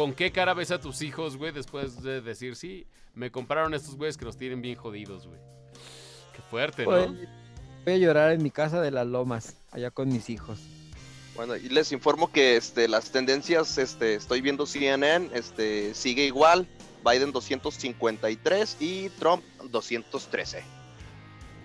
¿con 0.00 0.14
qué 0.14 0.32
cara 0.32 0.54
ves 0.54 0.70
a 0.70 0.80
tus 0.80 1.02
hijos, 1.02 1.36
güey, 1.36 1.52
después 1.52 2.02
de 2.02 2.22
decir, 2.22 2.56
sí, 2.56 2.86
me 3.14 3.30
compraron 3.30 3.74
estos 3.74 3.96
güeyes 3.96 4.16
que 4.16 4.24
los 4.24 4.38
tienen 4.38 4.62
bien 4.62 4.74
jodidos, 4.74 5.26
güey? 5.26 5.38
Qué 6.34 6.40
Fuerte, 6.40 6.86
Voy, 6.86 7.06
¿no? 7.06 7.18
voy 7.84 7.92
a 7.92 7.96
llorar 7.98 8.32
en 8.32 8.42
mi 8.42 8.50
casa 8.50 8.80
de 8.80 8.90
las 8.90 9.06
lomas, 9.06 9.58
allá 9.70 9.90
con 9.90 10.08
mis 10.08 10.30
hijos. 10.30 10.58
Bueno, 11.34 11.54
y 11.54 11.68
les 11.68 11.92
informo 11.92 12.32
que 12.32 12.56
este, 12.56 12.88
las 12.88 13.10
tendencias, 13.10 13.76
este, 13.76 14.14
estoy 14.14 14.40
viendo 14.40 14.64
CNN, 14.64 15.28
este, 15.34 15.92
sigue 15.92 16.24
igual. 16.24 16.66
Biden 17.04 17.30
253 17.30 18.78
y 18.80 19.10
Trump 19.10 19.44
213. 19.70 20.79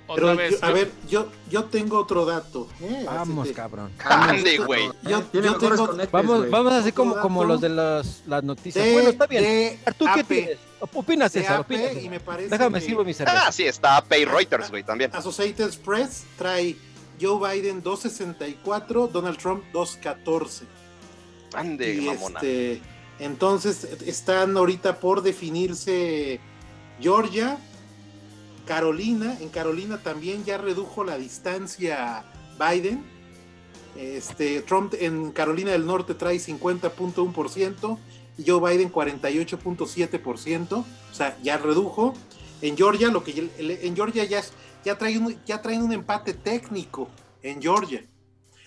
Otra 0.08 0.24
Pero 0.26 0.36
vez. 0.38 0.52
yo- 0.52 0.66
a 0.66 0.70
yo- 0.70 0.74
ver, 0.76 0.92
yo, 1.10 1.28
yo 1.50 1.64
tengo 1.66 1.98
otro 2.00 2.26
dato. 2.26 2.68
¿eh? 2.82 3.04
Vamos, 3.06 3.48
te- 3.48 3.54
cabrón. 3.54 3.92
Ande, 4.04 4.58
güey. 4.60 4.92
Yo- 5.02 5.24
tengo- 5.24 5.58
conectes, 5.88 6.12
Vamos, 6.12 6.38
güey. 6.40 6.50
vamos 6.52 6.74
así 6.74 6.92
como, 6.92 7.20
como 7.20 7.44
los 7.44 7.60
de 7.62 7.70
las, 7.70 8.22
las 8.28 8.44
noticias. 8.44 8.86
de- 8.86 8.94
bueno, 8.94 9.10
está 9.10 9.26
bien. 9.26 9.44
de 9.44 9.80
¿Tú 9.98 10.06
qué 10.06 10.20
AP, 10.22 10.28
tienes? 10.28 10.58
Opina, 10.94 11.26
de 11.26 11.30
César, 11.32 11.62
AP, 11.62 11.74
opina. 11.76 11.90
César. 11.90 12.04
y 12.04 12.10
me 12.10 12.20
parece 12.20 12.50
Déjame 12.50 12.80
que 12.80 12.86
sirvo 12.86 13.04
mi 13.04 13.14
cerveza. 13.16 13.48
Ah, 13.48 13.52
sí, 13.52 13.64
está 13.64 13.98
AP 13.98 14.20
y 14.20 14.26
Reuters, 14.26 14.70
güey, 14.70 14.84
también. 14.84 15.10
Associated 15.16 15.74
Press 15.84 16.24
trae 16.38 16.76
Joe 17.20 17.40
Biden 17.56 17.82
264, 17.82 19.08
Donald 19.08 19.38
Trump 19.40 19.64
214. 19.74 20.66
Ande, 21.54 21.96
Y 21.96 22.02
mamona. 22.02 22.40
este, 22.42 22.82
entonces 23.20 23.86
están 24.06 24.56
ahorita 24.58 25.00
por 25.00 25.24
definirse 25.24 26.40
Georgia, 27.00 27.58
Carolina. 28.66 29.38
En 29.40 29.50
Carolina 29.50 30.00
también 30.02 30.44
ya 30.44 30.58
redujo 30.58 31.04
la 31.04 31.18
distancia 31.18 32.24
Biden. 32.60 33.04
Este, 33.96 34.62
Trump 34.62 34.94
en 35.00 35.32
Carolina 35.32 35.72
del 35.72 35.86
Norte 35.86 36.14
trae 36.16 36.38
50.1% 36.38 37.98
y 38.38 38.50
Joe 38.50 38.72
Biden 38.72 38.92
48.7%. 38.92 40.74
O 40.74 40.86
sea, 41.14 41.38
ya 41.42 41.58
redujo. 41.58 42.14
En 42.62 42.76
Georgia, 42.78 43.10
lo 43.10 43.24
que 43.24 43.50
en 43.58 43.96
Georgia 43.96 44.24
ya, 44.24 44.42
ya, 44.84 44.98
ya 45.46 45.62
traen 45.62 45.84
un 45.84 45.92
empate 45.94 46.34
técnico 46.34 47.10
en 47.42 47.62
Georgia. 47.62 48.04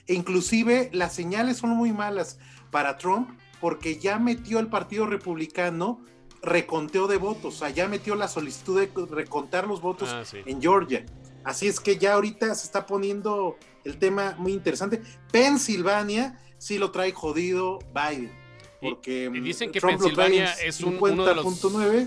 E 0.07 0.15
inclusive 0.15 0.91
las 0.93 1.15
señales 1.15 1.59
son 1.59 1.71
muy 1.71 1.93
malas 1.93 2.39
para 2.71 2.97
Trump 2.97 3.31
porque 3.61 3.99
ya 3.99 4.19
metió 4.19 4.59
el 4.59 4.69
Partido 4.69 5.07
Republicano 5.07 6.01
reconteo 6.43 7.07
de 7.09 7.17
votos, 7.17 7.55
o 7.57 7.59
sea, 7.59 7.71
ya 7.71 7.89
metió 7.89 8.15
la 8.15 8.29
solicitud 8.29 8.81
de 8.81 8.91
recontar 9.07 9.67
los 9.67 9.81
votos 9.81 10.09
Ah, 10.13 10.25
sí. 10.25 10.39
en 10.47 10.61
Georgia. 10.61 11.05
Así 11.45 11.67
es 11.67 11.81
que 11.81 11.97
ya 11.99 12.15
ahorita 12.15 12.55
se 12.55 12.65
está 12.67 12.87
poniendo 12.87 13.57
el 13.85 13.99
tema 13.99 14.35
muy 14.39 14.53
interesante. 14.53 15.01
Pensilvania 15.33 16.39
sí 16.59 16.79
lo 16.79 16.91
trae 16.91 17.13
jodido 17.13 17.79
Biden. 17.95 18.33
Y- 18.81 18.91
Porque 18.91 19.31
y 19.35 19.41
dicen 19.41 19.71
mm, 19.71 19.73
que 19.73 19.81
Trump 19.81 19.99
Pensilvania 20.01 20.53
es 20.65 20.81
un- 20.81 20.99
uno 21.01 21.25
de 21.25 21.35
los- 21.35 21.45
50.9 21.45 22.07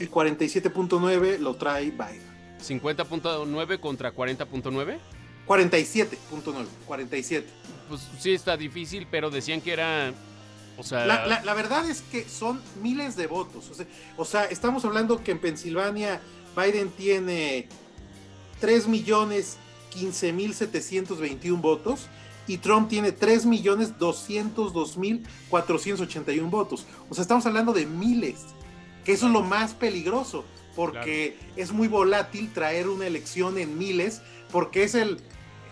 y 0.00 0.06
47.9 0.06 1.38
lo 1.38 1.54
trae 1.56 1.90
Biden. 1.90 2.32
50.9 2.60 3.78
contra 3.80 4.12
40.9. 4.12 4.98
47.9, 5.46 6.66
47. 6.86 7.46
Pues 7.88 8.08
sí 8.18 8.32
está 8.32 8.56
difícil, 8.56 9.06
pero 9.10 9.30
decían 9.30 9.60
que 9.60 9.72
era. 9.72 10.12
O 10.82 10.84
sea. 10.84 11.06
La, 11.06 11.26
la- 11.26 11.42
la 11.44 11.54
verdad 11.54 11.88
es 11.88 12.02
que 12.10 12.28
son 12.28 12.60
miles 12.82 13.14
de 13.14 13.28
votos. 13.28 13.70
O 13.70 13.74
sea, 13.74 13.86
o 14.16 14.24
sea, 14.24 14.44
estamos 14.46 14.84
hablando 14.84 15.22
que 15.22 15.30
en 15.30 15.38
Pensilvania 15.38 16.20
Biden 16.56 16.90
tiene 16.90 17.68
3 18.60 18.88
millones 18.88 19.58
15 19.90 20.32
mil 20.32 20.54
721 20.54 21.62
votos 21.62 22.06
y 22.48 22.58
Trump 22.58 22.88
tiene 22.88 23.12
3 23.12 23.46
millones 23.46 23.96
202 23.98 24.96
mil 24.96 25.24
481 25.50 26.50
votos. 26.50 26.84
O 27.08 27.14
sea, 27.14 27.22
estamos 27.22 27.46
hablando 27.46 27.72
de 27.72 27.86
miles, 27.86 28.40
que 29.04 29.12
eso 29.12 29.26
es 29.26 29.32
lo 29.32 29.42
más 29.42 29.74
peligroso, 29.74 30.44
porque 30.74 31.36
es 31.56 31.70
muy 31.70 31.86
volátil 31.86 32.52
traer 32.52 32.88
una 32.88 33.06
elección 33.06 33.58
en 33.58 33.78
miles, 33.78 34.20
porque 34.50 34.82
es 34.82 34.94
el 34.96 35.18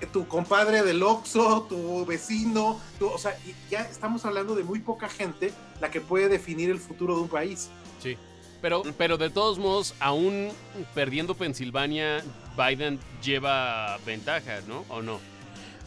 tu 0.06 0.26
compadre 0.28 0.82
del 0.82 1.02
Oxxo, 1.02 1.66
tu 1.68 2.04
vecino, 2.06 2.80
tu- 2.98 3.08
o 3.08 3.18
sea, 3.18 3.36
ya 3.70 3.80
estamos 3.82 4.24
hablando 4.24 4.54
de 4.54 4.64
muy 4.64 4.80
poca 4.80 5.08
gente 5.08 5.52
la 5.80 5.90
que 5.90 6.00
puede 6.00 6.28
definir 6.28 6.70
el 6.70 6.78
futuro 6.78 7.14
de 7.16 7.22
un 7.22 7.28
país. 7.28 7.68
Sí. 8.02 8.16
Pero, 8.62 8.82
pero 8.98 9.16
de 9.16 9.30
todos 9.30 9.58
modos, 9.58 9.94
aún 10.00 10.50
perdiendo 10.94 11.34
Pensilvania, 11.34 12.22
Biden 12.58 12.98
lleva 13.22 13.96
ventaja, 14.04 14.60
¿no? 14.68 14.84
¿O 14.90 15.00
no? 15.00 15.18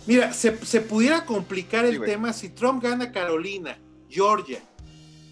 Mira, 0.08 0.34
se, 0.34 0.58
se 0.66 0.82
pudiera 0.82 1.24
complicar 1.26 1.86
el 1.86 1.98
Sí, 2.00 2.02
tema 2.06 2.34
si 2.34 2.50
Trump 2.50 2.82
gana 2.84 3.12
Carolina, 3.12 3.78
Georgia 4.10 4.60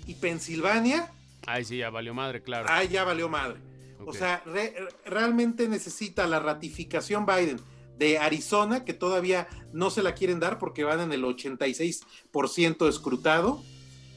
y 0.05 0.13
Pensilvania, 0.15 1.11
Ay, 1.47 1.65
sí, 1.65 1.77
ya 1.77 1.89
valió 1.89 2.13
madre, 2.13 2.43
claro. 2.43 2.67
ah, 2.69 2.83
ya 2.83 3.03
valió 3.03 3.27
madre. 3.27 3.59
O 4.05 4.13
sea, 4.13 4.41
re- 4.45 4.75
realmente 5.05 5.67
necesita 5.67 6.25
la 6.27 6.39
ratificación 6.39 7.25
Biden 7.25 7.59
de 8.01 8.17
Arizona, 8.17 8.83
que 8.83 8.93
todavía 8.93 9.47
no 9.73 9.91
se 9.91 10.01
la 10.01 10.15
quieren 10.15 10.39
dar 10.39 10.57
porque 10.57 10.83
van 10.83 11.01
en 11.01 11.13
el 11.13 11.23
86% 11.23 12.89
escrutado. 12.89 13.61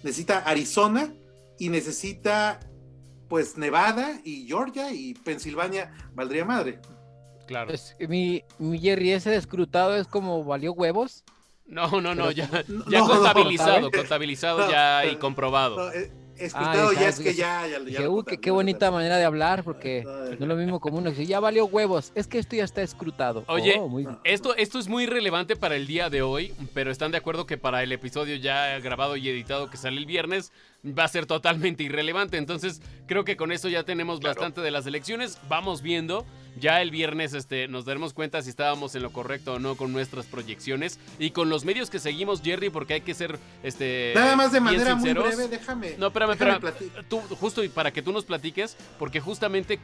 Necesita 0.03 0.39
Arizona 0.39 1.13
y 1.59 1.69
necesita 1.69 2.61
pues 3.29 3.59
Nevada 3.59 4.21
y 4.25 4.47
Georgia 4.47 4.91
y 4.93 5.13
Pensilvania 5.15 5.93
valdría 6.15 6.45
madre. 6.47 6.81
claro. 7.47 7.71
Es- 7.73 7.95
mi, 8.09 8.43
mi 8.59 8.79
Jerry, 8.79 9.13
ese 9.13 9.37
escrutado 9.37 9.95
es 9.97 10.07
como 10.07 10.45
valió 10.45 10.73
huevos. 10.73 11.23
No, 11.67 11.89
no, 12.01 12.15
no, 12.15 12.29
Pero- 12.29 12.31
ya, 12.31 12.49
No, 12.69 12.85
ya 12.91 12.99
no, 13.01 13.07
contabilizado, 13.09 13.81
no, 13.83 13.91
contabilizado 13.91 14.59
no, 14.61 14.71
ya 14.71 15.05
y 15.05 15.17
comprobado. 15.17 15.77
No, 15.77 15.93
eh, 15.93 16.11
escrutado 16.39 16.91
Ay, 16.91 16.97
ya 16.97 17.09
es 17.09 17.21
que 17.21 17.35
ya, 17.35 17.67
ya, 17.67 17.79
ya 17.79 17.79
Dije, 17.79 18.39
qué, 18.41 18.51
bonita 18.51 18.91
manera 18.91 19.17
de 19.17 19.25
hablar, 19.25 19.63
porque 19.65 20.03
No, 20.05 20.13
no 20.13 20.31
es 20.33 20.41
lo 20.41 20.57
mismo 20.57 20.81
como 20.81 20.99
uno 20.99 21.11
que 21.13 21.19
dice, 21.21 21.27
ya 21.31 21.41
valió 21.41 21.67
huevos, 21.67 22.13
es 22.15 22.27
que 22.27 22.39
esto 22.39 22.57
ya 22.57 22.65
está 22.65 22.83
escrutado. 22.83 23.45
Oye, 23.49 23.77
Oh, 23.79 23.89
muy- 23.89 24.07
Esto, 24.25 24.55
esto 24.57 24.79
es 24.79 24.89
muy 24.89 25.07
relevante 25.07 25.57
para 25.57 25.77
el 25.77 25.87
día 25.87 26.11
de 26.11 26.23
hoy, 26.23 26.55
pero 26.75 26.91
están 26.91 27.11
de 27.13 27.19
acuerdo 27.19 27.47
que 27.47 27.59
para 27.59 27.83
el 27.83 27.93
episodio 27.93 28.37
ya 28.37 28.79
grabado 28.81 29.17
y 29.17 29.29
editado 29.29 29.71
que 29.71 29.77
sale 29.77 29.99
el 29.99 30.07
viernes 30.07 30.53
va 30.87 31.05
a 31.05 31.09
ser 31.09 31.27
totalmente 31.27 31.83
irrelevante. 31.83 32.37
Entonces, 32.37 32.83
creo 33.07 33.25
que 33.25 33.37
con 33.37 33.53
eso 33.53 33.69
ya 33.69 33.85
tenemos 33.85 34.21
Claro. 34.21 34.35
bastante 34.35 34.61
de 34.61 34.71
las 34.71 34.87
elecciones. 34.87 35.39
Vamos 35.49 35.83
viendo. 35.83 36.27
Ya 36.57 36.81
el 36.83 36.91
viernes 36.93 37.35
este, 37.35 37.67
nos 37.67 37.85
daremos 37.85 38.13
cuenta 38.15 38.41
si 38.41 38.51
estábamos 38.51 38.95
en 38.95 39.03
lo 39.03 39.11
correcto 39.13 39.55
o 39.55 39.59
no 39.59 39.77
con 39.77 39.93
nuestras 39.93 40.27
proyecciones 40.27 41.01
y 41.19 41.31
con 41.31 41.49
los 41.49 41.65
medios 41.65 41.91
que 41.91 41.99
seguimos, 41.99 42.43
Jerry, 42.43 42.71
porque 42.71 42.95
hay 42.95 43.01
que 43.01 43.13
ser 43.15 43.41
este, 43.65 44.13
Nada 44.15 44.37
más 44.37 44.53
de 44.53 44.61
bien 44.61 44.65
manera 44.77 44.95
muy 44.95 45.13
breve, 45.15 45.49
déjame. 45.49 45.97
No, 45.99 46.07
espérame, 46.09 46.37
déjame 46.39 46.69
espérame. 46.69 47.05
Tú, 47.09 47.21
justo 47.41 47.65
y 47.65 47.69
para 47.69 47.93
que 47.93 48.03
tú 48.03 48.13
nos 48.13 48.25
platiques, 48.25 48.77
porque 49.01 49.19
justamente 49.19 49.81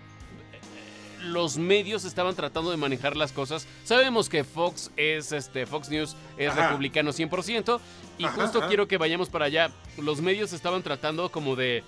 los 1.22 1.58
medios 1.58 2.04
estaban 2.04 2.34
tratando 2.34 2.70
de 2.70 2.76
manejar 2.76 3.16
las 3.16 3.32
cosas. 3.32 3.66
Sabemos 3.84 4.28
que 4.28 4.44
Fox 4.44 4.90
es 4.96 5.32
este 5.32 5.66
Fox 5.66 5.88
News 5.90 6.16
es 6.36 6.50
Ajá. 6.50 6.68
republicano 6.68 7.12
100% 7.12 7.80
y 8.18 8.24
Ajá, 8.24 8.34
justo 8.42 8.58
ajá. 8.58 8.68
quiero 8.68 8.88
que 8.88 8.98
vayamos 8.98 9.28
para 9.28 9.46
allá. 9.46 9.70
Los 9.98 10.20
medios 10.20 10.52
estaban 10.52 10.82
tratando 10.82 11.30
como 11.30 11.56
de 11.56 11.84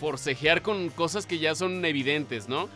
forcejear 0.00 0.62
con 0.62 0.88
cosas 0.90 1.26
que 1.26 1.38
ya 1.38 1.54
son 1.54 1.84
evidentes, 1.84 2.48
¿no? 2.48 2.68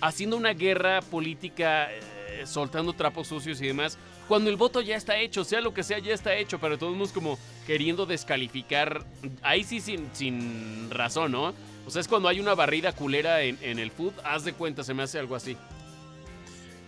Haciendo 0.00 0.36
una 0.36 0.52
guerra 0.52 1.00
política, 1.00 1.92
eh, 1.92 2.42
soltando 2.44 2.92
trapos 2.92 3.28
sucios 3.28 3.60
y 3.60 3.66
demás, 3.66 3.98
cuando 4.28 4.50
el 4.50 4.56
voto 4.56 4.80
ya 4.80 4.96
está 4.96 5.18
hecho, 5.18 5.44
sea 5.44 5.60
lo 5.60 5.74
que 5.74 5.82
sea, 5.82 5.98
ya 5.98 6.14
está 6.14 6.34
hecho, 6.34 6.58
pero 6.58 6.78
todos 6.78 7.12
como 7.12 7.38
queriendo 7.66 8.06
descalificar, 8.06 9.04
ahí 9.42 9.62
sí 9.64 9.80
sin, 9.80 10.08
sin 10.12 10.90
razón, 10.90 11.32
¿no? 11.32 11.54
O 11.86 11.90
sea, 11.90 12.00
es 12.00 12.08
cuando 12.08 12.28
hay 12.28 12.40
una 12.40 12.54
barrida 12.54 12.92
culera 12.92 13.42
en, 13.42 13.58
en 13.60 13.78
el 13.78 13.90
food, 13.90 14.12
haz 14.24 14.44
de 14.44 14.52
cuenta, 14.52 14.84
se 14.84 14.94
me 14.94 15.02
hace 15.02 15.18
algo 15.18 15.34
así. 15.34 15.56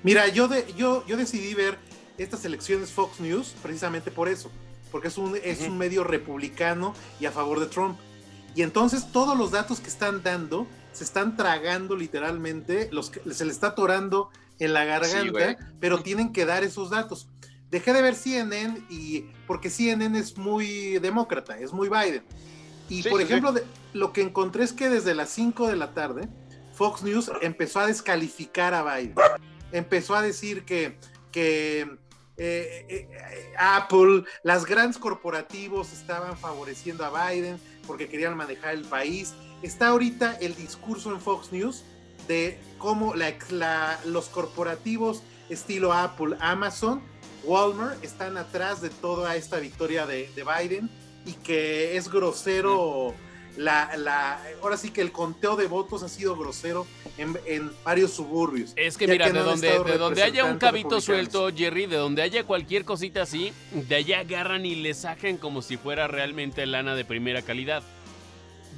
Mira, 0.03 0.29
yo, 0.29 0.49
de, 0.49 0.67
yo, 0.77 1.05
yo 1.07 1.17
decidí 1.17 1.55
ver 1.55 1.79
estas 2.19 2.45
elecciones 2.45 2.91
Fox 2.91 3.21
News 3.21 3.55
precisamente 3.63 4.11
por 4.11 4.29
eso, 4.29 4.51
porque 4.93 5.09
es 5.09 5.19
un, 5.19 5.37
es 5.43 5.63
un 5.63 5.79
medio 5.79 6.05
republicano 6.05 6.95
y 7.21 7.27
a 7.27 7.33
favor 7.33 7.59
de 7.61 7.67
Trump. 7.67 7.99
Y 8.55 8.63
entonces 8.63 9.11
todos 9.11 9.37
los 9.37 9.51
datos 9.51 9.81
que 9.81 9.89
están 9.89 10.23
dando 10.23 10.67
se 10.93 11.03
están 11.05 11.37
tragando 11.37 11.97
literalmente, 11.97 12.89
los 12.93 13.11
que 13.11 13.21
se 13.35 13.45
le 13.45 13.51
está 13.51 13.69
atorando 13.69 14.31
en 14.61 14.73
la 14.73 14.85
garganta, 14.85 15.57
pero 15.81 16.03
tienen 16.03 16.33
que 16.33 16.45
dar 16.47 16.63
esos 16.63 16.91
datos. 16.91 17.27
Dejé 17.71 17.93
de 17.93 18.03
ver 18.03 18.15
CNN 18.15 18.85
y 18.89 19.23
porque 19.49 19.71
CNN 19.71 20.17
es 20.17 20.37
muy 20.37 20.99
demócrata, 21.01 21.59
es 21.59 21.73
muy 21.73 21.89
Biden. 21.89 22.23
Y 22.89 23.03
Sí, 23.03 23.09
por 23.09 23.19
sí, 23.21 23.25
ejemplo, 23.25 23.53
de- 23.53 23.65
lo 23.95 24.13
que 24.13 24.21
encontré 24.23 24.65
es 24.65 24.73
que 24.73 24.89
desde 24.91 25.15
las 25.15 25.31
5 25.31 25.69
de 25.69 25.77
la 25.77 25.95
tarde, 25.95 26.29
Fox 26.75 27.03
News 27.03 27.31
empezó 27.41 27.81
a 27.81 27.87
descalificar 27.87 28.75
a 28.75 28.83
Biden. 28.97 29.15
Empezó 29.73 30.15
a 30.15 30.23
decir 30.23 30.65
que, 30.65 30.99
que 31.33 31.81
eh, 31.83 31.89
eh, 32.37 32.87
eh, 32.89 33.53
Apple, 33.59 34.25
las 34.43 34.65
grandes 34.67 34.99
corporativos 34.99 35.93
estaban 35.93 36.37
favoreciendo 36.37 37.05
a 37.05 37.31
Biden 37.31 37.59
porque 37.87 38.09
querían 38.09 38.37
manejar 38.37 38.75
el 38.75 38.83
país. 38.85 39.35
Está 39.63 39.89
ahorita 39.89 40.35
el 40.41 40.55
discurso 40.57 41.13
en 41.13 41.21
Fox 41.21 41.53
News 41.53 41.85
de 42.29 42.59
cómo 42.79 43.15
la- 43.15 43.35
la- 43.51 43.99
los 44.05 44.29
corporativos 44.29 45.23
estilo 45.49 45.93
Apple, 45.93 46.37
Amazon, 46.41 47.03
Walmart 47.45 48.03
están 48.03 48.37
atrás 48.39 48.81
de 48.81 48.89
toda 48.91 49.37
esta 49.37 49.59
victoria 49.61 50.07
de, 50.07 50.31
de 50.35 50.45
Biden 50.45 50.91
y 51.27 51.33
que 51.35 51.97
es 51.97 52.09
grosero 52.11 53.15
la, 53.57 53.97
la, 53.97 54.41
ahora 54.63 54.77
sí 54.77 54.91
que 54.91 55.01
el 55.01 55.13
conteo 55.13 55.57
de 55.57 55.67
votos 55.67 56.03
ha 56.03 56.09
sido 56.09 56.37
grosero 56.37 56.87
en, 57.19 57.39
en 57.47 57.71
varios 57.85 58.13
suburbios. 58.13 58.73
Es 58.77 58.97
que 58.97 59.07
mira, 59.07 59.31
de 59.31 59.41
donde, 59.41 59.79
de 59.85 59.99
donde 59.99 60.23
haya 60.23 60.45
un 60.45 60.59
cabito 60.59 61.01
suelto, 61.01 61.51
Jerry, 61.55 61.87
de 61.87 61.97
donde 61.97 62.23
haya 62.23 62.45
cualquier 62.45 62.85
cosita 62.85 63.23
así, 63.23 63.53
de 63.73 63.95
allá 63.95 64.21
agarran 64.21 64.67
y 64.67 64.75
le 64.75 64.95
sacan 64.95 65.37
como 65.37 65.63
si 65.63 65.77
fuera 65.77 66.07
realmente 66.09 66.67
lana 66.67 66.95
de 66.95 67.05
primera 67.05 67.43
calidad. 67.43 67.83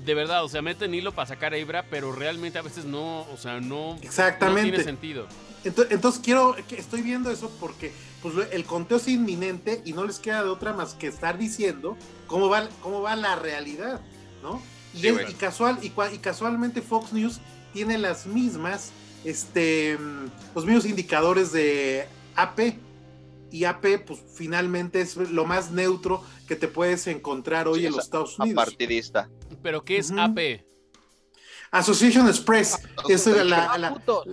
De 0.04 0.14
verdad, 0.14 0.44
o 0.44 0.48
sea, 0.48 0.62
meten 0.62 0.94
hilo 0.94 1.12
para 1.12 1.26
sacar 1.26 1.52
a 1.52 1.58
Ibra, 1.58 1.86
pero 1.90 2.12
realmente 2.12 2.58
a 2.58 2.62
veces 2.62 2.84
no, 2.84 3.22
o 3.22 3.36
sea, 3.36 3.60
no, 3.60 3.96
Exactamente. 4.02 4.62
no 4.62 4.68
tiene 4.68 4.84
sentido. 4.84 5.26
Entonces, 5.64 5.94
entonces 5.94 6.20
quiero, 6.22 6.54
estoy 6.56 7.02
viendo 7.02 7.30
eso 7.30 7.50
porque 7.58 7.92
pues, 8.22 8.34
el 8.52 8.64
conteo 8.64 8.98
es 8.98 9.08
inminente 9.08 9.82
y 9.84 9.94
no 9.94 10.04
les 10.04 10.20
queda 10.20 10.44
de 10.44 10.50
otra 10.50 10.72
más 10.72 10.94
que 10.94 11.08
estar 11.08 11.38
diciendo 11.38 11.96
cómo 12.26 12.48
va, 12.48 12.68
cómo 12.82 13.02
va 13.02 13.16
la 13.16 13.34
realidad, 13.34 14.00
¿no? 14.46 14.62
Y, 14.94 15.08
es- 15.08 15.34
casual, 15.34 15.78
y, 15.82 15.90
casualmente 16.18 16.80
Fox 16.80 17.12
News 17.12 17.40
tiene 17.72 17.98
las 17.98 18.26
mismas, 18.26 18.92
este, 19.24 19.98
mm, 19.98 20.30
los 20.54 20.64
mismos 20.64 20.86
indicadores 20.86 21.52
de 21.52 22.06
AP. 22.36 22.78
Y 23.50 23.64
AP, 23.64 23.98
pues 23.98 24.20
finalmente 24.34 25.00
es 25.00 25.16
lo 25.16 25.44
más 25.44 25.70
neutro 25.70 26.22
que 26.48 26.56
te 26.56 26.68
puedes 26.68 27.06
encontrar 27.06 27.68
hoy 27.68 27.80
Sí, 27.80 27.86
en 27.86 27.92
los 27.92 28.04
Estados 28.04 28.38
Unidos. 28.38 28.62
Apartidista. 28.62 29.28
Pero 29.62 29.84
¿qué 29.84 29.98
es. 29.98 30.10
AP? 30.10 30.64
Association 31.70 32.26
Express 32.28 32.78
es 33.08 33.26
la, 33.26 33.44
la, 33.44 33.72
Ah, 33.72 33.78
la- 33.78 33.92
puto. 33.94 34.24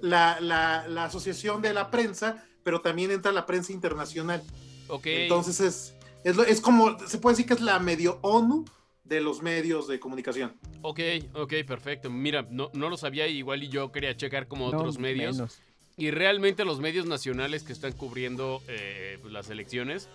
la- 0.00 0.38
la- 0.40 0.86
la 0.88 1.04
asociación 1.04 1.62
de 1.62 1.72
la 1.72 1.90
prensa, 1.90 2.44
pero 2.62 2.80
también 2.80 3.10
entra 3.10 3.32
la 3.32 3.46
prensa 3.46 3.72
internacional. 3.72 4.42
Ok. 4.88 5.06
Entonces 5.06 5.60
es, 5.60 5.94
es, 6.24 6.36
es 6.46 6.60
como, 6.60 6.98
se 7.06 7.18
puede 7.18 7.34
decir 7.34 7.46
que 7.46 7.54
es 7.54 7.60
la 7.60 7.78
medio 7.78 8.18
ONU 8.22 8.64
de 9.08 9.20
los 9.20 9.42
medios 9.42 9.86
de 9.88 10.00
comunicación. 10.00 10.54
Ok, 10.82 11.00
ok, 11.34 11.54
perfecto. 11.66 12.10
Mira, 12.10 12.46
no, 12.50 12.70
no 12.74 12.88
lo 12.88 12.96
sabía, 12.96 13.26
igual 13.28 13.62
y 13.62 13.68
yo 13.68 13.92
quería 13.92 14.16
checar 14.16 14.48
como 14.48 14.70
No, 14.70 14.78
otros 14.78 14.98
medios. 14.98 15.36
menos. 15.36 15.58
Y 15.96 16.10
realmente 16.10 16.64
los 16.64 16.80
medios 16.80 17.06
nacionales 17.06 17.62
que 17.62 17.72
están 17.72 17.92
cubriendo 17.92 18.62
eh, 18.68 19.18
pues, 19.22 19.32
las 19.32 19.48
elecciones, 19.48 20.08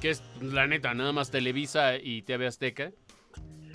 que 0.00 0.10
es 0.10 0.22
la 0.40 0.66
neta, 0.66 0.94
nada 0.94 1.12
más 1.12 1.30
Televisa 1.30 1.96
y 1.96 2.22
TV 2.22 2.46
Azteca, 2.46 2.92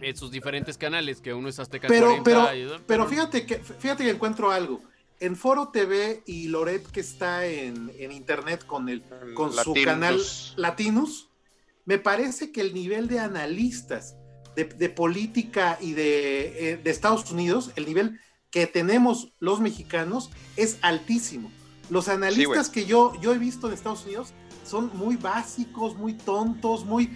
en 0.01 0.15
sus 0.15 0.31
diferentes 0.31 0.77
canales, 0.77 1.21
que 1.21 1.33
uno 1.33 1.49
es 1.49 1.59
Azteca 1.59 1.87
Pero, 1.87 2.07
40 2.23 2.23
pero, 2.23 2.55
y- 2.55 2.81
pero 2.87 3.07
fíjate 3.07 3.45
que, 3.45 3.55
fíjate 3.59 4.03
que 4.03 4.09
encuentro 4.11 4.51
algo. 4.51 4.81
En 5.19 5.35
Foro 5.35 5.69
TV 5.69 6.23
y 6.25 6.47
Loret, 6.47 6.87
que 6.87 7.01
está 7.01 7.45
en, 7.45 7.91
en 7.99 8.11
internet 8.11 8.65
con, 8.65 8.89
el, 8.89 9.03
con 9.35 9.51
su 9.53 9.73
canal 9.83 10.19
Latinos, 10.55 11.29
me 11.85 11.99
parece 11.99 12.51
que 12.51 12.61
el 12.61 12.73
nivel 12.73 13.07
de 13.07 13.19
analistas 13.19 14.15
de, 14.55 14.65
de 14.65 14.89
política 14.89 15.77
y 15.81 15.93
de, 15.93 16.71
eh, 16.71 16.77
de 16.77 16.89
Estados 16.89 17.31
Unidos, 17.31 17.71
el 17.75 17.85
nivel 17.85 18.19
que 18.51 18.67
tenemos 18.67 19.33
los 19.39 19.59
mexicanos, 19.59 20.29
es 20.57 20.77
altísimo. 20.81 21.51
Los 21.89 22.07
analistas 22.07 22.69
que 22.69 22.85
yo, 22.85 23.13
yo 23.21 23.33
he 23.33 23.37
visto 23.37 23.67
en 23.67 23.73
Estados 23.73 24.05
Unidos 24.05 24.33
son 24.65 24.91
muy 24.93 25.15
básicos, 25.15 25.95
muy 25.95 26.13
tontos, 26.13 26.85
muy... 26.85 27.11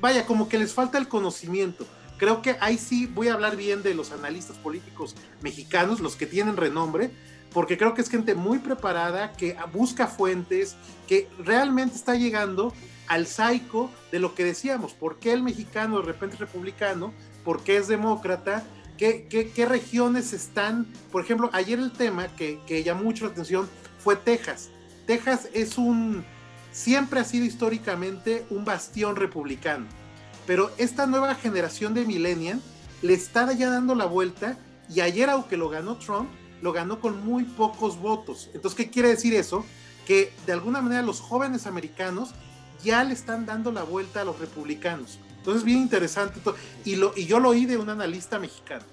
Vaya, 0.00 0.26
como 0.26 0.48
que 0.48 0.58
les 0.58 0.72
falta 0.72 0.98
el 0.98 1.08
conocimiento. 1.08 1.86
Creo 2.18 2.40
que 2.40 2.56
ahí 2.60 2.78
sí 2.78 3.06
voy 3.06 3.28
a 3.28 3.34
hablar 3.34 3.56
bien 3.56 3.82
de 3.82 3.94
los 3.94 4.12
analistas 4.12 4.56
políticos 4.58 5.14
mexicanos, 5.42 6.00
los 6.00 6.16
que 6.16 6.26
tienen 6.26 6.56
renombre, 6.56 7.10
porque 7.52 7.76
creo 7.76 7.94
que 7.94 8.00
es 8.00 8.08
gente 8.08 8.34
muy 8.34 8.58
preparada, 8.58 9.32
que 9.32 9.56
busca 9.72 10.06
fuentes, 10.06 10.76
que 11.06 11.28
realmente 11.38 11.96
está 11.96 12.14
llegando 12.14 12.72
al 13.08 13.26
psycho 13.26 13.90
de 14.12 14.18
lo 14.18 14.34
que 14.34 14.44
decíamos, 14.44 14.92
por 14.92 15.18
qué 15.18 15.32
el 15.32 15.42
mexicano 15.42 15.98
de 15.98 16.06
repente 16.06 16.34
es 16.34 16.40
republicano, 16.40 17.12
por 17.44 17.62
qué 17.62 17.76
es 17.76 17.88
demócrata, 17.88 18.64
qué, 18.96 19.66
regiones 19.68 20.32
están, 20.32 20.86
por 21.12 21.22
ejemplo, 21.22 21.50
ayer 21.52 21.78
el 21.78 21.92
tema 21.92 22.28
que, 22.28 22.60
que 22.66 22.82
llamó 22.82 23.04
mucho 23.04 23.26
la 23.26 23.32
atención 23.32 23.68
fue 23.98 24.16
Texas. 24.16 24.70
Texas 25.06 25.48
es 25.52 25.78
un, 25.78 26.24
siempre 26.72 27.20
ha 27.20 27.24
sido 27.24 27.44
históricamente 27.44 28.44
un 28.50 28.64
bastión 28.64 29.16
republicano, 29.16 29.86
pero 30.46 30.70
esta 30.78 31.06
nueva 31.06 31.34
generación 31.34 31.94
de 31.94 32.04
millennial 32.04 32.60
le 33.02 33.14
está 33.14 33.52
ya 33.52 33.70
dando 33.70 33.94
la 33.94 34.06
vuelta 34.06 34.58
y 34.92 35.00
ayer 35.00 35.28
aunque 35.30 35.56
lo 35.56 35.68
ganó 35.68 35.98
Trump, 35.98 36.28
lo 36.62 36.72
ganó 36.72 37.00
con 37.00 37.24
muy 37.24 37.44
pocos 37.44 37.98
votos. 37.98 38.50
Entonces, 38.54 38.76
¿qué 38.76 38.90
quiere 38.90 39.10
decir 39.10 39.34
eso? 39.34 39.64
Que 40.06 40.32
de 40.46 40.52
alguna 40.52 40.80
manera 40.80 41.02
los 41.02 41.20
jóvenes 41.20 41.66
americanos 41.66 42.34
ya 42.82 43.04
le 43.04 43.12
están 43.14 43.46
dando 43.46 43.72
la 43.72 43.82
vuelta 43.82 44.20
a 44.22 44.24
los 44.24 44.38
republicanos. 44.38 45.18
Entonces, 45.38 45.62
bien 45.64 45.78
interesante. 45.78 46.40
Y, 46.84 46.96
lo, 46.96 47.12
y 47.16 47.26
yo 47.26 47.38
lo 47.40 47.50
oí 47.50 47.66
de 47.66 47.76
un 47.76 47.88
analista 47.88 48.38
mexicano. 48.38 48.84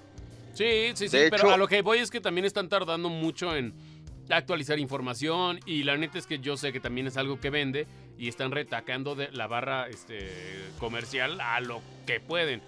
Sí, 0.54 0.92
sí, 0.94 1.08
sí, 1.08 1.16
De 1.18 1.30
pero 1.30 1.44
hecho- 1.44 1.54
a 1.54 1.56
lo 1.56 1.66
que 1.66 1.82
voy 1.82 1.98
es 1.98 2.10
que 2.10 2.20
también 2.20 2.44
están 2.44 2.68
tardando 2.68 3.08
mucho 3.08 3.56
en 3.56 3.74
actualizar 4.30 4.78
información 4.78 5.58
y 5.66 5.82
la 5.82 5.96
neta 5.96 6.16
es 6.18 6.26
que 6.26 6.38
yo 6.38 6.56
sé 6.56 6.72
que 6.72 6.80
también 6.80 7.06
es 7.08 7.16
algo 7.16 7.40
que 7.40 7.50
vende 7.50 7.86
y 8.16 8.28
están 8.28 8.52
retacando 8.52 9.14
de 9.16 9.30
la 9.32 9.46
barra 9.48 9.88
este, 9.88 10.30
comercial 10.78 11.40
a 11.40 11.60
lo 11.60 11.82
que 12.06 12.20
pueden. 12.20 12.62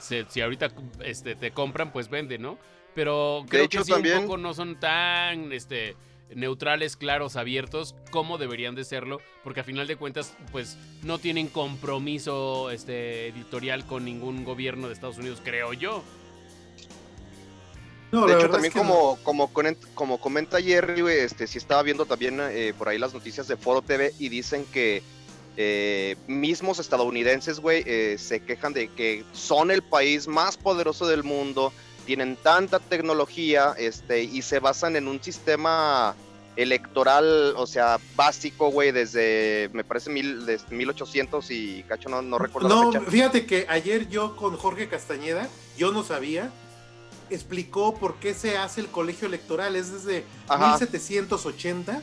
Se- 0.00 0.24
si 0.28 0.40
ahorita 0.40 0.72
este, 1.04 1.34
te 1.36 1.50
compran, 1.52 1.92
pues 1.92 2.08
vende, 2.08 2.38
¿no? 2.38 2.58
Pero 2.94 3.44
creo 3.48 3.64
hecho, 3.64 3.80
que 3.80 3.84
sí 3.84 3.92
también- 3.92 4.16
un 4.18 4.22
poco 4.24 4.38
no 4.38 4.54
son 4.54 4.80
tan 4.80 5.52
este, 5.52 5.94
neutrales, 6.34 6.96
claros, 6.96 7.36
abiertos 7.36 7.94
como 8.10 8.38
deberían 8.38 8.74
de 8.74 8.84
serlo, 8.84 9.20
porque 9.44 9.60
a 9.60 9.64
final 9.64 9.86
de 9.86 9.96
cuentas, 9.96 10.34
pues 10.52 10.76
no 11.02 11.18
tienen 11.18 11.48
compromiso 11.48 12.70
este, 12.70 13.28
editorial 13.28 13.86
con 13.86 14.04
ningún 14.04 14.44
gobierno 14.44 14.88
de 14.88 14.94
Estados 14.94 15.18
Unidos, 15.18 15.40
creo 15.44 15.72
yo. 15.72 16.02
No, 18.12 18.26
de 18.26 18.34
hecho, 18.34 18.48
también 18.48 18.66
es 18.66 18.72
que 18.72 18.84
no. 18.84 19.18
como, 19.22 19.48
como, 19.52 19.76
como 19.94 20.18
comenta 20.18 20.60
Jerry, 20.60 21.02
este, 21.08 21.46
sí 21.46 21.58
estaba 21.58 21.82
viendo 21.82 22.06
también 22.06 22.38
eh, 22.40 22.72
por 22.76 22.88
ahí 22.88 22.98
las 22.98 23.12
noticias 23.12 23.48
de 23.48 23.56
Foro 23.56 23.82
TV 23.82 24.12
y 24.18 24.28
dicen 24.28 24.64
que 24.72 25.02
eh, 25.58 26.16
mismos 26.26 26.78
estadounidenses, 26.78 27.60
güey, 27.60 27.82
eh, 27.86 28.16
se 28.18 28.40
quejan 28.40 28.74
de 28.74 28.88
que 28.88 29.24
son 29.32 29.70
el 29.70 29.82
país 29.82 30.28
más 30.28 30.56
poderoso 30.56 31.06
del 31.06 31.24
mundo, 31.24 31.72
tienen 32.06 32.36
tanta 32.36 32.78
tecnología, 32.78 33.74
este, 33.76 34.22
y 34.22 34.40
se 34.42 34.60
basan 34.60 34.96
en 34.96 35.08
un 35.08 35.22
sistema 35.22 36.14
electoral, 36.56 37.52
o 37.56 37.66
sea, 37.66 37.98
básico, 38.16 38.70
güey, 38.70 38.90
desde, 38.92 39.68
me 39.74 39.84
parece, 39.84 40.08
mil, 40.08 40.46
desde 40.46 40.74
1800 40.74 41.50
y, 41.50 41.82
cacho, 41.86 42.08
no, 42.08 42.22
no 42.22 42.38
recuerdo 42.38 42.68
No, 42.68 42.90
la 42.90 43.00
fecha. 43.00 43.10
fíjate 43.10 43.46
que 43.46 43.66
ayer 43.68 44.08
yo 44.08 44.36
con 44.36 44.56
Jorge 44.56 44.88
Castañeda, 44.88 45.48
yo 45.76 45.92
no 45.92 46.02
sabía, 46.02 46.50
explicó 47.28 47.94
por 47.94 48.14
qué 48.16 48.32
se 48.34 48.56
hace 48.56 48.80
el 48.80 48.86
colegio 48.86 49.26
electoral. 49.26 49.76
Es 49.76 49.92
desde 49.92 50.24
Ajá. 50.48 50.68
1780, 50.70 52.02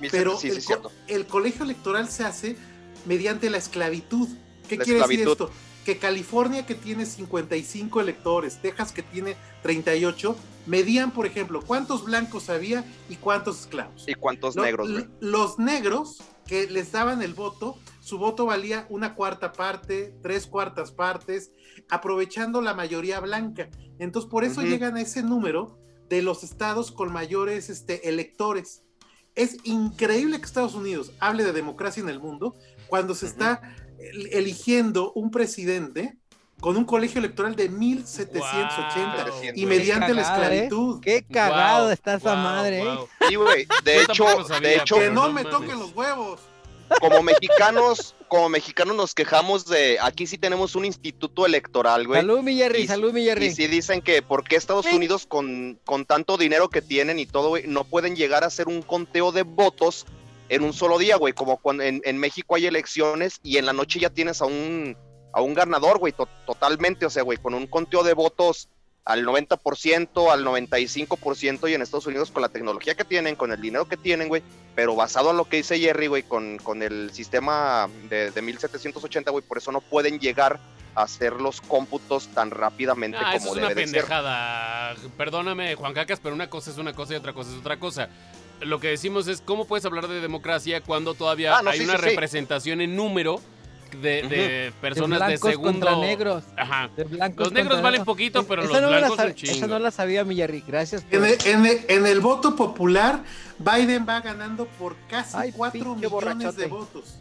Mil 0.00 0.10
pero 0.10 0.36
sí, 0.38 0.50
sí, 0.50 0.72
el, 1.06 1.24
co- 1.26 1.30
colegio 1.30 1.64
electoral 1.64 2.08
se 2.08 2.24
hace 2.24 2.56
mediante 3.04 3.50
la 3.50 3.58
esclavitud. 3.58 4.28
¿Qué 4.68 4.78
La 4.78 4.84
quiere 4.84 5.00
decir 5.00 5.28
esto? 5.28 5.50
Que 5.84 5.98
California, 5.98 6.64
que 6.64 6.74
tiene 6.74 7.06
55 7.06 8.00
electores, 8.00 8.60
Texas, 8.62 8.92
que 8.92 9.02
tiene 9.02 9.36
38, 9.62 10.36
medían, 10.66 11.10
por 11.10 11.26
ejemplo, 11.26 11.60
cuántos 11.60 12.04
blancos 12.04 12.50
había 12.50 12.84
y 13.08 13.16
cuántos 13.16 13.60
esclavos. 13.60 14.04
¿Y 14.06 14.14
cuántos 14.14 14.56
negros, 14.56 14.90
güey? 14.90 15.08
Los 15.20 15.58
negros 15.58 16.22
que 16.46 16.68
les 16.68 16.92
daban 16.92 17.22
el 17.22 17.34
voto, 17.34 17.78
su 18.00 18.18
voto 18.18 18.46
valía 18.46 18.86
una 18.90 19.14
cuarta 19.14 19.52
parte, 19.52 20.14
tres 20.22 20.46
cuartas 20.46 20.92
partes, 20.92 21.50
aprovechando 21.88 22.60
la 22.60 22.74
mayoría 22.74 23.20
blanca. 23.20 23.68
Entonces, 23.98 24.30
por 24.30 24.44
eso 24.44 24.62
llegan 24.62 24.96
a 24.96 25.00
ese 25.00 25.22
número 25.22 25.78
de 26.08 26.22
los 26.22 26.42
estados 26.42 26.92
con 26.92 27.12
mayores 27.12 27.70
este, 27.70 28.08
electores. 28.08 28.82
Es 29.34 29.56
increíble 29.64 30.38
que 30.38 30.44
Estados 30.44 30.74
Unidos 30.74 31.12
hable 31.20 31.44
de 31.44 31.52
democracia 31.52 32.02
en 32.02 32.10
el 32.10 32.20
mundo 32.20 32.54
cuando 32.88 33.14
se 33.14 33.26
está 33.26 33.74
eligiendo 34.32 35.12
un 35.14 35.30
presidente 35.30 36.16
con 36.60 36.76
un 36.76 36.84
colegio 36.84 37.18
electoral 37.18 37.56
de 37.56 37.68
1780 37.68 39.24
Wow, 39.24 39.42
y 39.54 39.66
mediante 39.66 40.14
la 40.14 40.20
¿eh? 40.22 40.24
esclavitud. 40.24 41.00
Qué 41.00 41.24
cagado 41.30 41.84
Wow, 41.84 41.92
está 41.92 42.14
esa 42.14 42.34
wow, 42.34 42.42
madre, 42.42 42.80
¿eh? 42.82 42.84
wow. 42.84 43.08
Sí, 43.28 43.34
güey. 43.34 43.66
De 43.84 44.02
hecho, 44.02 44.44
sabía, 44.46 44.68
de 44.68 44.76
hecho, 44.76 44.96
Que 44.96 45.08
no 45.08 45.26
no 45.26 45.32
me 45.32 45.42
mames. 45.42 45.50
toquen 45.58 45.78
los 45.78 45.92
huevos. 45.92 46.40
como 47.00 47.22
mexicanos, 47.22 48.14
como 48.28 48.48
mexicanos 48.50 48.94
nos 48.94 49.14
quejamos 49.14 49.64
de, 49.66 49.98
aquí 50.00 50.26
sí 50.26 50.36
tenemos 50.38 50.74
un 50.76 50.84
instituto 50.84 51.46
electoral, 51.46 52.06
güey. 52.06 52.20
Salud, 52.20 52.42
mi 52.42 52.54
Jerry, 52.56 52.82
Y- 52.82 52.86
salud, 52.86 53.12
mi 53.12 53.24
Jerry. 53.24 53.46
Y 53.46 53.50
sí 53.54 53.66
dicen 53.66 54.00
que 54.02 54.20
por 54.22 54.44
qué 54.44 54.56
Estados 54.56 54.84
Sí. 54.86 54.94
Unidos 54.94 55.26
con, 55.26 55.80
con 55.84 56.04
tanto 56.04 56.36
dinero 56.36 56.68
que 56.68 56.82
tienen 56.82 57.18
y 57.18 57.26
todo, 57.26 57.48
güey, 57.48 57.66
no 57.66 57.84
pueden 57.84 58.14
llegar 58.14 58.44
a 58.44 58.48
hacer 58.48 58.68
un 58.68 58.82
conteo 58.82 59.32
de 59.32 59.42
votos 59.42 60.04
en 60.54 60.62
un 60.64 60.72
solo 60.72 60.98
día, 60.98 61.16
güey, 61.16 61.32
como 61.32 61.56
cuando 61.58 61.82
en, 61.82 62.00
en 62.04 62.18
México 62.18 62.54
hay 62.56 62.66
elecciones 62.66 63.40
y 63.42 63.56
en 63.56 63.66
la 63.66 63.72
noche 63.72 63.98
ya 64.00 64.10
tienes 64.10 64.40
a 64.42 64.44
un, 64.46 64.96
a 65.32 65.40
un 65.40 65.54
ganador, 65.54 65.98
güey, 65.98 66.12
to- 66.12 66.28
totalmente, 66.46 67.06
o 67.06 67.10
sea, 67.10 67.22
güey, 67.22 67.38
con 67.38 67.54
un 67.54 67.66
conteo 67.66 68.02
de 68.02 68.12
votos 68.14 68.68
al 69.04 69.24
90%, 69.26 70.30
al 70.30 70.44
95% 70.44 71.68
y 71.70 71.74
en 71.74 71.82
Estados 71.82 72.06
Unidos 72.06 72.30
con 72.30 72.42
la 72.42 72.48
tecnología 72.48 72.94
que 72.94 73.04
tienen, 73.04 73.34
con 73.34 73.50
el 73.52 73.60
dinero 73.60 73.86
que 73.88 73.96
tienen, 73.96 74.28
güey, 74.28 74.42
pero 74.74 74.94
basado 74.94 75.30
en 75.32 75.36
lo 75.38 75.46
que 75.46 75.56
dice 75.56 75.78
Jerry, 75.78 76.06
güey, 76.06 76.22
con, 76.22 76.58
con 76.58 76.82
el 76.82 77.10
sistema 77.12 77.88
de, 78.08 78.30
de 78.30 78.42
1780, 78.42 79.30
güey, 79.30 79.44
por 79.44 79.58
eso 79.58 79.72
no 79.72 79.80
pueden 79.80 80.18
llegar 80.20 80.60
hacer 80.94 81.32
los 81.40 81.62
cómputos 81.62 82.28
tan 82.28 82.50
rápidamente 82.50 83.16
Ah, 83.18 83.34
eso 83.34 83.48
como 83.48 83.54
es 83.54 83.58
una 83.64 83.68
ser. 83.68 83.76
pendejada. 83.76 84.94
Perdóname, 85.16 85.74
Juan 85.74 85.94
Cacas, 85.94 86.20
pero 86.22 86.34
una 86.34 86.50
cosa 86.50 86.70
es 86.70 86.76
una 86.76 86.92
cosa 86.92 87.14
y 87.14 87.16
otra 87.16 87.32
cosa 87.32 87.50
es 87.50 87.56
otra 87.56 87.78
cosa. 87.78 88.10
Lo 88.64 88.80
que 88.80 88.88
decimos 88.88 89.28
es, 89.28 89.40
¿cómo 89.40 89.66
puedes 89.66 89.84
hablar 89.84 90.08
de 90.08 90.20
democracia 90.20 90.80
cuando 90.80 91.14
todavía 91.14 91.56
Ah, 91.58 91.62
no, 91.62 91.70
hay 91.70 91.78
sí, 91.78 91.84
una 91.84 91.94
sí, 91.94 92.00
sí. 92.00 92.08
representación 92.10 92.80
en 92.80 92.94
número 92.96 93.40
de, 94.00 94.22
de 94.22 94.72
personas 94.80 95.20
de, 95.20 95.26
blancos 95.26 95.50
segundo... 95.50 95.72
contra 95.86 95.96
negros. 95.96 96.44
Ajá. 96.56 96.88
De 96.96 97.04
blancos 97.04 97.46
Los 97.46 97.52
negros 97.52 97.82
valen 97.82 98.00
negros. 98.00 98.06
poquito, 98.06 98.44
pero 98.46 98.62
Esa 98.62 98.72
los 98.72 98.80
no 98.82 98.90
la 98.90 98.98
blancos 98.98 99.18
un 99.26 99.34
chingo. 99.34 99.52
Esa 99.52 99.66
no 99.66 99.78
la 99.78 99.90
sabía, 99.90 100.24
Millarri. 100.24 100.64
Gracias 100.66 101.02
por... 101.02 101.14
En 101.14 101.24
el, 101.24 101.38
en 101.46 101.66
el- 101.66 101.84
en 101.88 102.06
el 102.06 102.20
voto 102.20 102.56
popular, 102.56 103.22
Biden 103.58 104.06
va 104.08 104.20
ganando 104.20 104.66
por 104.66 104.96
casi 105.08 105.36
Ay, 105.36 105.52
4 105.52 105.72
pinche 105.72 105.94
millones 105.96 106.10
borrachote. 106.10 106.60
de 106.62 106.66
votos. 106.68 107.14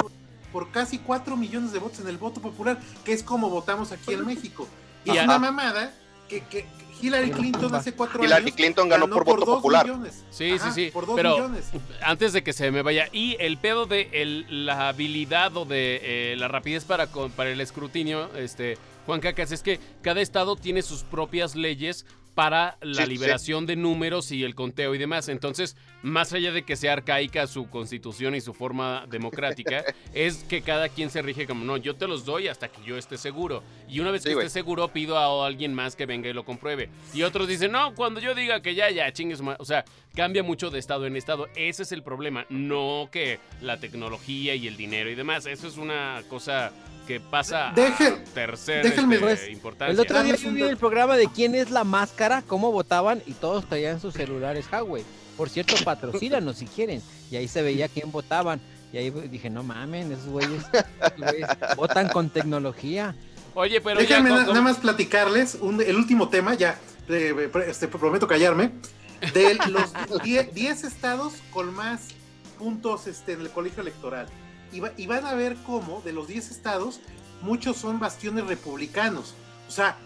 Por 0.54 0.72
casi 0.72 0.98
4 1.00 1.36
millones 1.38 1.72
de 1.74 1.80
votos 1.80 2.00
en 2.02 2.08
el 2.08 2.18
voto 2.18 2.42
popular, 2.42 2.78
que 3.06 3.14
es 3.14 3.24
como 3.24 3.50
votamos 3.50 3.92
aquí 3.92 4.14
en 4.14 4.26
México. 4.26 4.68
Y 5.06 5.12
es 5.18 5.24
una 5.24 5.40
mamada 5.40 5.94
que, 6.30 6.42
que 6.46 6.66
Hillary 7.02 7.32
Clinton 7.32 7.74
hace 7.76 7.94
4 7.94 8.24
Hillary 8.24 8.44
años 8.44 8.56
Clinton 8.56 8.90
ganó 8.90 9.08
por 9.10 9.26
voto 9.26 9.46
dos 9.46 9.56
popular. 9.56 9.86
millones. 9.86 10.24
Sí, 10.30 10.58
sí, 10.60 10.70
sí, 10.74 10.90
Por 10.92 11.06
2 11.06 11.16
pero- 11.16 11.32
millones. 11.36 11.66
Antes 12.02 12.34
de 12.34 12.44
que 12.44 12.54
se 12.54 12.70
me 12.72 12.82
vaya, 12.82 13.08
y 13.12 13.36
el 13.40 13.58
pedo 13.58 13.86
de 13.86 14.10
el- 14.14 14.66
la 14.66 14.90
habilidad 14.90 15.56
o 15.58 15.66
de 15.66 16.00
eh, 16.34 16.36
la 16.38 16.48
rapidez 16.48 16.86
para, 16.86 17.08
con- 17.08 17.32
para 17.32 17.50
el 17.52 17.60
escrutinio, 17.62 18.30
este, 18.36 18.78
Juan 19.06 19.20
Cacas, 19.20 19.52
es 19.52 19.64
que 19.64 19.80
cada 20.02 20.22
estado 20.22 20.56
tiene 20.56 20.82
sus 20.84 21.04
propias 21.04 21.56
leyes 21.56 22.06
para 22.36 22.78
la 22.82 23.02
Sí, 23.02 23.04
sí. 23.04 23.10
liberación 23.10 23.66
de 23.66 23.76
números 23.76 24.32
y 24.32 24.44
el 24.44 24.56
conteo 24.56 24.96
y 24.96 24.98
demás. 24.98 25.28
Entonces, 25.30 25.76
más 26.02 26.32
allá 26.34 26.52
de 26.52 26.64
que 26.64 26.76
sea 26.76 26.94
arcaica 26.94 27.46
su 27.48 27.70
constitución 27.70 28.36
y 28.36 28.42
su 28.42 28.54
forma 28.54 29.06
democrática, 29.10 29.84
es 30.14 30.44
que 30.46 30.62
cada 30.62 30.88
quien 30.90 31.10
se 31.10 31.22
rige 31.22 31.46
como, 31.46 31.66
no, 31.66 31.78
yo 31.78 31.96
te 31.96 32.08
los 32.08 32.24
doy 32.26 32.48
hasta 32.48 32.70
que 32.70 32.82
yo 32.84 32.98
esté 32.98 33.18
seguro. 33.18 33.64
Y 33.90 34.00
una 34.00 34.12
vez 34.12 34.24
Sí, 34.24 34.30
que 34.30 34.36
esté 34.36 34.50
seguro, 34.50 34.88
pido 34.88 35.18
a 35.18 35.46
alguien 35.46 35.74
más 35.74 35.96
que 35.96 36.06
venga 36.06 36.30
y 36.30 36.34
lo 36.34 36.46
compruebe. 36.46 36.90
Y 37.14 37.24
otros 37.24 37.48
dicen, 37.48 37.72
no, 37.74 37.94
cuando 37.96 38.20
yo 38.22 38.34
diga 38.34 38.62
que 38.62 38.76
ya, 38.76 38.90
ya, 38.90 39.12
chingues. 39.12 39.42
ma-". 39.42 39.58
O 39.60 39.66
sea, 39.66 39.84
cambia 40.16 40.42
mucho 40.44 40.70
de 40.70 40.80
estado 40.80 41.06
en 41.06 41.16
estado. 41.18 41.48
Ese 41.56 41.84
es 41.84 41.92
el 41.92 42.02
problema. 42.04 42.46
No 42.50 43.10
que 43.12 43.40
la 43.62 43.78
tecnología 43.80 44.56
y 44.56 44.68
el 44.68 44.78
dinero 44.78 45.10
y 45.10 45.16
demás. 45.16 45.46
Eso 45.46 45.68
es 45.68 45.78
una 45.78 46.22
cosa 46.30 46.72
que 47.08 47.20
pasa 47.20 47.74
Deje- 47.76 48.08
a 48.08 48.24
tercer 48.34 48.86
déjenme- 48.86 49.22
este, 49.32 49.52
importancia. 49.52 49.94
El 49.94 50.00
otro 50.00 50.24
día 50.24 50.36
yo 50.36 50.52
vi 50.52 50.62
el 50.64 50.78
programa 50.78 51.18
de 51.18 51.28
quién 51.28 51.56
es 51.56 51.72
la 51.72 51.84
máscara, 51.84 52.44
cómo 52.48 52.72
votaban 52.72 53.22
y 53.26 53.34
todos 53.34 53.66
traían 53.68 54.00
sus 54.00 54.14
celulares 54.14 54.66
Huawei. 54.72 55.04
Por 55.38 55.50
cierto, 55.50 55.76
patrocínanos 55.84 56.58
si 56.58 56.66
quieren. 56.68 57.02
Y 57.32 57.36
ahí 57.38 57.48
se 57.48 57.62
veía 57.62 57.88
quién 57.88 58.12
votaban. 58.12 58.60
Y 58.94 58.98
ahí 58.98 59.10
dije, 59.10 59.50
no 59.50 59.64
mamen, 59.64 60.12
esos 60.12 60.26
güeyes, 60.28 60.64
esos 60.74 61.18
güeyes 61.18 61.48
votan 61.78 62.10
con 62.10 62.30
tecnología. 62.30 63.16
Oye, 63.54 63.82
pero 63.82 64.00
Déjenme 64.00 64.30
nada 64.30 64.62
más 64.62 64.78
platicarles 64.78 65.56
un- 65.56 65.82
el 65.82 65.96
último 65.96 66.30
tema, 66.30 66.54
ya 66.54 66.78
eh, 67.10 67.50
este, 67.68 67.88
prometo 67.88 68.28
callarme, 68.28 68.72
de 69.34 69.58
los 69.70 69.92
10 70.54 70.84
estados 70.84 71.34
con 71.52 71.74
más 71.74 72.08
puntos 72.60 73.08
este, 73.08 73.34
en 73.34 73.42
el 73.42 73.50
colegio 73.50 73.82
electoral. 73.82 74.28
Y, 74.72 74.80
va- 74.80 74.94
y 74.98 75.08
van 75.08 75.26
a 75.26 75.34
ver 75.34 75.58
cómo 75.66 76.02
de 76.06 76.14
los 76.14 76.28
10 76.28 76.52
estados, 76.52 77.00
muchos 77.42 77.78
son 77.78 78.00
bastiones 78.00 78.46
republicanos. 78.48 79.34
O 79.68 79.72
sea, 79.72 79.98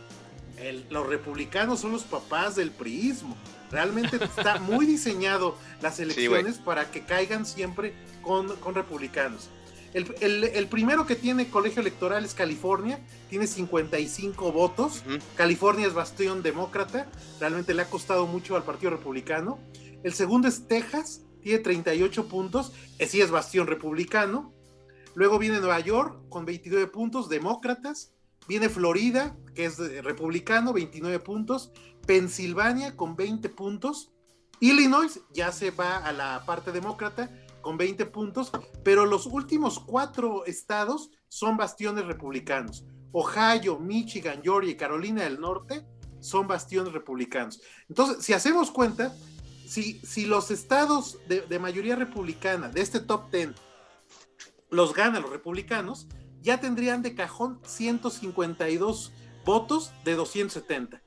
el- 0.57 0.85
los 0.89 1.05
republicanos 1.07 1.79
son 1.81 1.91
los 1.91 2.03
papás 2.03 2.55
del 2.55 2.71
priismo. 2.71 3.35
Realmente 3.71 4.17
está 4.23 4.59
muy 4.59 4.85
diseñado 4.85 5.57
las 5.81 5.99
elecciones 5.99 6.57
para 6.57 6.91
que 6.91 7.01
caigan 7.01 7.45
siempre 7.45 7.93
con, 8.21 8.55
con 8.57 8.73
republicanos. 8.75 9.49
El, 9.93 10.13
el- 10.21 10.43
el 10.43 10.67
primero 10.67 11.05
que 11.05 11.15
tiene 11.15 11.49
colegio 11.49 11.81
electoral 11.81 12.25
es 12.25 12.33
California, 12.33 12.99
tiene 13.29 13.47
55 13.47 14.51
votos. 14.51 15.03
California 15.35 15.87
es 15.87 15.93
bastión 15.93 16.41
demócrata, 16.43 17.07
realmente 17.39 17.73
le 17.73 17.81
ha 17.83 17.89
costado 17.89 18.25
mucho 18.27 18.55
al 18.55 18.63
Partido 18.63 18.91
Republicano. 18.91 19.59
El 20.03 20.13
segundo 20.13 20.47
es 20.47 20.67
Texas, 20.67 21.21
tiene 21.41 21.59
38 21.59 22.27
puntos, 22.27 22.73
eh, 22.99 23.07
sí 23.07 23.21
es 23.21 23.31
bastión 23.31 23.67
republicano. 23.67 24.53
Luego 25.15 25.39
viene 25.39 25.59
Nueva 25.59 25.79
York 25.79 26.29
con 26.29 26.45
29 26.45 26.87
puntos, 26.87 27.29
demócratas. 27.29 28.13
Viene 28.47 28.69
Florida, 28.69 29.35
que 29.55 29.65
es 29.65 29.77
republicano, 30.03 30.73
29 30.73 31.19
puntos. 31.19 31.71
Pensilvania 32.05 32.95
con 32.95 33.15
20 33.15 33.49
puntos. 33.49 34.11
Illinois 34.59 35.21
ya 35.33 35.51
se 35.51 35.71
va 35.71 35.97
a 35.97 36.11
la 36.11 36.43
parte 36.45 36.71
demócrata 36.71 37.31
con 37.61 37.77
20 37.77 38.05
puntos, 38.07 38.51
pero 38.83 39.05
los 39.05 39.25
últimos 39.25 39.79
cuatro 39.79 40.45
estados 40.45 41.09
son 41.27 41.57
bastiones 41.57 42.05
republicanos. 42.05 42.85
Ohio, 43.11 43.79
Michigan, 43.79 44.41
Georgia 44.43 44.71
y 44.71 44.77
Carolina 44.77 45.23
del 45.23 45.39
Norte 45.39 45.85
son 46.19 46.47
bastiones 46.47 46.93
republicanos. 46.93 47.61
Entonces, 47.89 48.23
si 48.23 48.33
hacemos 48.33 48.69
cuenta, 48.69 49.15
si, 49.65 49.99
si 50.05 50.25
los 50.25 50.51
estados 50.51 51.17
de, 51.27 51.41
de 51.41 51.59
mayoría 51.59 51.95
republicana 51.95 52.69
de 52.69 52.81
este 52.81 52.99
top 52.99 53.31
10 53.31 53.55
los 54.75 54.93
ganan 54.93 55.21
los 55.23 55.31
republicanos, 55.31 56.07
ya 56.41 56.59
tendrían 56.59 57.01
de 57.01 57.15
cajón 57.15 57.59
152 57.65 59.11
votos 59.45 59.91
de 60.03 60.15
270 60.15 61.01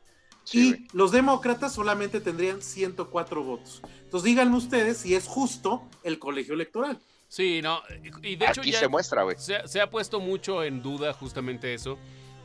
Sí, 0.44 0.86
y 0.92 0.96
los 0.96 1.12
demócratas 1.12 1.74
solamente 1.74 2.20
tendrían 2.22 2.62
104 2.62 3.44
votos. 3.44 3.82
Entonces 4.04 4.24
díganme 4.24 4.56
ustedes 4.56 4.96
si 4.96 5.14
es 5.14 5.26
justo 5.26 5.86
el 6.04 6.18
colegio 6.18 6.54
electoral. 6.54 6.98
Sí, 7.28 7.60
no. 7.60 7.82
Y 8.22 8.36
de 8.36 8.46
hecho 8.46 8.62
Aquí 8.62 8.70
ya 8.72 8.78
se 8.80 8.88
muestra, 8.88 9.24
güey. 9.24 9.36
se, 9.38 9.56
ha- 9.56 9.66
se 9.68 9.78
ha 9.82 9.90
puesto 9.90 10.20
mucho 10.20 10.64
en 10.64 10.82
duda 10.82 11.12
justamente 11.12 11.74
eso. 11.74 11.98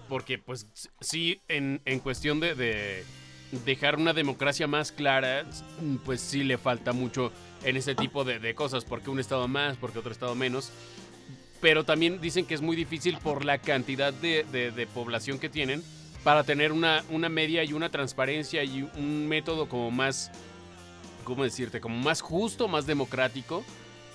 Porque, 0.10 0.38
pues, 0.38 0.68
sí, 1.00 1.40
en, 1.48 1.82
en 1.86 2.00
cuestión 2.00 2.42
de, 2.42 2.56
de 2.56 3.06
dejar 3.64 3.96
una 3.96 4.12
democracia 4.12 4.68
más 4.68 4.92
clara, 4.92 5.46
pues 6.04 6.20
sí 6.20 6.44
le 6.44 6.58
falta 6.58 6.92
mucho 6.92 7.32
en 7.64 7.78
ese 7.78 7.96
tipo 7.96 8.26
de, 8.26 8.38
de 8.40 8.54
cosas. 8.54 8.84
Porque 8.84 9.10
un 9.12 9.20
estado 9.22 9.48
más, 9.48 9.78
porque 9.78 10.00
otro 10.00 10.12
estado 10.12 10.36
menos. 10.36 10.74
Pero 11.64 11.86
también 11.86 12.20
dicen 12.20 12.46
que 12.46 12.56
es 12.56 12.62
muy 12.62 12.76
difícil 12.76 13.18
por 13.20 13.46
la 13.46 13.58
cantidad 13.58 14.14
de, 14.14 14.88
población 14.94 15.40
que 15.40 15.48
tienen 15.48 15.82
para 16.22 16.44
tener 16.44 16.74
una, 16.74 17.06
una 17.10 17.30
media 17.30 17.64
y 17.64 17.72
una 17.72 17.88
transparencia 17.88 18.66
y 18.66 18.82
un 18.98 19.30
método 19.30 19.70
como 19.70 19.90
más, 19.90 20.30
¿cómo 21.24 21.46
decirte? 21.46 21.80
Como 21.80 21.98
más 22.00 22.20
justo, 22.20 22.68
más 22.68 22.86
democrático 22.86 23.64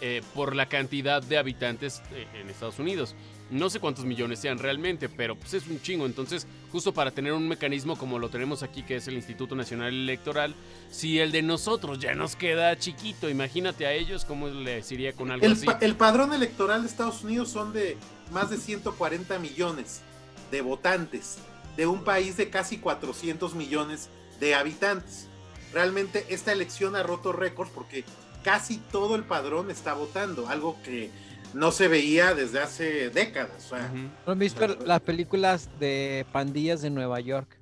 eh, 0.03 0.21
por 0.35 0.55
la 0.55 0.67
cantidad 0.67 1.23
de 1.23 1.39
habitantes 1.39 2.03
eh, 2.13 2.27
en 2.35 2.51
Estados 2.51 2.79
Unidos. 2.79 3.15
No 3.51 3.71
sé 3.71 3.81
cuántos 3.81 4.05
millones 4.05 4.41
sean 4.41 4.59
realmente, 4.59 5.09
pero 5.09 5.35
pues 5.35 5.55
es 5.55 5.67
un 5.69 5.81
chingo. 5.81 6.05
Entonces, 6.05 6.47
justo 6.71 6.93
para 6.93 7.11
tener 7.11 7.33
un 7.33 7.49
mecanismo 7.49 7.97
como 7.97 8.19
lo 8.19 8.29
tenemos 8.29 8.63
aquí, 8.63 8.83
que 8.83 8.97
es 8.97 9.09
el 9.09 9.15
Instituto 9.15 9.55
Nacional 9.55 9.89
Electoral, 9.95 10.55
si 10.91 11.19
el 11.19 11.33
de 11.33 11.41
nosotros 11.43 11.99
ya 11.99 12.15
nos 12.15 12.37
queda 12.37 12.79
chiquito, 12.79 13.29
imagínate 13.31 13.87
a 13.87 13.93
ellos 13.93 14.25
cómo 14.27 14.49
les 14.49 14.93
iría 14.93 15.15
con 15.15 15.31
algo 15.31 15.47
El, 15.47 15.53
así. 15.53 15.65
pa- 15.67 15.79
el 15.81 15.97
padrón 15.97 16.35
electoral 16.35 16.83
de 16.83 16.89
Estados 16.89 17.25
Unidos 17.25 17.49
son 17.51 17.73
de 17.73 17.97
más 18.33 18.51
de 18.51 18.59
140 18.59 19.39
millones 19.39 20.03
de 20.51 20.61
votantes 20.61 21.39
de 21.77 21.87
un 21.87 22.05
país 22.05 22.37
de 22.37 22.51
casi 22.51 22.77
400 22.79 23.55
millones 23.55 24.11
de 24.41 24.55
habitantes. 24.55 25.27
Realmente 25.73 26.27
esta 26.29 26.53
elección 26.53 26.97
ha 26.97 27.03
roto 27.03 27.33
récords 27.33 27.71
porque 27.75 28.05
casi 28.43 28.77
todo 28.91 29.15
el 29.17 29.25
padrón 29.25 29.71
está 29.71 29.95
votando, 29.95 30.49
algo 30.49 30.77
que 30.83 31.11
no 31.55 31.71
se 31.73 31.89
veía 31.89 32.35
desde 32.35 32.61
hace 32.61 33.11
décadas. 33.11 33.67
o 33.67 33.69
sea, 33.77 33.87
Ujú. 33.93 34.09
¿No 34.27 34.33
han 34.33 34.39
visto 34.39 34.67
las 34.85 35.01
películas 35.01 35.69
de 35.81 36.27
pandillas 36.33 36.83
de 36.83 36.91
Nueva 36.91 37.21
York? 37.21 37.59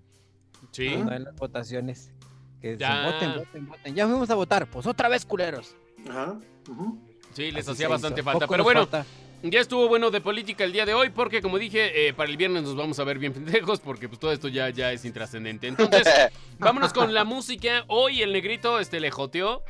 Sí. 0.72 0.90
Cuando 0.92 1.12
hay 1.12 1.18
las 1.20 1.36
votaciones. 1.36 2.10
Que 2.60 2.72
dicen, 2.72 2.78
Ya. 2.88 3.06
voten, 3.10 3.34
voten, 3.36 3.66
voten. 3.68 3.94
Ya 3.94 4.06
fuimos 4.06 4.30
a 4.30 4.34
votar. 4.34 4.66
Pues 4.68 4.86
otra 4.86 5.08
vez, 5.08 5.24
culeros. 5.24 5.74
ajá. 6.08 6.38
Sí, 7.34 7.50
les 7.52 7.64
Así 7.66 7.72
hacía 7.72 7.88
bastante 7.88 8.20
hizo. 8.20 8.24
falta. 8.24 8.46
Poco 8.46 8.52
Pero 8.52 8.64
bueno, 8.64 8.80
falta. 8.86 9.04
Ya 9.42 9.60
estuvo 9.60 9.86
bueno 9.88 10.10
de 10.10 10.20
política 10.22 10.64
el 10.64 10.72
día 10.72 10.86
de 10.86 10.94
hoy 10.94 11.10
porque 11.10 11.42
como 11.42 11.58
dije, 11.58 12.08
eh, 12.08 12.14
para 12.14 12.30
el 12.30 12.36
viernes 12.38 12.62
nos 12.62 12.74
vamos 12.74 12.98
a 12.98 13.04
ver 13.04 13.18
bien 13.18 13.32
pendejos 13.34 13.80
porque 13.80 14.08
pues 14.08 14.18
todo 14.18 14.32
esto 14.32 14.48
ya, 14.48 14.70
ya 14.70 14.90
es 14.92 15.04
intrascendente. 15.04 15.68
Entonces, 15.68 16.02
vámonos 16.58 16.92
con 16.94 17.12
la 17.12 17.24
música. 17.24 17.84
Hoy 17.88 18.22
el 18.22 18.32
negrito 18.32 18.80
este 18.80 18.98
le 19.00 19.10
joteó. 19.10 19.62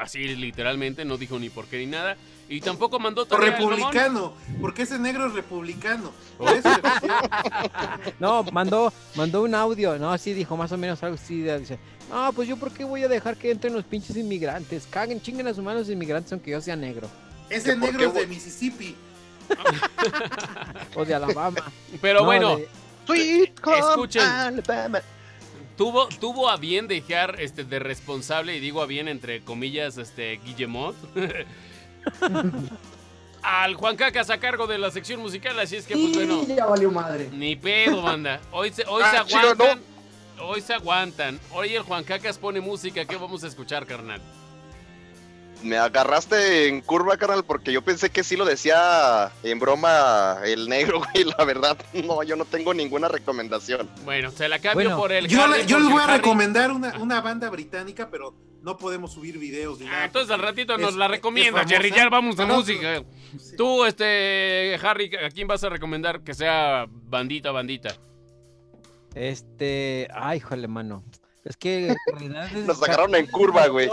Así 0.00 0.18
literalmente, 0.36 1.04
no 1.04 1.16
dijo 1.16 1.38
ni 1.38 1.50
por 1.50 1.66
qué 1.66 1.78
ni 1.78 1.86
nada. 1.86 2.16
Y 2.48 2.60
tampoco 2.60 2.98
mandó 2.98 3.24
tarea 3.24 3.56
republicano, 3.56 4.34
porque 4.60 4.82
ese 4.82 4.98
negro 4.98 5.26
es 5.28 5.32
republicano. 5.32 6.12
Oh. 6.38 6.44
Por 6.44 6.56
eso 6.56 6.68
No, 8.18 8.42
mandó, 8.44 8.92
mandó 9.14 9.42
un 9.42 9.54
audio, 9.54 9.98
¿no? 9.98 10.12
Así 10.12 10.34
dijo 10.34 10.56
más 10.56 10.70
o 10.72 10.76
menos 10.76 11.02
algo 11.02 11.14
así. 11.14 11.42
Dice, 11.42 11.78
no, 12.10 12.32
pues 12.34 12.46
yo 12.48 12.56
por 12.58 12.70
qué 12.72 12.84
voy 12.84 13.02
a 13.02 13.08
dejar 13.08 13.36
que 13.36 13.50
entren 13.50 13.72
los 13.72 13.84
pinches 13.84 14.16
inmigrantes. 14.16 14.86
Caguen, 14.90 15.22
chinguen 15.22 15.46
a 15.48 15.54
sus 15.54 15.64
manos 15.64 15.88
inmigrantes 15.88 16.32
aunque 16.32 16.50
yo 16.50 16.60
sea 16.60 16.76
negro. 16.76 17.08
ese 17.48 17.70
¿Que 17.70 17.76
por 17.76 17.92
negro 17.92 18.08
es 18.08 18.14
de 18.14 18.26
Mississippi. 18.26 18.94
O 20.96 21.04
de 21.04 21.14
Alabama. 21.14 21.62
Pero 22.00 22.20
No, 22.20 22.26
bueno, 22.26 22.56
de- 22.56 22.68
Sweet 23.06 23.60
home 23.64 23.78
Escuchen. 23.78 24.22
Alabama. 24.22 25.00
Tuvo, 25.76 26.08
tuvo 26.20 26.48
a 26.48 26.56
bien 26.56 26.88
dejar 26.88 27.40
este, 27.40 27.64
de 27.64 27.78
responsable, 27.78 28.56
y 28.56 28.60
digo 28.60 28.82
a 28.82 28.86
bien 28.86 29.08
entre 29.08 29.42
comillas, 29.42 29.98
este, 29.98 30.40
Guillemot. 30.44 30.96
al 33.42 33.74
Juan 33.74 33.96
Cacas 33.96 34.30
a 34.30 34.38
cargo 34.38 34.66
de 34.66 34.78
la 34.78 34.90
sección 34.90 35.20
musical, 35.20 35.58
así 35.60 35.76
es 35.76 35.86
que 35.86 35.94
pues 35.94 36.14
bueno, 36.14 36.46
ya 36.46 36.66
valió 36.66 36.90
madre. 36.90 37.28
ni 37.32 37.56
pedo, 37.56 38.02
banda. 38.02 38.40
Hoy 38.52 38.70
se, 38.72 38.84
hoy 38.86 39.02
se 39.10 39.16
Ah, 39.16 39.24
chido, 39.26 39.40
aguantan. 39.50 39.80
Hoy 40.40 40.60
se 40.60 40.74
aguantan. 40.74 41.40
Hoy 41.52 41.74
el 41.74 41.82
Juan 41.82 42.04
Cacas 42.04 42.38
pone 42.38 42.60
música. 42.60 43.04
¿Qué 43.04 43.16
vamos 43.16 43.44
a 43.44 43.46
escuchar, 43.46 43.86
carnal? 43.86 44.20
Me 45.64 45.78
agarraste 45.78 46.68
en 46.68 46.82
curva, 46.82 47.16
carnal, 47.16 47.42
porque 47.44 47.72
yo 47.72 47.82
pensé 47.82 48.10
que 48.10 48.22
sí 48.22 48.36
lo 48.36 48.44
decía 48.44 49.32
en 49.42 49.58
broma 49.58 50.36
el 50.44 50.68
negro, 50.68 51.00
güey. 51.12 51.24
La 51.24 51.44
verdad, 51.44 51.76
no, 52.04 52.22
yo 52.22 52.36
no 52.36 52.44
tengo 52.44 52.74
ninguna 52.74 53.08
recomendación. 53.08 53.88
Bueno, 54.04 54.30
se 54.30 54.48
la 54.48 54.58
cambio 54.58 54.88
Bueno, 54.90 54.98
por 54.98 55.12
el. 55.12 55.26
Yo, 55.26 55.42
Harry, 55.42 55.64
yo 55.66 55.78
les 55.78 55.88
voy 55.90 56.00
a 56.00 56.04
Harry- 56.04 56.16
recomendar 56.18 56.70
una, 56.70 56.94
una 56.98 57.20
banda 57.22 57.48
británica, 57.48 58.08
pero 58.10 58.34
no 58.62 58.76
podemos 58.76 59.12
subir 59.12 59.38
videos 59.38 59.78
ni 59.80 59.86
Ah, 59.86 59.90
nada. 59.92 60.04
entonces 60.04 60.30
al 60.30 60.40
ratito 60.40 60.76
nos 60.78 60.90
Es- 60.90 60.96
la 60.96 61.08
recomienda. 61.08 61.64
Jerry. 61.66 61.90
Ya 61.90 62.08
vamos 62.10 62.38
a 62.38 62.42
No, 62.42 62.48
no, 62.48 62.56
música. 62.60 63.02
Sí. 63.38 63.56
Tú, 63.56 63.84
este, 63.86 64.78
Harry, 64.82 65.10
¿a 65.16 65.30
quién 65.30 65.48
vas 65.48 65.64
a 65.64 65.68
recomendar 65.70 66.20
que 66.22 66.34
sea 66.34 66.86
bandita, 66.88 67.50
bandita? 67.52 67.94
Este, 69.14 70.08
ay, 70.14 70.38
híjole, 70.38 70.68
mano. 70.68 71.04
Es 71.44 71.56
que 71.56 71.94
Cardenales- 72.12 72.52
Nos 72.66 72.78
sacaron 72.78 73.14
en 73.14 73.26
curva, 73.26 73.66
güey. 73.68 73.88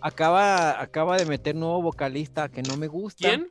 Acaba, 0.00 0.80
acaba 0.80 1.16
de 1.16 1.26
meter 1.26 1.54
nuevo 1.54 1.82
vocalista 1.82 2.48
que 2.48 2.62
no 2.62 2.76
me 2.76 2.86
gusta. 2.86 3.28
¿Quién? 3.28 3.50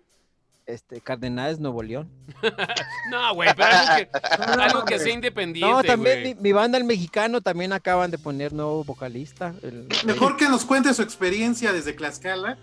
Este, 0.65 0.99
Cardenales 0.99 1.59
Nuevo 1.59 1.81
León. 1.81 2.09
No, 3.09 3.33
güey, 3.35 3.49
pero 3.55 3.69
algo 3.69 3.95
que, 3.95 4.09
No, 4.57 4.61
algo 4.63 4.85
que 4.85 4.99
sea 4.99 5.13
independiente. 5.13 5.71
No, 5.73 5.81
también 5.81 6.23
mi, 6.23 6.35
mi 6.35 6.51
banda 6.51 6.77
el 6.77 6.83
mexicano 6.83 7.39
también 7.39 7.71
acaban 7.71 8.11
de 8.11 8.17
poner 8.17 8.51
nuevo 8.51 8.83
vocalista. 8.83 9.53
el- 9.63 9.87
Mejor 10.05 10.35
que 10.35 10.49
nos 10.49 10.65
cuente 10.65 10.93
su 10.93 11.01
experiencia 11.03 11.71
desde 11.71 11.93
Tlaxcala 11.93 12.57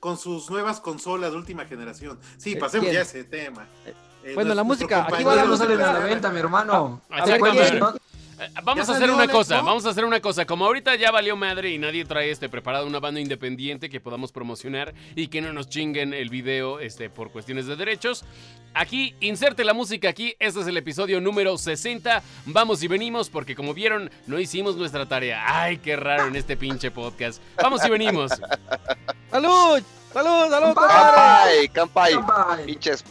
con 0.00 0.18
sus 0.18 0.50
nuevas 0.50 0.80
consolas 0.80 1.30
de 1.30 1.36
última 1.38 1.64
generación. 1.66 2.18
Sí, 2.36 2.54
Eh, 2.54 2.56
pasemos 2.56 2.84
¿quién? 2.86 2.94
ya 2.94 2.98
a 3.00 3.02
ese 3.02 3.22
tema. 3.24 3.66
Eh, 4.24 4.34
Bueno, 4.34 4.52
la 4.54 4.64
nuestro 4.64 4.86
música, 4.86 4.96
aquí 5.04 5.22
compañero 5.22 5.30
Todavía 5.30 5.50
no 5.50 5.56
de 5.56 5.76
la 5.76 5.84
Tlaxcala. 5.84 6.06
venta, 6.06 6.30
mi 6.32 6.38
hermano. 6.40 7.00
Ah, 7.08 7.16
A 7.22 7.26
ver, 7.26 7.34
exactamente. 7.36 7.78
¿cuál- 7.78 7.94
Eh, 7.96 8.00
Vamos 8.62 8.86
¿Ya 8.86 8.92
a 8.92 8.96
hacer 8.96 9.10
una 9.10 9.28
cosa, 9.28 9.62
vamos 9.62 9.86
a 9.86 9.90
hacer 9.90 10.04
una 10.04 10.20
cosa. 10.20 10.44
Como 10.44 10.66
ahorita 10.66 10.94
ya 10.96 11.10
valió 11.10 11.36
madre 11.36 11.70
y 11.70 11.78
nadie 11.78 12.04
trae 12.04 12.30
este 12.30 12.48
preparado 12.48 12.86
una 12.86 13.00
banda 13.00 13.20
independiente 13.20 13.88
que 13.88 14.00
podamos 14.00 14.32
promocionar 14.32 14.94
y 15.14 15.28
que 15.28 15.40
no 15.40 15.52
nos 15.52 15.68
chinguen 15.68 16.12
el 16.12 16.28
video 16.28 16.80
este, 16.80 17.08
por 17.08 17.30
cuestiones 17.30 17.66
de 17.66 17.76
derechos. 17.76 18.24
Aquí, 18.74 19.14
inserte 19.20 19.64
la 19.64 19.72
música 19.72 20.08
aquí. 20.08 20.36
Este 20.38 20.60
es 20.60 20.66
el 20.66 20.76
episodio 20.76 21.20
número 21.20 21.56
60. 21.56 22.22
Vamos 22.46 22.82
y 22.82 22.88
venimos 22.88 23.30
porque 23.30 23.54
como 23.54 23.72
vieron, 23.72 24.10
no 24.26 24.38
hicimos 24.38 24.76
nuestra 24.76 25.06
tarea. 25.06 25.42
Ay, 25.46 25.78
qué 25.78 25.96
raro 25.96 26.26
en 26.26 26.36
este 26.36 26.56
pinche 26.56 26.90
podcast. 26.90 27.42
Vamos 27.62 27.84
y 27.86 27.90
venimos. 27.90 28.32
¡Salud! 29.30 29.82
¡Salud! 30.12 30.50
¡Salud! 30.50 30.74
¡Campay! 30.74 31.68
¡Campay! 31.68 32.14
¡Campay! 32.14 32.14
Campay. 32.14 32.66
Pinches 32.66 33.04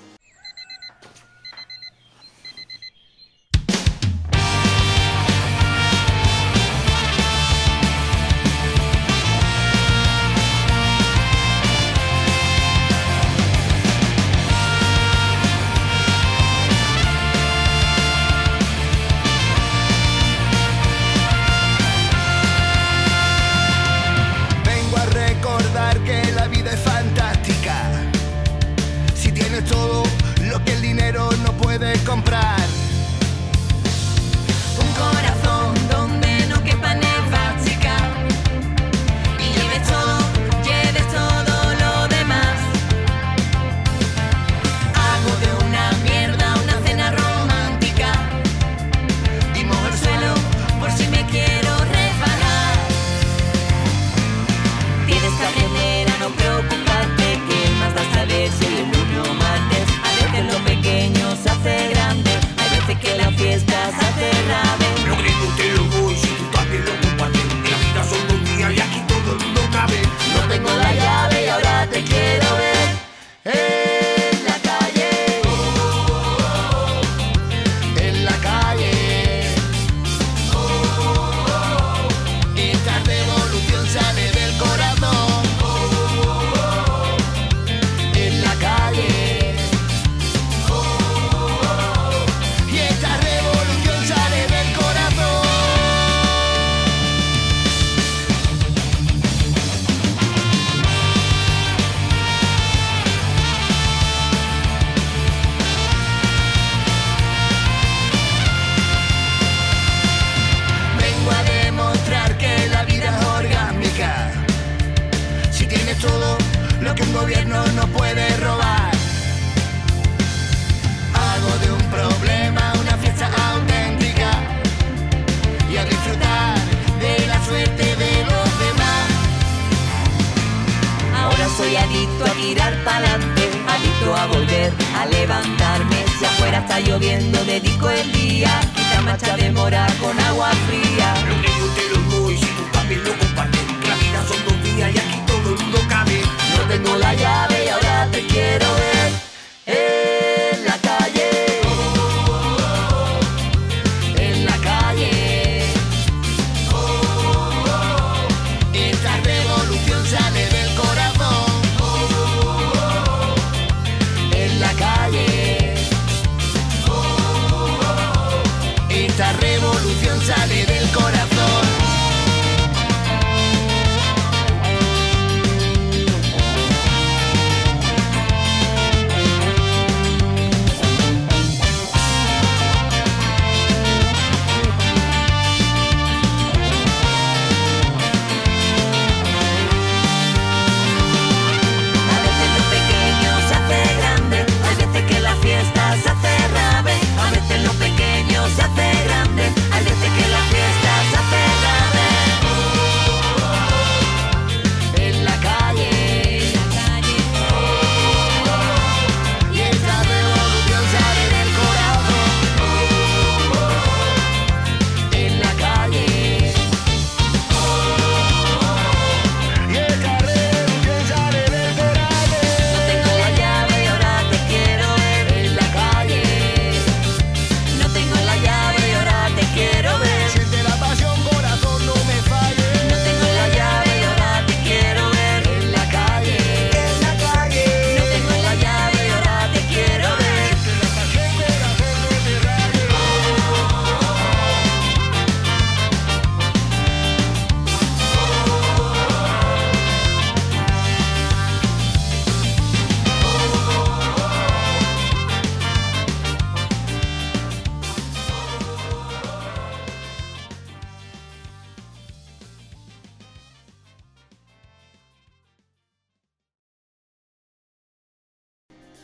mora 139.66 139.88
con 140.00 140.25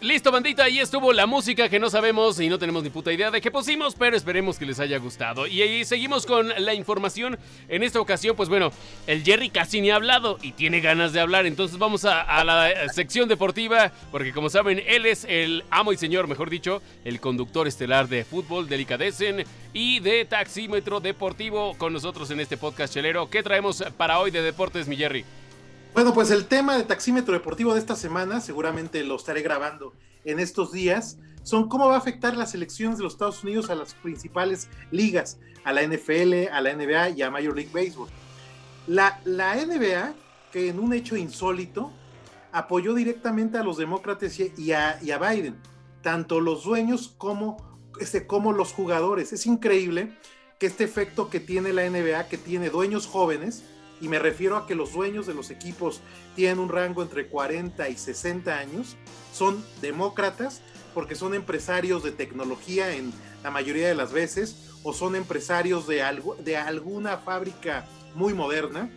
Listo, 0.01 0.31
bandita, 0.31 0.63
ahí 0.63 0.79
estuvo 0.79 1.13
la 1.13 1.27
música 1.27 1.69
que 1.69 1.79
no 1.79 1.87
sabemos 1.87 2.39
y 2.39 2.49
no 2.49 2.57
tenemos 2.57 2.81
ni 2.81 2.89
puta 2.89 3.13
idea 3.13 3.29
de 3.29 3.39
qué 3.39 3.51
pusimos, 3.51 3.93
pero 3.93 4.17
esperemos 4.17 4.57
que 4.57 4.65
les 4.65 4.79
haya 4.79 4.97
gustado. 4.97 5.45
Y 5.45 5.85
seguimos 5.85 6.25
con 6.25 6.49
la 6.57 6.73
información. 6.73 7.37
En 7.69 7.83
esta 7.83 8.01
ocasión, 8.01 8.35
pues 8.35 8.49
bueno, 8.49 8.71
el 9.05 9.23
Jerry 9.23 9.51
casi 9.51 9.79
ni 9.79 9.91
ha 9.91 9.97
hablado 9.97 10.39
y 10.41 10.53
tiene 10.53 10.79
ganas 10.79 11.13
de 11.13 11.19
hablar, 11.19 11.45
entonces 11.45 11.77
vamos 11.77 12.03
a, 12.05 12.19
a 12.19 12.43
la 12.43 12.89
sección 12.91 13.29
deportiva, 13.29 13.91
porque 14.09 14.33
como 14.33 14.49
saben, 14.49 14.81
él 14.87 15.05
es 15.05 15.23
el 15.29 15.63
amo 15.69 15.93
y 15.93 15.97
señor, 15.97 16.27
mejor 16.27 16.49
dicho, 16.49 16.81
el 17.05 17.19
conductor 17.19 17.67
estelar 17.67 18.09
de 18.09 18.25
fútbol, 18.25 18.67
delicadecen 18.67 19.43
y 19.71 19.99
de 19.99 20.25
taxímetro 20.25 20.99
deportivo 20.99 21.75
con 21.77 21.93
nosotros 21.93 22.31
en 22.31 22.39
este 22.39 22.57
podcast 22.57 22.91
chelero. 22.91 23.29
¿Qué 23.29 23.43
traemos 23.43 23.83
para 23.97 24.17
hoy 24.17 24.31
de 24.31 24.41
deportes, 24.41 24.87
mi 24.87 24.97
Jerry? 24.97 25.23
Bueno, 25.93 26.13
pues 26.13 26.31
el 26.31 26.45
tema 26.45 26.77
de 26.77 26.83
taxímetro 26.83 27.33
deportivo 27.33 27.73
de 27.73 27.79
esta 27.79 27.97
semana, 27.97 28.39
seguramente 28.39 29.03
lo 29.03 29.17
estaré 29.17 29.41
grabando 29.41 29.93
en 30.23 30.39
estos 30.39 30.71
días, 30.71 31.17
son 31.43 31.67
cómo 31.67 31.89
va 31.89 31.95
a 31.95 31.97
afectar 31.97 32.37
las 32.37 32.55
elecciones 32.55 32.97
de 32.97 33.03
los 33.03 33.13
Estados 33.13 33.43
Unidos 33.43 33.69
a 33.69 33.75
las 33.75 33.93
principales 33.95 34.69
ligas, 34.89 35.37
a 35.65 35.73
la 35.73 35.83
NFL, 35.83 36.47
a 36.49 36.61
la 36.61 36.73
NBA 36.73 37.09
y 37.09 37.21
a 37.23 37.29
Major 37.29 37.53
League 37.53 37.71
Baseball. 37.73 38.07
La, 38.87 39.19
la 39.25 39.55
NBA, 39.55 40.13
que 40.53 40.69
en 40.69 40.79
un 40.79 40.93
hecho 40.93 41.17
insólito, 41.17 41.91
apoyó 42.53 42.93
directamente 42.93 43.57
a 43.57 43.63
los 43.63 43.75
demócratas 43.75 44.39
y 44.39 44.71
a 44.71 44.97
Biden, 45.01 45.57
tanto 46.01 46.39
los 46.39 46.63
dueños 46.63 47.13
como, 47.17 47.57
este, 47.99 48.25
como 48.25 48.53
los 48.53 48.71
jugadores. 48.71 49.33
Es 49.33 49.45
increíble 49.45 50.17
que 50.57 50.67
este 50.67 50.85
efecto 50.85 51.29
que 51.29 51.41
tiene 51.41 51.73
la 51.73 51.89
NBA, 51.89 52.29
que 52.29 52.37
tiene 52.37 52.69
dueños 52.69 53.07
jóvenes, 53.07 53.65
y 54.01 54.07
me 54.07 54.19
refiero 54.19 54.57
a 54.57 54.65
que 54.65 54.75
los 54.75 54.93
dueños 54.93 55.27
de 55.27 55.33
los 55.33 55.51
equipos 55.51 56.01
tienen 56.35 56.59
un 56.59 56.69
rango 56.69 57.03
entre 57.03 57.27
40 57.27 57.87
y 57.87 57.95
60 57.95 58.57
años, 58.57 58.97
son 59.31 59.63
demócratas 59.81 60.61
porque 60.93 61.15
son 61.15 61.35
empresarios 61.35 62.03
de 62.03 62.11
tecnología 62.11 62.95
en 62.95 63.13
la 63.43 63.51
mayoría 63.51 63.87
de 63.87 63.95
las 63.95 64.11
veces 64.11 64.71
o 64.83 64.93
son 64.93 65.15
empresarios 65.15 65.87
de, 65.87 66.01
algo, 66.01 66.35
de 66.35 66.57
alguna 66.57 67.17
fábrica 67.17 67.85
muy 68.15 68.33
moderna. 68.33 68.89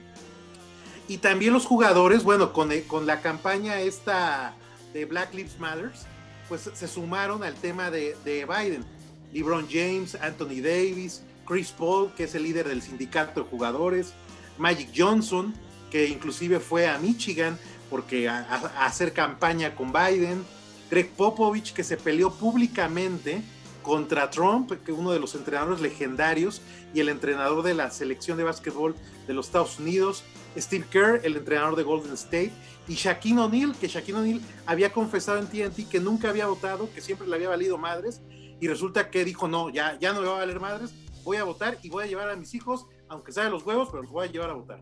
Y 1.06 1.18
también 1.18 1.52
los 1.52 1.66
jugadores, 1.66 2.24
bueno, 2.24 2.54
con, 2.54 2.70
con 2.86 3.06
la 3.06 3.20
campaña 3.20 3.80
esta 3.80 4.54
de 4.94 5.04
Black 5.04 5.34
Lives 5.34 5.58
Matters, 5.58 6.06
pues 6.48 6.70
se 6.72 6.88
sumaron 6.88 7.42
al 7.42 7.54
tema 7.54 7.90
de, 7.90 8.16
de 8.24 8.46
Biden. 8.46 8.84
LeBron 9.32 9.66
James, 9.68 10.14
Anthony 10.14 10.62
Davis, 10.62 11.22
Chris 11.46 11.72
Paul, 11.72 12.12
que 12.16 12.24
es 12.24 12.34
el 12.34 12.44
líder 12.44 12.68
del 12.68 12.80
sindicato 12.80 13.42
de 13.42 13.50
jugadores, 13.50 14.14
Magic 14.58 14.90
Johnson, 14.96 15.54
que 15.90 16.08
inclusive 16.08 16.60
fue 16.60 16.88
a 16.88 16.98
Michigan 16.98 17.58
porque 17.90 18.28
a, 18.28 18.40
hacer 18.84 19.12
campaña 19.12 19.74
con 19.74 19.92
Biden, 19.92 20.44
Greg 20.90 21.10
Popovich, 21.10 21.72
que 21.72 21.84
se 21.84 21.96
peleó 21.96 22.32
públicamente 22.32 23.42
contra 23.82 24.30
Trump, 24.30 24.72
que 24.84 24.92
uno 24.92 25.12
de 25.12 25.20
los 25.20 25.34
entrenadores 25.34 25.80
legendarios 25.80 26.62
y 26.94 27.00
el 27.00 27.08
entrenador 27.08 27.62
de 27.62 27.74
la 27.74 27.90
selección 27.90 28.38
de 28.38 28.44
básquetbol 28.44 28.96
de 29.26 29.34
los 29.34 29.46
Estados 29.46 29.78
Unidos, 29.78 30.24
Steve 30.56 30.86
Kerr, 30.90 31.20
el 31.24 31.36
entrenador 31.36 31.76
de 31.76 31.82
Golden 31.82 32.14
State, 32.14 32.52
y 32.88 32.94
Shaquille 32.94 33.38
O'Neal, 33.38 33.74
que 33.76 33.88
Shaquille 33.88 34.18
O'Neal 34.18 34.40
había 34.66 34.92
confesado 34.92 35.38
en 35.38 35.46
TNT 35.46 35.88
que 35.88 36.00
nunca 36.00 36.30
había 36.30 36.46
votado, 36.46 36.88
que 36.92 37.00
siempre 37.00 37.26
le 37.26 37.36
había 37.36 37.48
valido 37.48 37.78
madres, 37.78 38.20
y 38.60 38.68
resulta 38.68 39.10
que 39.10 39.24
dijo, 39.24 39.48
no, 39.48 39.70
ya, 39.70 39.98
ya 39.98 40.12
no 40.12 40.20
me 40.20 40.26
va 40.26 40.36
a 40.36 40.38
valer 40.38 40.60
madres, 40.60 40.94
voy 41.22 41.36
a 41.36 41.44
votar 41.44 41.78
y 41.82 41.90
voy 41.90 42.04
a 42.04 42.06
llevar 42.06 42.30
a 42.30 42.36
mis 42.36 42.54
hijos, 42.54 42.86
aunque 43.14 43.32
sea 43.32 43.44
de 43.44 43.50
los 43.50 43.64
huevos, 43.64 43.88
pero 43.90 44.02
los 44.02 44.12
voy 44.12 44.28
a 44.28 44.30
llevar 44.30 44.50
a 44.50 44.54
votar. 44.54 44.80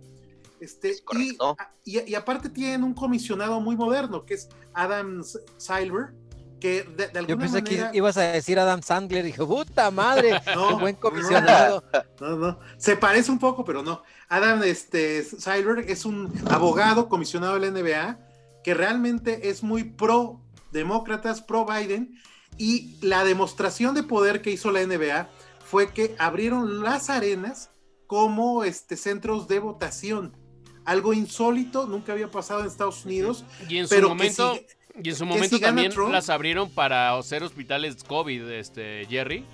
Este, 0.61 0.95
y, 1.19 1.37
y, 1.85 2.11
y, 2.11 2.15
aparte 2.15 2.49
tienen 2.49 2.85
un 2.85 2.95
comisionado 2.95 3.61
muy 3.61 3.75
moderno, 3.75 4.25
que 4.25 4.35
es 4.35 4.49
Adam 4.73 5.25
Silver, 5.59 6.15
que 6.61 6.85
de, 6.85 7.09
de 7.09 7.19
alguna 7.19 7.27
Yo 7.27 7.39
pensé 7.39 7.63
manera... 7.63 7.91
que 7.91 7.99
ibas 7.99 8.17
a 8.17 8.23
decir 8.23 8.61
Adam 8.61 8.81
Sandler, 8.81 9.25
dije, 9.25 9.45
puta 9.45 9.91
madre, 9.91 10.41
no, 10.55 10.79
buen 10.79 10.95
comisionado. 10.95 11.83
No, 12.21 12.29
no, 12.29 12.37
no, 12.37 12.59
se 12.77 12.97
parece 12.97 13.33
un 13.33 13.41
poco, 13.41 13.65
pero 13.65 13.83
no. 13.83 14.05
Adam 14.29 14.63
este, 14.63 15.25
Silver 15.25 15.81
es 15.91 16.05
un 16.05 16.33
abogado 16.49 17.09
comisionado 17.09 17.59
de 17.59 17.69
la 17.69 17.81
NBA 17.81 18.19
que 18.63 18.75
realmente 18.75 19.49
es 19.49 19.65
muy 19.65 19.83
pro 19.83 20.41
demócratas, 20.71 21.43
pro 21.43 21.67
Biden, 21.67 22.17
y 22.57 22.99
la 23.03 23.25
demostración 23.25 23.97
de 23.97 24.05
poder 24.05 24.43
que 24.43 24.53
hizo 24.53 24.71
la 24.71 24.87
NBA 24.87 25.29
fue 25.65 25.93
que 25.93 26.15
abrieron 26.21 26.85
las 26.85 27.11
arenas 27.11 27.72
como 28.13 28.63
este, 28.63 28.99
centros 28.99 29.49
de 29.49 29.59
votación. 29.59 30.37
Algo 30.85 31.15
insólito, 31.15 31.87
nunca 31.87 32.13
había 32.13 32.31
pasado 32.31 32.61
en 32.61 32.67
Estados 32.67 33.07
Unidos. 33.07 33.43
Y 33.71 33.79
en 33.79 33.89
su 33.89 33.95
pero 33.95 34.11
momento, 34.11 34.53
que 34.53 34.67
si, 34.69 35.01
y 35.03 35.09
en 35.09 35.17
su 35.17 35.25
que 35.25 35.29
momento 35.31 35.57
si 35.57 35.63
gana 35.63 35.69
también 35.69 35.93
Trump- 35.93 36.13
las 36.13 36.29
abrieron 36.29 36.69
para 36.69 37.17
hacer 37.17 37.43
hospitales 37.43 38.05
COVID, 38.05 38.51
este, 38.51 39.07
Jerry. 39.09 39.47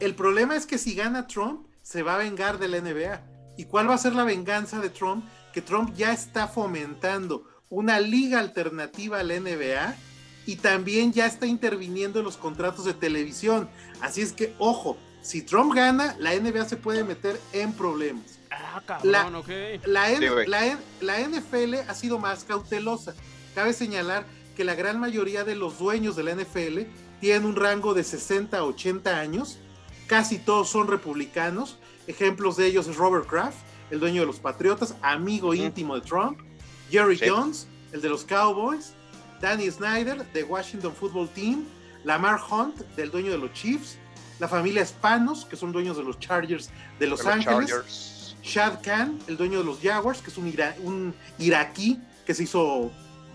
El 0.00 0.14
problema 0.14 0.56
es 0.56 0.64
que 0.64 0.78
si 0.78 0.94
gana 0.94 1.26
Trump, 1.26 1.66
se 1.82 2.02
va 2.02 2.14
a 2.14 2.18
vengar 2.18 2.58
de 2.58 2.68
la 2.68 2.80
NBA. 2.80 3.20
¿Y 3.58 3.66
cuál 3.66 3.90
va 3.90 3.94
a 3.94 3.98
ser 3.98 4.14
la 4.14 4.24
venganza 4.24 4.80
de 4.80 4.88
Trump? 4.88 5.22
Que 5.52 5.60
Trump 5.60 5.94
ya 5.94 6.14
está 6.14 6.48
fomentando 6.48 7.44
una 7.68 8.00
liga 8.00 8.38
alternativa 8.38 9.20
a 9.20 9.22
la 9.22 9.38
NBA 9.38 9.96
y 10.46 10.56
también 10.56 11.12
ya 11.12 11.26
está 11.26 11.44
interviniendo 11.44 12.20
en 12.20 12.24
los 12.24 12.38
contratos 12.38 12.86
de 12.86 12.94
televisión. 12.94 13.68
Así 14.00 14.22
es 14.22 14.32
que, 14.32 14.54
ojo, 14.58 14.96
si 15.22 15.42
Trump 15.42 15.74
gana, 15.74 16.16
la 16.18 16.34
NBA 16.34 16.64
se 16.66 16.76
puede 16.76 17.04
meter 17.04 17.40
en 17.52 17.72
problemas. 17.72 18.38
Ah, 18.50 18.82
cabrón, 18.84 19.12
La- 19.12 19.28
ok. 19.38 19.48
La, 19.86 20.10
N- 20.10 20.18
Sí, 20.26 20.28
güey. 20.32 20.46
la 20.46 20.66
N- 20.66 20.78
la 21.00 21.20
NFL 21.20 21.74
ha 21.88 21.94
sido 21.94 22.18
más 22.18 22.44
cautelosa. 22.44 23.14
Cabe 23.54 23.72
señalar 23.72 24.26
que 24.56 24.64
la 24.64 24.74
gran 24.74 25.00
mayoría 25.00 25.44
de 25.44 25.54
los 25.54 25.78
dueños 25.78 26.16
de 26.16 26.22
la 26.24 26.32
NFL 26.32 26.86
tienen 27.20 27.44
un 27.46 27.56
rango 27.56 27.94
de 27.94 28.04
60 28.04 28.58
a 28.58 28.64
80 28.64 29.18
años. 29.20 29.58
Casi 30.06 30.38
todos 30.38 30.68
son 30.68 30.88
republicanos. 30.88 31.78
Ejemplos 32.06 32.56
de 32.56 32.66
ellos 32.66 32.88
es 32.88 32.96
Robert 32.96 33.26
Kraft, 33.26 33.56
el 33.90 34.00
dueño 34.00 34.22
de 34.22 34.26
los 34.26 34.40
Patriotas, 34.40 34.96
amigo 35.00 35.54
íntimo 35.54 35.94
de 35.94 36.00
Trump. 36.02 36.38
Jerry 36.90 37.16
Sí. 37.16 37.26
Jones, 37.28 37.66
el 37.92 38.02
de 38.02 38.08
los 38.10 38.24
Cowboys. 38.24 38.92
Danny 39.40 39.70
Snyder, 39.70 40.24
de 40.32 40.44
Washington 40.44 40.92
Football 40.94 41.28
Team. 41.30 41.64
Lamar 42.04 42.40
Hunt, 42.50 42.76
del 42.96 43.10
dueño 43.10 43.30
de 43.30 43.38
los 43.38 43.52
Chiefs. 43.52 43.96
La 44.42 44.48
familia 44.48 44.84
Spanos, 44.84 45.44
que 45.44 45.54
son 45.54 45.70
dueños 45.70 45.96
de 45.96 46.02
los 46.02 46.18
Chargers 46.18 46.68
de 46.98 47.06
Los 47.06 47.20
de 47.20 47.24
los 47.24 47.32
Ángeles. 47.32 47.70
Chargers. 47.70 48.36
Shad 48.42 48.82
Khan, 48.82 49.20
el 49.28 49.36
dueño 49.36 49.60
de 49.60 49.64
los 49.64 49.78
Jaguars, 49.80 50.20
que 50.20 50.30
es 50.30 50.36
un, 50.36 50.48
ira- 50.52 50.74
un 50.82 51.14
iraquí 51.38 52.00
que 52.26 52.34
se 52.34 52.42
hizo 52.42 52.90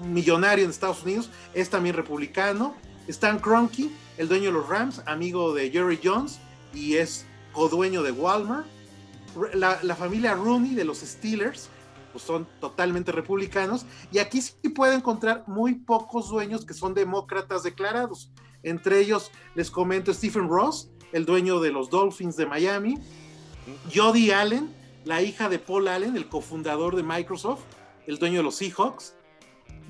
millonario 0.06 0.66
en 0.66 0.70
Estados 0.70 1.04
Unidos, 1.04 1.30
es 1.54 1.70
también 1.70 1.96
republicano. 1.96 2.76
Stan 3.08 3.40
Kroenke, 3.40 3.90
el 4.18 4.28
dueño 4.28 4.48
de 4.48 4.52
los 4.52 4.68
Rams, 4.68 5.02
amigo 5.06 5.54
de 5.54 5.72
Jerry 5.72 5.98
Jones 6.04 6.40
y 6.74 6.98
es 6.98 7.26
codueño 7.54 8.04
de 8.04 8.12
Walmart. 8.12 8.66
La, 9.54 9.80
la 9.84 9.96
familia 9.96 10.34
Rooney 10.34 10.76
de 10.76 10.84
los 10.84 10.98
Steelers, 10.98 11.70
pues 12.12 12.22
son 12.26 12.46
totalmente 12.60 13.14
republicanos. 13.14 13.86
Y 14.12 14.18
aquí 14.20 14.42
sí 14.42 14.52
puede 14.76 14.96
encontrar 14.96 15.46
muy 15.48 15.76
pocos 15.76 16.28
dueños 16.28 16.66
que 16.66 16.74
son 16.74 16.94
demócratas 16.94 17.64
declarados. 17.64 18.30
Entre 18.62 19.00
ellos 19.00 19.32
les 19.56 19.72
comento 19.72 20.14
Stephen 20.14 20.50
Ross, 20.50 20.90
el 21.12 21.26
dueño 21.26 21.60
de 21.60 21.72
los 21.72 21.90
Dolphins 21.90 22.36
de 22.36 22.46
Miami. 22.46 22.98
Jody 23.94 24.32
Allen, 24.32 24.74
la 25.06 25.22
hija 25.22 25.50
de 25.50 25.60
Paul 25.60 25.88
Allen, 25.88 26.16
el 26.16 26.28
cofundador 26.28 26.96
de 26.96 27.04
Microsoft, 27.04 27.62
el 28.06 28.18
dueño 28.18 28.38
de 28.38 28.44
los 28.44 28.56
Seahawks. 28.56 29.14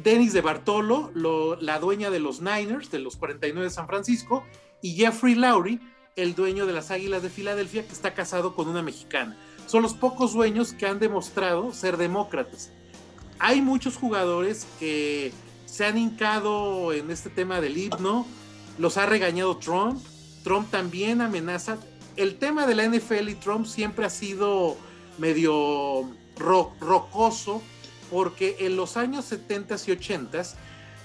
Dennis 0.03 0.33
de 0.33 0.41
Bartolo, 0.41 1.11
lo- 1.15 1.55
la 1.59 1.79
dueña 1.79 2.09
de 2.11 2.19
los 2.19 2.39
Niners, 2.41 2.91
de 2.91 2.99
los 2.99 3.15
49 3.17 3.65
de 3.65 3.69
San 3.73 3.87
Francisco. 3.87 4.43
Y 4.81 4.93
Jeffrey 4.95 5.33
Lowry, 5.35 5.79
el 6.15 6.35
dueño 6.35 6.65
de 6.67 6.73
las 6.73 6.91
Águilas 6.91 7.23
de 7.23 7.29
Filadelfia, 7.29 7.85
que 7.85 7.93
está 7.93 8.13
casado 8.13 8.55
con 8.55 8.67
una 8.67 8.83
mexicana. 8.83 9.37
Son 9.65 9.81
los 9.81 9.93
pocos 9.93 10.33
dueños 10.33 10.73
que 10.73 10.85
han 10.85 10.99
demostrado 10.99 11.73
ser 11.73 11.97
demócratas. 11.97 12.71
Hay 13.39 13.61
muchos 13.61 13.97
jugadores 13.97 14.65
que 14.79 15.31
se 15.65 15.85
han 15.85 15.97
hincado 15.97 16.93
en 16.93 17.11
este 17.11 17.29
tema 17.29 17.59
del 17.59 17.77
himno, 17.77 18.25
los 18.77 18.97
ha 18.97 19.05
regañado 19.05 19.57
Trump, 19.57 19.99
Trump 20.47 20.71
también 20.71 21.19
amenaza. 21.19 21.77
El 22.15 22.35
tema 22.37 22.65
de 22.65 22.73
la 22.73 22.85
NFL 22.87 23.27
y 23.27 23.35
Trump 23.35 23.65
siempre 23.65 24.05
ha 24.05 24.09
sido 24.09 24.77
medio 25.17 26.09
ro- 26.37 26.71
rocoso 26.79 27.61
porque 28.09 28.55
en 28.61 28.77
los 28.77 28.95
años 28.95 29.25
70 29.25 29.75
y 29.85 29.91
80 29.91 30.43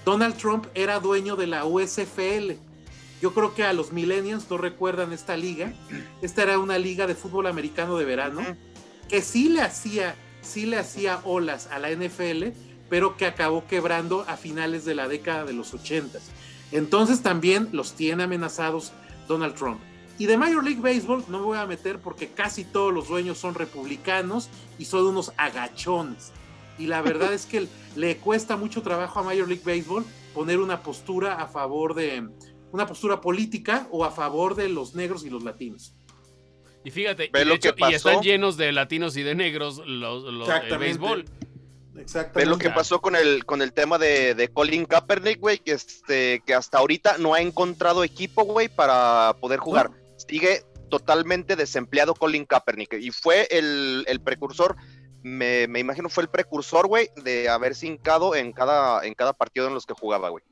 Donald 0.05 0.37
Trump 0.37 0.67
era 0.73 1.01
dueño 1.01 1.35
de 1.35 1.47
la 1.47 1.65
USFL. 1.65 2.53
Yo 3.21 3.33
creo 3.33 3.53
que 3.53 3.65
a 3.65 3.73
los 3.73 3.91
millennials 3.91 4.49
no 4.49 4.57
recuerdan 4.57 5.11
esta 5.11 5.35
liga. 5.35 5.73
Esta 6.21 6.43
era 6.43 6.57
una 6.57 6.77
liga 6.77 7.05
de 7.05 7.15
fútbol 7.15 7.47
americano 7.47 7.97
de 7.97 8.05
verano 8.05 8.41
que 9.09 9.21
sí 9.21 9.49
le 9.49 9.61
hacía, 9.61 10.15
sí 10.41 10.65
le 10.65 10.77
hacía 10.77 11.19
olas 11.25 11.67
a 11.67 11.79
la 11.79 11.89
NFL, 11.91 12.47
pero 12.89 13.17
que 13.17 13.25
acabó 13.25 13.67
quebrando 13.67 14.23
a 14.27 14.37
finales 14.37 14.85
de 14.85 14.95
la 14.95 15.09
década 15.09 15.43
de 15.43 15.51
los 15.53 15.73
80. 15.73 16.19
Entonces 16.71 17.21
también 17.21 17.67
los 17.73 17.93
tiene 17.93 18.23
amenazados 18.23 18.93
Donald 19.33 19.55
Trump. 19.55 19.79
Y 20.19 20.27
de 20.27 20.37
Major 20.37 20.63
League 20.63 20.79
Baseball 20.81 21.23
no 21.27 21.39
me 21.39 21.45
voy 21.45 21.57
a 21.57 21.65
meter 21.65 21.99
porque 21.99 22.27
casi 22.29 22.63
todos 22.63 22.93
los 22.93 23.07
dueños 23.07 23.37
son 23.37 23.55
republicanos 23.55 24.49
y 24.77 24.85
son 24.85 25.05
unos 25.07 25.33
agachones. 25.37 26.31
Y 26.77 26.87
la 26.87 27.01
verdad 27.01 27.33
es 27.33 27.45
que 27.45 27.67
le 27.95 28.17
cuesta 28.17 28.55
mucho 28.55 28.81
trabajo 28.81 29.19
a 29.19 29.23
Major 29.23 29.47
League 29.47 29.63
Baseball 29.65 30.05
poner 30.33 30.59
una 30.59 30.81
postura 30.81 31.35
a 31.35 31.47
favor 31.47 31.93
de 31.95 32.27
una 32.71 32.87
postura 32.87 33.21
política 33.21 33.87
o 33.91 34.05
a 34.05 34.11
favor 34.11 34.55
de 34.55 34.69
los 34.69 34.95
negros 34.95 35.23
y 35.25 35.29
los 35.29 35.43
latinos. 35.43 35.95
Y 36.83 36.91
fíjate, 36.91 37.25
y, 37.25 37.59
que 37.59 37.73
están 37.95 38.21
llenos 38.21 38.57
de 38.57 38.71
latinos 38.71 39.15
y 39.15 39.23
de 39.23 39.35
negros 39.35 39.81
los, 39.85 40.23
los- 40.23 40.49
el 40.49 40.77
béisbol. 40.77 41.25
Exactamente. 41.95 42.39
Ve 42.39 42.45
lo 42.45 42.57
que 42.57 42.69
pasó 42.69 43.01
con 43.01 43.15
el, 43.15 43.45
con 43.45 43.61
el 43.61 43.73
tema 43.73 43.97
de, 43.97 44.33
de 44.35 44.47
Colin 44.47 44.85
Kaepernick, 44.85 45.39
güey, 45.39 45.59
que, 45.59 45.73
este, 45.73 46.41
que 46.45 46.53
hasta 46.53 46.79
ahorita 46.79 47.17
no 47.17 47.33
ha 47.33 47.41
encontrado 47.41 48.03
equipo, 48.03 48.43
güey, 48.43 48.67
para 48.67 49.35
poder 49.39 49.59
jugar. 49.59 49.91
Sigue 50.27 50.63
totalmente 50.89 51.55
desempleado 51.55 52.13
Colin 52.13 52.45
Kaepernick. 52.45 52.93
Y 52.93 53.11
fue 53.11 53.47
el, 53.51 54.05
el 54.07 54.21
precursor, 54.21 54.75
me, 55.21 55.67
me 55.67 55.79
imagino 55.79 56.09
fue 56.09 56.23
el 56.23 56.29
precursor, 56.29 56.87
güey, 56.87 57.09
de 57.23 57.49
haberse 57.49 57.87
hincado 57.87 58.35
en 58.35 58.51
cada, 58.51 59.05
en 59.05 59.13
cada 59.13 59.33
partido 59.33 59.67
en 59.67 59.73
los 59.73 59.85
que 59.85 59.93
jugaba, 59.93 60.29
güey. 60.29 60.43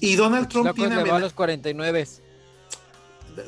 Y 0.00 0.16
Donald 0.16 0.48
Trump, 0.48 0.74
tiene 0.74 0.96
le 0.96 1.10
va 1.10 1.16
a 1.16 1.20
los 1.20 1.32
49. 1.32 2.06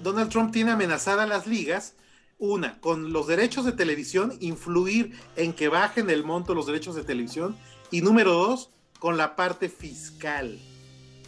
Donald 0.02 0.30
Trump 0.30 0.52
tiene 0.52 0.70
amenazada 0.70 1.24
a 1.24 1.26
las 1.26 1.46
ligas, 1.46 1.94
una, 2.38 2.80
con 2.80 3.12
los 3.12 3.26
derechos 3.26 3.64
de 3.64 3.72
televisión, 3.72 4.32
influir 4.40 5.18
en 5.36 5.52
que 5.52 5.68
bajen 5.68 6.08
el 6.10 6.24
monto 6.24 6.52
de 6.52 6.56
los 6.56 6.66
derechos 6.66 6.94
de 6.94 7.02
televisión, 7.04 7.56
y 7.90 8.00
número 8.00 8.32
dos, 8.32 8.70
con 8.98 9.16
la 9.16 9.34
parte 9.36 9.68
fiscal. 9.68 10.58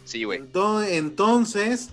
Sí, 0.05 0.23
güey. 0.23 0.39
Ento- 0.39 0.85
Entonces, 0.87 1.89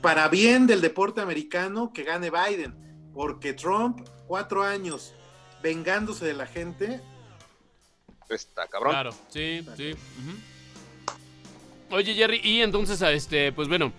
para 0.00 0.28
bien 0.28 0.66
del 0.66 0.80
deporte 0.80 1.20
americano, 1.20 1.92
que 1.92 2.02
gane 2.04 2.30
Biden, 2.30 2.74
porque 3.14 3.52
Trump, 3.52 4.06
cuatro 4.26 4.62
años 4.62 5.14
vengándose 5.62 6.24
de 6.24 6.34
la 6.34 6.46
gente, 6.46 7.00
Está 8.28 8.68
cabrón. 8.68 8.92
Claro, 8.92 9.10
sí, 9.28 9.66
sí. 9.76 9.92
Oye, 11.90 12.14
Jerry, 12.14 12.40
y 12.44 12.60
entonces, 12.62 13.02
este, 13.02 13.50
pues 13.50 13.66
bueno, 13.66 13.92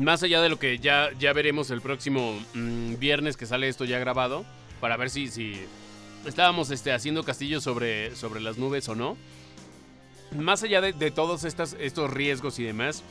más 0.00 0.22
allá 0.22 0.40
de 0.40 0.48
lo 0.48 0.58
que 0.58 0.78
ya, 0.78 1.10
ya 1.18 1.32
veremos 1.32 1.70
el 1.70 1.80
próximo 1.80 2.38
mm, 2.54 2.96
viernes 2.98 3.36
que 3.36 3.46
sale 3.46 3.68
esto 3.68 3.84
ya 3.84 3.98
grabado, 3.98 4.44
para 4.80 4.96
ver 4.96 5.10
si, 5.10 5.28
si 5.28 5.60
estábamos 6.26 6.70
este, 6.70 6.92
haciendo 6.92 7.22
castillos 7.22 7.62
sobre, 7.62 8.16
sobre 8.16 8.40
las 8.40 8.58
nubes 8.58 8.88
o 8.88 8.94
no. 8.94 9.16
Más 10.36 10.62
allá 10.62 10.80
de, 10.80 10.92
de 10.92 11.10
todos 11.10 11.44
estas, 11.44 11.76
estos 11.78 12.10
riesgos 12.10 12.58
y 12.58 12.64
demás, 12.64 13.02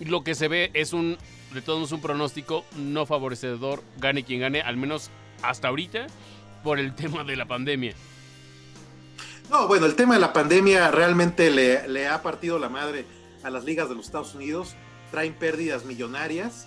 lo 0.00 0.24
que 0.24 0.34
se 0.34 0.48
ve 0.48 0.70
es 0.74 0.92
un, 0.92 1.16
de 1.52 1.62
todos 1.62 1.92
un 1.92 2.00
pronóstico 2.00 2.64
no 2.76 3.06
favorecedor, 3.06 3.82
gane 3.98 4.24
quien 4.24 4.40
gane, 4.40 4.60
al 4.60 4.76
menos 4.76 5.10
hasta 5.42 5.68
ahorita, 5.68 6.08
por 6.62 6.78
el 6.78 6.94
tema 6.96 7.24
de 7.24 7.36
la 7.36 7.46
pandemia. 7.46 7.94
No, 9.50 9.68
bueno, 9.68 9.86
el 9.86 9.94
tema 9.94 10.14
de 10.14 10.20
la 10.20 10.32
pandemia 10.32 10.90
realmente 10.90 11.50
le, 11.50 11.86
le 11.88 12.08
ha 12.08 12.22
partido 12.22 12.58
la 12.58 12.68
madre 12.68 13.04
a 13.42 13.50
las 13.50 13.64
ligas 13.64 13.88
de 13.88 13.94
los 13.94 14.06
Estados 14.06 14.34
Unidos. 14.34 14.74
Traen 15.14 15.32
pérdidas 15.34 15.84
millonarias. 15.84 16.66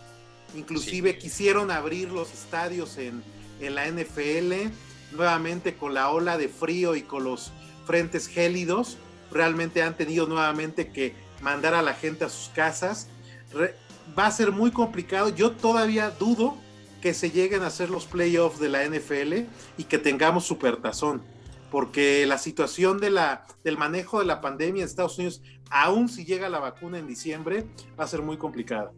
Inclusive 0.56 1.18
quisieron 1.18 1.70
abrir 1.70 2.10
los 2.14 2.32
estadios 2.34 2.98
en, 2.98 3.22
en 3.60 3.76
la 3.76 3.86
NFL. 3.92 4.72
Nuevamente 5.12 5.76
con 5.76 5.94
la 5.94 6.10
ola 6.12 6.38
de 6.38 6.48
frío 6.48 6.96
y 6.96 7.02
con 7.02 7.26
los 7.26 7.52
frentes 7.86 8.30
gélidos. 8.30 8.96
Realmente 9.34 9.84
han 9.84 9.98
tenido 9.98 10.28
nuevamente 10.28 10.94
que 10.94 11.14
mandar 11.42 11.74
a 11.74 11.82
la 11.82 11.94
gente 11.94 12.24
a 12.24 12.30
sus 12.30 12.48
casas. 12.48 13.10
Re- 13.52 13.76
va 14.18 14.28
a 14.28 14.32
ser 14.32 14.54
muy 14.54 14.72
complicado. 14.72 15.28
Yo 15.28 15.52
todavía 15.52 16.12
dudo 16.12 16.58
que 17.02 17.14
se 17.14 17.32
lleguen 17.32 17.64
a 17.64 17.68
hacer 17.68 17.90
los 17.90 18.06
playoffs 18.06 18.62
de 18.62 18.70
la 18.70 18.86
NFL 18.86 19.46
y 19.78 19.84
que 19.84 19.98
tengamos 19.98 20.46
supertazón 20.46 21.22
porque 21.70 22.26
la 22.26 22.38
situación 22.38 22.98
de 22.98 23.10
la, 23.10 23.46
del 23.66 23.78
manejo 23.78 24.20
de 24.20 24.26
la 24.26 24.40
pandemia 24.40 24.84
en 24.84 24.88
Estados 24.88 25.18
Unidos, 25.18 25.42
aún 25.70 26.10
si 26.10 26.26
llega 26.26 26.50
la 26.50 26.60
vacuna 26.60 26.98
en 27.00 27.08
diciembre, 27.08 27.66
va 28.00 28.04
a 28.04 28.08
ser 28.08 28.22
muy 28.22 28.38
complicada. 28.38 28.92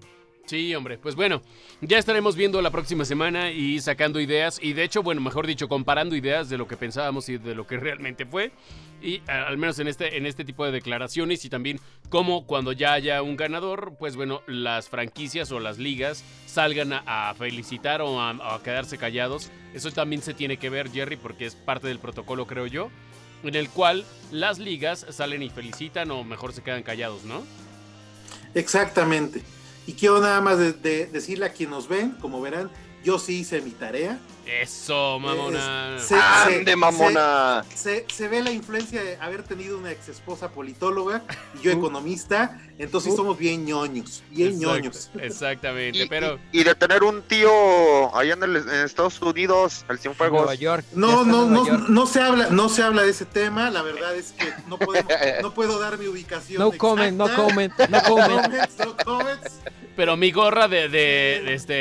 Sí, 0.49 0.73
hombre, 0.73 0.97
pues 0.97 1.13
bueno, 1.13 1.43
ya 1.79 1.99
estaremos 1.99 2.35
viendo 2.35 2.59
la 2.59 2.71
próxima 2.71 3.05
semana 3.05 3.51
y 3.51 3.79
sacando 3.81 4.19
ideas 4.19 4.59
y 4.59 4.73
de 4.73 4.83
hecho, 4.83 5.03
bueno, 5.03 5.21
mejor 5.21 5.45
dicho, 5.45 5.69
comparando 5.69 6.15
ideas 6.15 6.49
de 6.49 6.57
lo 6.57 6.67
que 6.67 6.75
pensábamos 6.75 7.29
y 7.29 7.37
de 7.37 7.53
lo 7.53 7.67
que 7.67 7.77
realmente 7.77 8.25
fue 8.25 8.51
y 8.99 9.21
al 9.27 9.59
menos 9.59 9.77
en 9.77 9.87
este 9.87 10.17
en 10.17 10.25
este 10.25 10.43
tipo 10.43 10.65
de 10.65 10.71
declaraciones 10.71 11.45
y 11.45 11.49
también 11.49 11.79
cómo 12.09 12.47
cuando 12.47 12.71
ya 12.71 12.93
haya 12.93 13.21
un 13.21 13.37
ganador, 13.37 13.93
pues 13.99 14.15
bueno, 14.15 14.41
las 14.47 14.89
franquicias 14.89 15.51
o 15.51 15.59
las 15.59 15.77
ligas 15.77 16.23
salgan 16.47 16.93
a, 16.93 17.31
felicitar 17.37 18.01
o 18.01 18.19
a 18.19 18.59
quedarse 18.63 18.97
callados. 18.97 19.51
Eso 19.75 19.91
también 19.91 20.23
se 20.23 20.33
tiene 20.33 20.57
que 20.57 20.71
ver, 20.71 20.89
Jerry, 20.89 21.15
porque 21.15 21.45
es 21.45 21.53
parte 21.53 21.87
del 21.87 21.99
protocolo, 21.99 22.47
creo 22.47 22.65
yo, 22.65 22.89
en 23.43 23.55
el 23.55 23.69
cual 23.69 24.05
las 24.31 24.59
ligas 24.59 25.05
salen 25.09 25.41
y 25.43 25.49
felicitan 25.49 26.11
o 26.11 26.23
mejor 26.23 26.53
se 26.53 26.61
quedan 26.61 26.83
callados, 26.83 27.23
¿no? 27.23 27.43
Exactamente. 28.53 29.41
Y 29.87 29.93
quiero 29.93 30.19
nada 30.21 30.41
más 30.41 30.57
de- 30.59 30.73
de 30.73 31.07
decirle 31.07 31.45
a 31.45 31.53
quien 31.53 31.69
nos 31.69 31.87
ven, 31.87 32.11
como 32.21 32.41
verán, 32.41 32.69
yo 33.03 33.17
sí 33.19 33.39
hice 33.39 33.61
mi 33.61 33.71
tarea. 33.71 34.19
Eso, 34.61 35.19
mamona. 35.19 35.97
Es- 35.97 36.03
se- 36.07 36.15
¡Ande, 36.15 36.71
se- 36.71 36.75
mamona! 36.75 37.63
Se, 37.75 38.05
se 38.11 38.27
ve 38.27 38.41
la 38.41 38.51
influencia 38.51 39.03
de 39.03 39.15
haber 39.17 39.43
tenido 39.43 39.77
una 39.77 39.91
ex 39.91 40.09
esposa 40.09 40.49
politóloga 40.51 41.21
y 41.59 41.63
yo 41.63 41.71
Uh. 41.71 41.73
economista, 41.79 42.59
entonces 42.79 43.13
Uh. 43.13 43.17
somos 43.17 43.37
bien 43.37 43.63
ñoños, 43.65 44.23
bien 44.31 44.49
Exacto, 44.53 44.67
ñoños. 44.75 45.09
Exactamente, 45.21 45.99
Y, 46.03 46.09
pero 46.09 46.39
y- 46.51 46.61
y 46.61 46.63
de 46.63 46.73
tener 46.75 47.03
un 47.03 47.21
tío 47.21 48.15
allá 48.17 48.33
en, 48.33 48.43
el- 48.43 48.55
en 48.57 48.69
Estados 48.85 49.21
Unidos, 49.21 49.85
el 49.89 49.95
En 49.97 50.01
Cienfuegos. 50.01 50.39
Nueva 50.39 50.55
York. 50.55 50.85
No, 50.93 51.23
no, 51.23 51.45
no, 51.45 51.67
York. 51.67 51.85
no 51.89 52.07
se 52.07 52.19
habla, 52.21 52.47
no 52.49 52.69
se 52.69 52.81
habla 52.81 53.03
de 53.03 53.11
ese 53.11 53.25
tema. 53.25 53.69
La 53.69 53.81
verdad 53.83 54.15
es 54.15 54.31
que 54.31 54.51
no 54.67 54.77
podemos, 54.79 55.11
no 55.43 55.53
puedo 55.53 55.77
dar 55.79 55.97
mi 55.99 56.07
ubicación. 56.07 56.59
No 56.59 56.71
comment, 56.71 57.15
no 57.15 57.27
comment, 57.35 57.73
no 57.89 58.01
comments, 58.03 58.77
no 58.79 58.97
comments. 58.97 59.51
pero 59.95 60.15
mi 60.15 60.31
gorra 60.31 60.67
de, 60.69 60.87
de, 60.87 61.41
de 61.45 61.53
este 61.53 61.73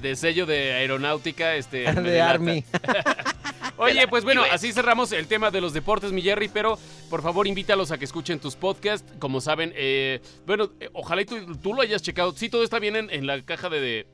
de 0.00 0.14
sello 0.16 0.46
de 0.46 0.74
aeronáutica 0.74 1.56
este 1.56 1.88
De. 2.04 2.20
Army. 2.20 2.64
Oye, 3.76 4.08
pues 4.08 4.24
bueno, 4.24 4.42
así 4.50 4.72
cerramos 4.72 5.12
el 5.12 5.26
tema 5.28 5.50
de 5.52 5.60
los 5.60 5.72
deportes, 5.72 6.10
mi 6.10 6.20
Jerry, 6.20 6.48
pero 6.48 6.78
por 7.08 7.22
favor 7.22 7.46
invítalos 7.46 7.92
a 7.92 7.98
que 7.98 8.04
escuchen 8.04 8.40
tus 8.40 8.56
podcasts. 8.56 9.12
Como 9.20 9.40
saben, 9.40 9.72
eh, 9.76 10.20
bueno, 10.46 10.70
eh, 10.80 10.90
ojalá 10.94 11.22
y 11.22 11.26
tú, 11.26 11.56
tú 11.58 11.74
lo 11.74 11.82
hayas 11.82 12.02
checado. 12.02 12.32
Sí, 12.36 12.48
todo 12.48 12.64
está 12.64 12.80
bien 12.80 12.96
en, 12.96 13.10
en 13.10 13.26
la 13.26 13.40
caja 13.44 13.68
de, 13.68 13.80
de- 13.80 14.06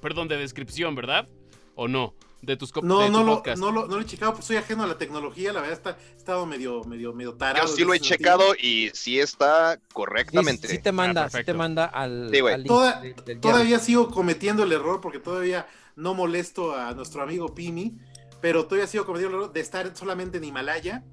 perdón, 0.00 0.28
de 0.28 0.36
descripción, 0.36 0.94
¿verdad? 0.94 1.26
¿O 1.74 1.88
no? 1.88 2.14
De 2.42 2.56
tus 2.56 2.72
No, 2.82 3.00
de 3.00 3.06
tu 3.06 3.12
no 3.12 3.22
lo, 3.24 3.34
podcast. 3.36 3.60
no, 3.60 3.70
lo, 3.72 3.86
no 3.86 3.96
lo 3.96 4.02
he 4.02 4.04
checado, 4.06 4.34
pues 4.34 4.44
soy 4.44 4.56
ajeno 4.56 4.82
a 4.84 4.86
la 4.86 4.98
tecnología. 4.98 5.52
La 5.52 5.60
verdad, 5.60 5.76
está, 5.76 5.96
he 6.14 6.16
estado 6.18 6.46
medio, 6.46 6.82
medio, 6.84 7.12
medio 7.12 7.34
tarado. 7.34 7.66
Yo 7.66 7.72
sí 7.74 7.84
lo 7.84 7.94
he 7.94 7.98
sentido. 7.98 8.16
checado 8.16 8.54
y 8.60 8.90
sí 8.94 9.18
está 9.18 9.78
correctamente. 9.92 10.68
sí 10.68 10.78
te 10.78 10.92
manda, 10.92 11.28
sí 11.28 11.42
te 11.44 11.54
manda 11.54 11.86
al, 11.86 12.30
Sí, 12.32 12.40
güey. 12.40 12.54
al 12.54 12.60
link 12.62 12.68
Toda- 12.68 13.00
del- 13.00 13.14
del 13.24 13.40
Todavía 13.40 13.78
sigo 13.80 14.10
cometiendo 14.10 14.62
el 14.64 14.70
error 14.72 15.00
porque 15.00 15.18
todavía 15.20 15.66
no 15.96 16.14
molesto 16.14 16.74
a 16.74 16.94
nuestro 16.94 17.22
amigo 17.22 17.54
Pimi, 17.54 17.98
pero 18.40 18.64
todavía 18.66 18.86
sigo 18.86 19.06
cometiendo 19.06 19.48
de 19.48 19.60
estar 19.60 19.96
solamente 19.96 20.38
en 20.38 20.44
Himalaya. 20.44 21.04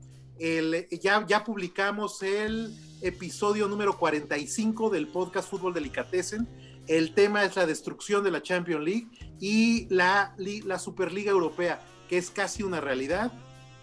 Ya, 1.02 1.26
ya 1.28 1.44
publicamos 1.44 2.24
el 2.24 2.76
episodio 3.02 3.68
número 3.68 3.98
45 3.98 4.90
del 4.90 5.08
podcast 5.08 5.50
Fútbol 5.50 5.74
Delicatessen. 5.74 6.48
El 6.88 7.14
tema 7.14 7.44
es 7.44 7.56
la 7.56 7.66
destrucción 7.66 8.24
de 8.24 8.32
la 8.32 8.42
Champions 8.42 8.84
League 8.84 9.08
y 9.40 9.88
la, 9.90 10.36
la 10.38 10.80
Superliga 10.80 11.32
Europea, 11.32 11.82
que 12.08 12.18
es 12.18 12.32
casi 12.32 12.64
una 12.64 12.82
realidad. 12.82 13.32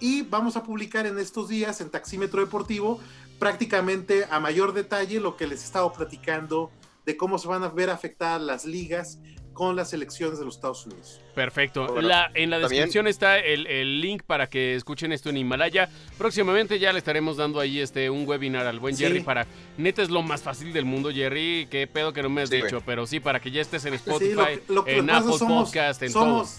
Y 0.01 0.23
vamos 0.23 0.57
a 0.57 0.63
publicar 0.63 1.07
en 1.07 1.19
estos 1.19 1.49
días 1.49 1.81
en 1.81 1.91
Taxímetro 1.91 2.41
Deportivo 2.41 3.01
prácticamente 3.39 4.27
a 4.31 4.41
mayor 4.41 4.73
detalle 4.73 5.21
lo 5.21 5.37
que 5.37 5.47
les 5.47 5.63
he 5.63 5.65
estado 5.67 5.93
platicando 5.93 6.71
de 7.05 7.17
cómo 7.17 7.39
se 7.39 7.49
van 7.49 7.63
a 7.63 7.69
ver 7.69 7.91
afectadas 7.91 8.43
las 8.43 8.65
ligas 8.65 9.19
con 9.57 9.75
las 9.75 9.95
elecciones 9.95 10.39
de 10.39 10.45
los 10.45 10.57
Estados 10.57 10.85
Unidos. 10.85 11.19
Perfecto. 11.35 11.87
Bueno, 11.87 12.07
La- 12.09 12.31
en 12.35 12.51
la 12.51 12.59
descripción 12.59 13.07
está 13.09 13.39
el, 13.39 13.67
el 13.67 14.03
link 14.03 14.23
para 14.23 14.49
que 14.49 14.75
escuchen 14.75 15.13
esto 15.13 15.31
en 15.31 15.39
Himalaya. 15.39 15.89
Próximamente 16.19 16.79
ya 16.79 16.93
le 16.93 16.99
estaremos 16.99 17.39
dando 17.39 17.59
ahí 17.59 17.81
este 17.81 18.11
un 18.11 18.29
webinar 18.29 18.67
al 18.67 18.79
buen 18.81 18.95
Sí. 18.95 19.05
Jerry 19.05 19.21
para. 19.21 19.47
Neta 19.79 20.03
es 20.03 20.11
lo 20.11 20.21
más 20.21 20.43
fácil 20.43 20.75
del 20.75 20.85
mundo, 20.85 21.11
Jerry. 21.11 21.67
Qué 21.71 21.87
pedo 21.87 22.13
que 22.13 22.23
no 22.23 22.29
me 22.29 22.43
has 22.43 22.51
Sí, 22.51 22.57
dicho, 22.57 22.69
güey. 22.77 22.83
pero 22.85 23.07
sí, 23.07 23.19
para 23.19 23.41
que 23.41 23.51
ya 23.51 23.63
estés 23.63 23.85
en 23.87 23.93
Sí, 23.95 23.97
Spotify, 23.97 24.61
lo 24.69 24.75
lo 24.83 24.87
en 24.87 25.09
Apple 25.09 25.33
somos- 25.39 25.69
Podcast, 25.69 26.03
en 26.03 26.11
somos, 26.13 26.57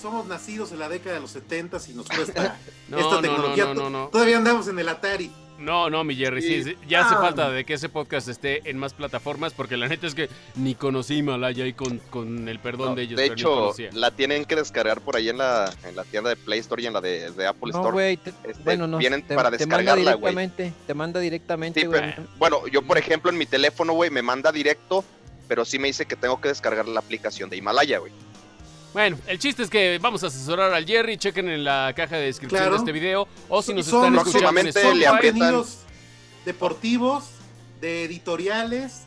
somos 0.00 0.26
nacidos 0.26 0.70
en 0.70 0.78
la 0.78 0.88
década 0.88 1.16
de 1.16 1.20
los 1.20 1.32
70 1.32 1.78
y 1.88 1.92
nos 1.94 2.06
cuesta 2.08 2.56
No, 2.88 2.98
esta 2.98 3.10
no, 3.10 3.16
no, 3.16 3.20
tecnología. 3.20 3.64
no, 3.64 3.74
no, 3.74 3.90
no. 3.90 4.08
Todavía 4.12 4.36
andamos 4.36 4.68
en 4.68 4.78
el 4.78 4.88
Atari. 4.88 5.32
No, 5.58 5.90
no, 5.90 6.04
mi 6.04 6.14
Jerry, 6.14 6.40
sí, 6.40 6.76
ya 6.86 7.00
hace 7.04 7.14
Ah. 7.16 7.18
falta 7.20 7.50
de 7.50 7.64
que 7.64 7.74
ese 7.74 7.88
podcast 7.88 8.28
esté 8.28 8.68
en 8.70 8.78
más 8.78 8.94
plataformas, 8.94 9.52
porque 9.52 9.76
la 9.76 9.88
neta 9.88 10.06
es 10.06 10.14
que 10.14 10.28
ni 10.54 10.74
conocí 10.74 11.16
Himalaya 11.16 11.66
y 11.66 11.72
con, 11.72 11.98
con 12.10 12.48
el 12.48 12.58
perdón 12.60 12.90
No, 12.90 12.94
de 12.94 13.02
ellos. 13.02 13.16
de 13.16 13.26
hecho, 13.26 13.74
la 13.92 14.10
tienen 14.12 14.44
que 14.44 14.54
descargar 14.56 15.00
por 15.00 15.16
ahí 15.16 15.28
en 15.28 15.38
la, 15.38 15.72
en 15.84 15.96
la 15.96 16.04
tienda 16.04 16.30
de 16.30 16.36
Play 16.36 16.60
Store 16.60 16.80
y 16.82 16.86
en 16.86 16.92
la 16.92 17.00
de, 17.00 17.30
de 17.32 17.46
Apple 17.46 17.72
No, 17.72 17.78
Store. 17.78 17.92
güey. 17.92 18.16
te- 18.18 18.30
Este, 18.44 18.62
bueno, 18.62 18.86
no. 18.86 18.98
vienen 18.98 19.22
te, 19.22 19.34
para 19.34 19.50
descargarla, 19.50 20.14
güey. 20.14 20.32
directamente. 20.34 20.72
Te 20.86 20.94
manda 20.94 21.18
directamente, 21.20 21.80
Sí, 21.80 21.86
güey. 21.86 22.00
pero- 22.14 22.28
bueno, 22.38 22.66
yo 22.68 22.82
por 22.82 22.96
ejemplo 22.96 23.30
en 23.30 23.36
mi 23.38 23.46
teléfono, 23.46 23.92
güey, 23.94 24.10
me 24.10 24.22
manda 24.22 24.52
directo, 24.52 25.04
pero 25.48 25.64
sí 25.64 25.78
me 25.78 25.88
dice 25.88 26.06
que 26.06 26.14
tengo 26.14 26.40
que 26.40 26.48
descargar 26.48 26.86
la 26.86 27.00
aplicación 27.00 27.50
de 27.50 27.56
Himalaya, 27.56 27.98
güey. 27.98 28.12
Bueno, 28.92 29.18
el 29.26 29.38
chiste 29.38 29.62
es 29.62 29.70
que 29.70 29.98
vamos 30.00 30.24
a 30.24 30.28
asesorar 30.28 30.72
al 30.72 30.86
Jerry, 30.86 31.18
chequen 31.18 31.48
en 31.48 31.62
la 31.62 31.92
caja 31.94 32.16
de 32.16 32.24
descripción 32.26 32.60
Claro. 32.60 32.72
de 32.72 32.78
este 32.78 32.92
video, 32.92 33.28
o 33.48 33.62
si 33.62 33.74
nos 33.74 33.86
Son- 33.86 34.04
están 34.14 34.26
escuchando 34.26 34.60
en 34.60 34.66
Spotify, 34.68 34.98
le 34.98 35.06
aprietan- 35.06 35.64
deportivos 36.44 37.24
de 37.80 38.04
editoriales, 38.04 39.02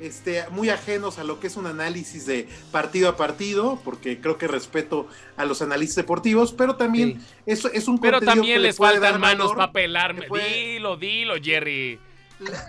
este, 0.00 0.44
muy 0.50 0.70
ajenos 0.70 1.18
a 1.18 1.24
lo 1.24 1.38
que 1.38 1.46
es 1.48 1.56
un 1.56 1.66
análisis 1.66 2.26
de 2.26 2.48
partido 2.72 3.08
a 3.10 3.16
partido, 3.16 3.78
porque 3.84 4.20
creo 4.20 4.38
que 4.38 4.48
respeto 4.48 5.06
a 5.36 5.44
los 5.44 5.60
analistas 5.62 5.96
deportivos, 5.96 6.52
pero 6.52 6.76
también 6.76 7.20
Sí. 7.20 7.26
es, 7.46 7.64
es 7.66 7.88
un 7.88 7.98
Pero 8.00 8.14
contenido 8.18 8.20
también 8.34 8.54
que 8.56 8.60
le 8.60 8.66
les 8.68 8.76
puede 8.76 8.92
faltan 8.94 9.12
dar 9.12 9.20
manos 9.20 9.52
para 9.54 9.72
pelarme. 9.72 10.26
puede- 10.26 10.48
Dilo, 10.72 10.96
dilo, 10.96 11.34
Jerry. 11.42 11.98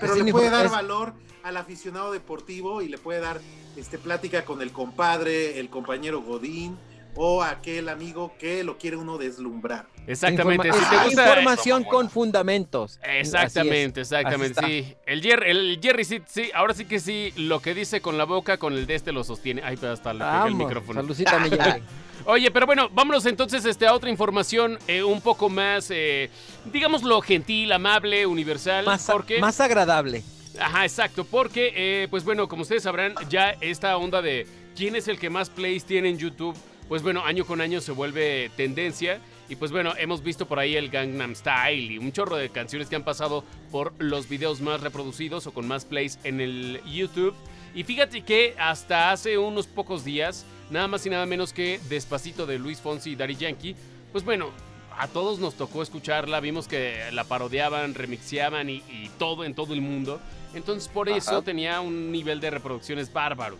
pero 0.01 0.15
Sí, 0.15 0.23
le 0.23 0.31
puede 0.31 0.49
dar 0.49 0.65
es- 0.65 0.71
valor 0.71 1.13
al 1.43 1.57
aficionado 1.57 2.11
deportivo 2.11 2.81
y 2.81 2.89
le 2.89 2.97
puede 2.97 3.19
dar 3.21 3.39
este, 3.77 3.97
plática 3.97 4.43
con 4.43 4.61
el 4.61 4.71
compadre, 4.71 5.59
el 5.59 5.69
compañero 5.69 6.21
Godín 6.21 6.77
o 7.19 7.41
aquel 7.41 7.89
amigo 7.89 8.33
que 8.37 8.63
lo 8.63 8.77
quiere 8.77 8.95
uno 8.97 9.17
deslumbrar. 9.17 9.87
Exactamente. 10.05 10.67
Informa- 10.67 10.83
Si 10.83 10.89
te 10.89 10.95
es 10.97 11.03
gusta. 11.05 11.27
información 11.29 11.81
Eso, 11.81 11.89
con 11.89 12.09
fundamentos. 12.11 12.99
Exactamente, 13.03 14.01
exactamente, 14.01 14.61
sí. 14.65 14.95
El 15.05 15.21
Jerry, 15.23 15.49
el 15.49 15.79
Jerry 15.81 16.05
sí, 16.05 16.21
sí, 16.27 16.51
ahora 16.53 16.73
sí 16.75 16.85
que 16.85 16.99
sí, 16.99 17.33
lo 17.35 17.59
que 17.59 17.73
dice 17.73 18.01
con 18.01 18.17
la 18.19 18.25
boca, 18.25 18.57
con 18.57 18.73
el 18.73 18.85
de 18.85 18.95
este 18.95 19.11
lo 19.11 19.23
sostiene. 19.23 19.61
Ay, 19.65 19.77
pero 19.77 19.93
hasta 19.93 20.13
le 20.13 20.23
pegué 20.23 20.47
el 20.47 20.55
micrófono. 20.55 21.01
saludcita, 21.01 21.39
mi 21.39 21.49
Jerry. 21.49 21.81
Oye, 22.25 22.51
pero 22.51 22.65
bueno, 22.67 22.89
vámonos 22.91 23.25
entonces 23.25 23.65
este, 23.65 23.87
a 23.87 23.93
otra 23.93 24.09
información 24.09 24.77
eh, 24.87 25.01
un 25.03 25.21
poco 25.21 25.49
más, 25.49 25.89
eh, 25.91 26.29
digámoslo, 26.71 27.19
gentil, 27.21 27.71
amable, 27.71 28.25
universal. 28.27 28.85
Más, 28.85 29.07
porque, 29.11 29.39
más 29.39 29.59
agradable. 29.59 30.23
Ajá, 30.59 30.85
exacto, 30.85 31.23
porque, 31.23 31.73
eh, 31.75 32.07
pues 32.09 32.23
bueno, 32.23 32.47
como 32.47 32.63
ustedes 32.63 32.83
sabrán, 32.83 33.13
ya 33.29 33.51
esta 33.61 33.95
onda 33.97 34.21
de 34.21 34.47
quién 34.75 34.95
es 34.95 35.07
el 35.07 35.19
que 35.19 35.29
más 35.29 35.49
plays 35.49 35.85
tiene 35.85 36.09
en 36.09 36.17
YouTube, 36.17 36.55
pues 36.87 37.03
bueno, 37.03 37.23
año 37.25 37.45
con 37.45 37.61
año 37.61 37.81
se 37.81 37.91
vuelve 37.91 38.49
tendencia. 38.55 39.19
Y 39.49 39.55
pues 39.55 39.71
bueno, 39.71 39.93
hemos 39.97 40.23
visto 40.23 40.45
por 40.45 40.59
ahí 40.59 40.75
el 40.75 40.89
Gangnam 40.89 41.33
Style 41.33 41.91
y 41.93 41.97
un 41.97 42.11
chorro 42.11 42.35
de 42.35 42.49
canciones 42.49 42.89
que 42.89 42.97
han 42.97 43.03
pasado 43.03 43.45
por 43.71 43.93
los 43.97 44.27
videos 44.27 44.59
más 44.59 44.81
reproducidos 44.81 45.47
o 45.47 45.53
con 45.53 45.67
más 45.67 45.85
plays 45.85 46.19
en 46.25 46.41
el 46.41 46.81
YouTube. 46.85 47.33
Y 47.73 47.83
fíjate 47.83 48.21
que 48.23 48.55
hasta 48.59 49.11
hace 49.11 49.37
unos 49.37 49.67
pocos 49.67 50.03
días, 50.03 50.45
nada 50.69 50.89
más 50.89 51.05
y 51.05 51.09
nada 51.09 51.25
menos 51.25 51.53
que 51.53 51.79
Despacito 51.87 52.45
de 52.45 52.59
Luis 52.59 52.81
Fonsi 52.81 53.11
y 53.11 53.15
Daddy 53.15 53.35
Yankee, 53.35 53.75
pues 54.11 54.25
bueno, 54.25 54.49
a 54.97 55.07
todos 55.07 55.39
nos 55.39 55.55
tocó 55.55 55.81
escucharla, 55.81 56.39
vimos 56.39 56.67
que 56.67 56.99
la 57.13 57.23
parodiaban, 57.23 57.93
remixeaban 57.93 58.69
y, 58.69 58.83
y 58.89 59.09
todo 59.17 59.45
en 59.45 59.53
todo 59.53 59.73
el 59.73 59.81
mundo. 59.81 60.19
Entonces 60.53 60.87
por 60.87 61.09
eso 61.09 61.41
tenía 61.41 61.81
un 61.81 62.11
nivel 62.11 62.39
de 62.39 62.49
reproducciones 62.49 63.11
bárbaro. 63.11 63.57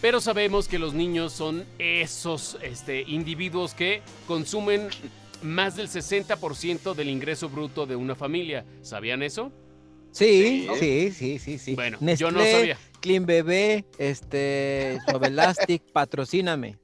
Pero 0.00 0.20
sabemos 0.20 0.66
que 0.66 0.78
los 0.78 0.94
niños 0.94 1.32
son 1.32 1.64
esos 1.78 2.56
este, 2.62 3.02
individuos 3.02 3.74
que 3.74 4.02
consumen 4.26 4.88
más 5.42 5.76
del 5.76 5.88
60% 5.88 6.94
del 6.94 7.08
ingreso 7.08 7.48
bruto 7.48 7.86
de 7.86 7.96
una 7.96 8.14
familia. 8.14 8.64
¿Sabían 8.82 9.22
eso? 9.22 9.52
Sí, 10.12 10.66
Sí. 10.78 10.78
sí, 10.78 11.12
sí, 11.12 11.38
sí, 11.38 11.58
sí. 11.58 11.74
Bueno, 11.74 11.98
Nestlé, 12.00 12.26
yo 12.26 12.30
no 12.30 12.40
sabía. 12.40 12.78
Clean 13.00 13.24
Bebé, 13.26 13.84
este, 13.98 14.98
Suavelastic, 15.08 15.82
patrocíname. 15.92 16.76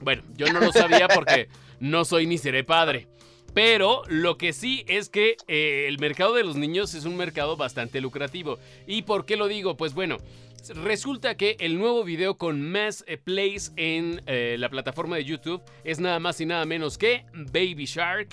Bueno, 0.00 0.22
yo 0.36 0.52
no 0.52 0.60
lo 0.60 0.72
sabía 0.72 1.08
porque 1.08 1.48
no 1.80 2.04
soy 2.04 2.26
ni 2.26 2.38
seré 2.38 2.62
padre. 2.64 3.08
Pero 3.58 4.04
lo 4.06 4.38
que 4.38 4.52
sí 4.52 4.84
es 4.86 5.08
que 5.08 5.36
eh, 5.48 5.86
el 5.88 5.98
mercado 5.98 6.32
de 6.34 6.44
los 6.44 6.54
niños 6.54 6.94
es 6.94 7.04
un 7.06 7.16
mercado 7.16 7.56
bastante 7.56 8.00
lucrativo. 8.00 8.56
¿Y 8.86 9.02
por 9.02 9.26
qué 9.26 9.36
lo 9.36 9.48
digo? 9.48 9.76
Pues 9.76 9.94
bueno, 9.94 10.18
resulta 10.84 11.36
que 11.36 11.56
el 11.58 11.76
nuevo 11.76 12.04
video 12.04 12.38
con 12.38 12.62
más 12.70 13.02
eh, 13.08 13.16
plays 13.16 13.72
en 13.74 14.22
eh, 14.26 14.54
la 14.60 14.68
plataforma 14.68 15.16
de 15.16 15.24
YouTube 15.24 15.60
es 15.82 15.98
nada 15.98 16.20
más 16.20 16.40
y 16.40 16.46
nada 16.46 16.64
menos 16.66 16.98
que 16.98 17.24
Baby 17.34 17.86
Shark. 17.86 18.28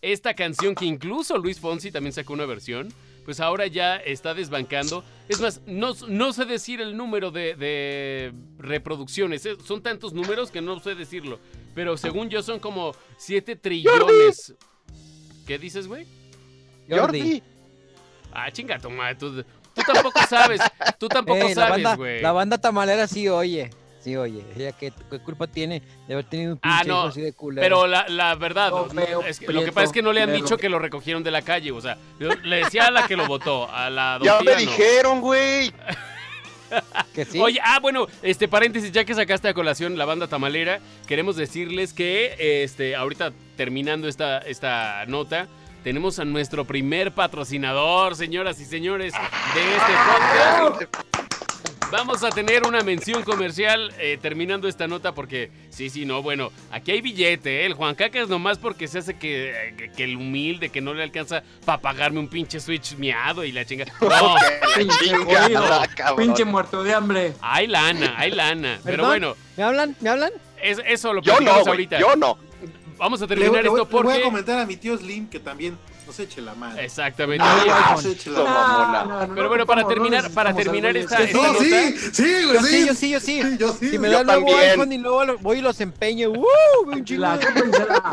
Esta 0.00 0.34
canción 0.34 0.76
que 0.76 0.84
incluso 0.84 1.38
Luis 1.38 1.58
Fonsi 1.58 1.90
también 1.90 2.12
sacó 2.12 2.34
una 2.34 2.46
versión, 2.46 2.94
pues 3.28 3.40
ahora 3.40 3.66
ya 3.66 3.96
está 3.96 4.32
desbancando. 4.32 5.04
Es 5.28 5.38
más, 5.38 5.60
no, 5.66 5.92
no 6.08 6.32
sé 6.32 6.46
decir 6.46 6.80
el 6.80 6.96
número 6.96 7.30
de, 7.30 7.54
de 7.56 8.32
reproducciones. 8.56 9.44
eh, 9.44 9.54
Son 9.66 9.82
tantos 9.82 10.14
números 10.14 10.50
que 10.50 10.62
no 10.62 10.80
sé 10.80 10.94
decirlo. 10.94 11.38
Pero 11.74 11.98
según 11.98 12.30
yo 12.30 12.42
son 12.42 12.58
como 12.58 12.94
7 13.18 13.54
trillones. 13.56 14.54
¿Qué 15.46 15.58
dices, 15.58 15.86
güey? 15.88 16.06
Jordi. 16.88 17.42
Ah, 18.32 18.50
chinga, 18.50 18.78
madre, 18.88 19.16
Tú, 19.16 19.44
tú 19.74 19.82
tampoco 19.86 20.20
sabes. 20.26 20.62
Tú 20.98 21.06
tampoco 21.06 21.36
Ey, 21.42 21.48
la, 21.48 21.54
sabes, 21.54 21.70
banda, 21.82 21.96
güey. 21.96 22.22
la 22.22 22.32
banda 22.32 22.56
tamalera 22.56 23.06
sí 23.06 23.28
oye. 23.28 23.68
Sí, 24.00 24.16
oye. 24.16 24.44
Ella 24.56 24.72
qué, 24.72 24.92
qué 25.10 25.18
culpa 25.20 25.46
tiene 25.46 25.82
de 26.06 26.14
haber 26.14 26.24
tenido 26.24 26.52
un 26.52 26.58
Ah, 26.62 26.78
pinche 26.82 26.88
no, 26.88 26.98
hijo 27.00 27.08
así 27.08 27.20
de 27.20 27.32
culero. 27.32 27.62
Pero 27.62 27.86
la, 27.86 28.06
la 28.08 28.34
verdad, 28.36 28.70
No, 28.70 28.86
no, 28.92 29.02
feo, 29.02 29.22
es 29.22 29.40
que 29.40 29.52
lo 29.52 29.64
que 29.64 29.72
pasa 29.72 29.86
es 29.86 29.92
que 29.92 30.02
no 30.02 30.12
le 30.12 30.22
han 30.22 30.32
dicho 30.32 30.56
que 30.56 30.68
lo 30.68 30.78
recogieron 30.78 31.22
de 31.24 31.30
la 31.30 31.42
calle. 31.42 31.72
O 31.72 31.80
sea, 31.80 31.98
le 32.18 32.56
decía 32.56 32.86
a 32.86 32.90
la 32.90 33.06
que 33.06 33.16
lo 33.16 33.26
votó, 33.26 33.68
a 33.70 33.90
la 33.90 34.18
Ya 34.22 34.40
me 34.40 34.52
no. 34.52 34.56
dijeron, 34.58 35.20
güey. 35.20 35.72
que 37.14 37.24
sí. 37.24 37.40
Oye, 37.40 37.58
ah, 37.64 37.78
bueno, 37.80 38.06
este 38.22 38.46
paréntesis, 38.46 38.92
ya 38.92 39.04
que 39.04 39.14
sacaste 39.14 39.48
a 39.48 39.54
colación 39.54 39.96
la 39.98 40.04
banda 40.04 40.26
tamalera, 40.28 40.80
queremos 41.06 41.34
decirles 41.36 41.92
que 41.92 42.62
este, 42.62 42.94
ahorita 42.94 43.32
terminando 43.56 44.06
esta, 44.06 44.38
esta 44.38 45.04
nota, 45.06 45.48
tenemos 45.82 46.18
a 46.18 46.24
nuestro 46.24 46.64
primer 46.66 47.12
patrocinador, 47.12 48.14
señoras 48.16 48.60
y 48.60 48.64
señores, 48.64 49.12
de 49.54 49.76
este 49.76 49.92
podcast. 50.86 50.96
Vamos 51.90 52.22
a 52.22 52.28
tener 52.28 52.64
una 52.66 52.82
mención 52.82 53.22
comercial 53.22 53.90
eh, 53.98 54.18
terminando 54.20 54.68
esta 54.68 54.86
nota 54.86 55.12
porque, 55.14 55.50
sí, 55.70 55.88
sí, 55.88 56.04
no, 56.04 56.22
bueno, 56.22 56.52
aquí 56.70 56.90
hay 56.90 57.00
billete, 57.00 57.62
¿eh? 57.62 57.66
El 57.66 57.72
Juan 57.72 57.94
Cacas 57.94 58.28
nomás 58.28 58.58
porque 58.58 58.86
se 58.88 58.98
hace 58.98 59.16
que, 59.16 59.74
que, 59.78 59.90
que 59.92 60.04
el 60.04 60.16
humilde, 60.16 60.68
que 60.68 60.82
no 60.82 60.92
le 60.92 61.02
alcanza 61.02 61.42
para 61.64 61.80
pagarme 61.80 62.18
un 62.20 62.28
pinche 62.28 62.60
Switch 62.60 62.94
miado 62.96 63.42
y 63.42 63.52
la 63.52 63.64
chinga. 63.64 63.86
No, 64.02 64.34
Pinche 64.76 64.98
Chingada, 65.06 66.44
muerto 66.44 66.82
de 66.82 66.92
hambre. 66.92 67.32
hay 67.40 67.66
lana, 67.66 68.14
hay 68.18 68.32
lana. 68.32 68.78
Pero 68.84 69.06
bueno, 69.06 69.34
¿Me 69.56 69.62
hablan? 69.62 69.96
¿Me 70.00 70.10
hablan? 70.10 70.32
es- 70.62 70.82
eso 70.86 71.14
lo 71.14 71.22
Yo 71.22 71.40
no, 71.40 71.52
ahorita. 71.52 71.98
Yo 71.98 72.16
no. 72.16 72.36
Vamos 72.98 73.22
a 73.22 73.24
Le, 73.24 73.28
terminar 73.28 73.62
le 73.62 73.68
voy- 73.70 73.80
esto 73.80 73.96
le 74.02 74.08
voy 74.08 74.16
a 74.18 74.22
comentar 74.24 74.58
a 74.58 74.66
mi 74.66 74.76
tío 74.76 74.96
Slim 74.98 75.28
que 75.28 75.40
también 75.40 75.78
nos 76.08 76.18
eche 76.20 76.40
la 76.40 76.54
mano. 76.54 76.78
Exactamente. 76.80 77.44
Ah, 77.46 77.90
Nos 77.92 78.04
eche 78.06 78.30
la 78.30 78.38
No, 78.38 78.44
mano. 78.44 79.04
no, 79.04 79.20
no, 79.26 79.34
Pero 79.34 79.42
no 79.42 79.48
bueno, 79.50 79.66
para 79.66 79.86
terminar- 79.86 80.24
no 80.24 80.30
para 80.34 80.54
terminar 80.54 80.96
esta- 80.96 81.22
esta 81.22 81.38
Sí, 81.38 81.46
nota- 81.46 81.58
sí, 81.58 82.10
sí, 82.12 82.22
güey, 82.44 82.54
Yo 82.54 82.62
sí, 82.62 82.68
sí. 82.68 82.86
yo 82.86 82.94
sí, 82.94 83.10
yo 83.10 83.20
sí. 83.20 83.42
Sí, 83.42 83.56
yo 83.58 83.72
sí. 83.74 83.90
Si 83.90 83.98
me 83.98 84.08
yo 84.10 84.14
dan 84.18 84.26
nuevo 84.26 84.46
también. 84.46 84.70
iPhone 84.70 84.92
y 84.92 84.98
luego 84.98 85.24
lo- 85.26 85.38
voy 85.38 85.58
y 85.58 85.60
los 85.60 85.80
empeño, 85.80 86.30
¡uh! 86.30 86.46
Un 86.86 87.04
chingo. 87.04 87.26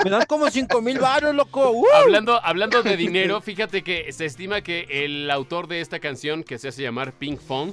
Me 0.04 0.10
dan 0.10 0.26
como 0.28 0.50
5 0.52 0.82
mil 0.82 1.00
baros, 1.00 1.34
loco. 1.34 1.72
¡uh! 1.72 1.86
Hablando, 1.96 2.39
hablando 2.43 2.84
de 2.84 2.98
dinero, 2.98 3.39
fíjate 3.41 3.82
que 3.82 4.12
se 4.12 4.26
estima 4.26 4.62
que 4.62 4.88
el 4.89 5.32
autor 5.32 5.68
de 5.68 5.80
esta 5.82 6.00
canción, 6.00 6.43
que 6.43 6.58
se 6.60 6.68
hace 6.68 6.82
llamar 6.84 7.14
Pink 7.14 7.39
Fong, 7.39 7.72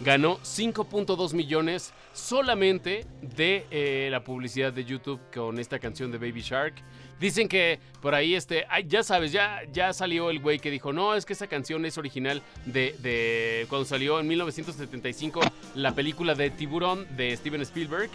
ganó 0.00 0.38
5.2 0.42 1.34
millones 1.34 1.92
solamente 2.12 3.06
de 3.22 3.66
eh, 3.70 4.08
la 4.10 4.22
publicidad 4.22 4.72
de 4.72 4.84
YouTube 4.84 5.20
con 5.34 5.58
esta 5.58 5.78
canción 5.80 6.10
de 6.12 6.18
Baby 6.18 6.42
Shark. 6.42 6.74
Dicen 7.20 7.48
que 7.48 7.78
por 8.02 8.14
ahí, 8.14 8.34
este, 8.34 8.66
ay, 8.68 8.84
ya 8.88 9.02
sabes, 9.02 9.32
ya, 9.32 9.62
ya 9.72 9.92
salió 9.92 10.30
el 10.30 10.40
güey 10.40 10.58
que 10.58 10.70
dijo, 10.70 10.92
no, 10.92 11.14
es 11.14 11.24
que 11.24 11.32
esa 11.32 11.46
canción 11.46 11.84
es 11.86 11.96
original 11.96 12.42
de, 12.66 12.94
de 12.98 13.66
cuando 13.68 13.86
salió 13.86 14.20
en 14.20 14.26
1975 14.28 15.40
la 15.74 15.94
película 15.94 16.34
de 16.34 16.50
Tiburón 16.50 17.06
de 17.16 17.36
Steven 17.36 17.62
Spielberg. 17.62 18.10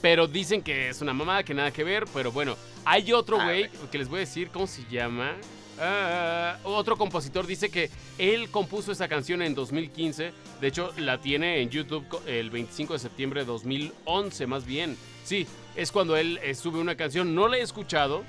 Pero 0.00 0.26
dicen 0.26 0.62
que 0.62 0.90
es 0.90 1.00
una 1.00 1.14
mamada, 1.14 1.42
que 1.44 1.54
nada 1.54 1.70
que 1.70 1.82
ver. 1.82 2.04
Pero 2.12 2.30
bueno, 2.30 2.56
hay 2.84 3.12
otro 3.12 3.40
Ah, 3.40 3.44
güey 3.44 3.70
que 3.90 3.98
les 3.98 4.08
voy 4.08 4.18
a 4.18 4.20
decir, 4.20 4.48
¿cómo 4.48 4.66
se 4.66 4.84
llama? 4.90 5.32
Ah, 5.80 6.58
otro 6.62 6.96
compositor 6.96 7.46
dice 7.46 7.70
que 7.70 7.90
él 8.18 8.50
compuso 8.50 8.92
esa 8.92 9.08
canción 9.08 9.42
en 9.42 9.54
2015. 9.54 10.32
De 10.60 10.66
hecho, 10.66 10.92
la 10.98 11.20
tiene 11.20 11.60
en 11.62 11.70
YouTube 11.70 12.04
el 12.26 12.50
25 12.50 12.92
de 12.92 12.98
septiembre 12.98 13.40
de 13.40 13.46
2011, 13.46 14.46
más 14.46 14.64
bien. 14.66 14.96
Sí, 15.24 15.46
es 15.74 15.90
cuando 15.90 16.16
él 16.16 16.38
eh, 16.42 16.54
sube 16.54 16.78
una 16.78 16.96
canción. 16.96 17.34
No 17.34 17.48
la 17.48 17.56
he 17.56 17.62
escuchado. 17.62 18.24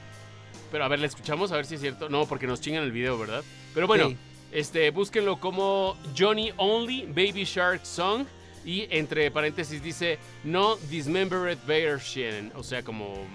Pero 0.75 0.83
a 0.83 0.87
ver, 0.89 0.99
la 0.99 1.07
escuchamos 1.07 1.53
a 1.53 1.55
ver 1.55 1.65
si 1.65 1.75
es 1.75 1.79
cierto. 1.79 2.09
No, 2.09 2.25
porque 2.25 2.47
nos 2.47 2.59
chingan 2.59 2.83
el 2.83 2.91
video, 2.91 3.17
¿verdad? 3.17 3.45
Pero 3.73 3.87
bueno, 3.87 4.09
Sí. 4.09 4.17
este, 4.51 4.89
búsquenlo 4.89 5.39
como 5.39 5.95
Johnny 6.17 6.51
Only 6.57 7.05
Baby 7.05 7.45
Shark 7.45 7.85
Song. 7.85 8.25
Y 8.65 8.85
entre 8.89 9.31
paréntesis 9.31 9.81
dice 9.81 10.19
No 10.43 10.75
Dismembered 10.89 11.59
Version. 11.65 12.51
O 12.55 12.61
sea, 12.61 12.83
como 12.83 13.25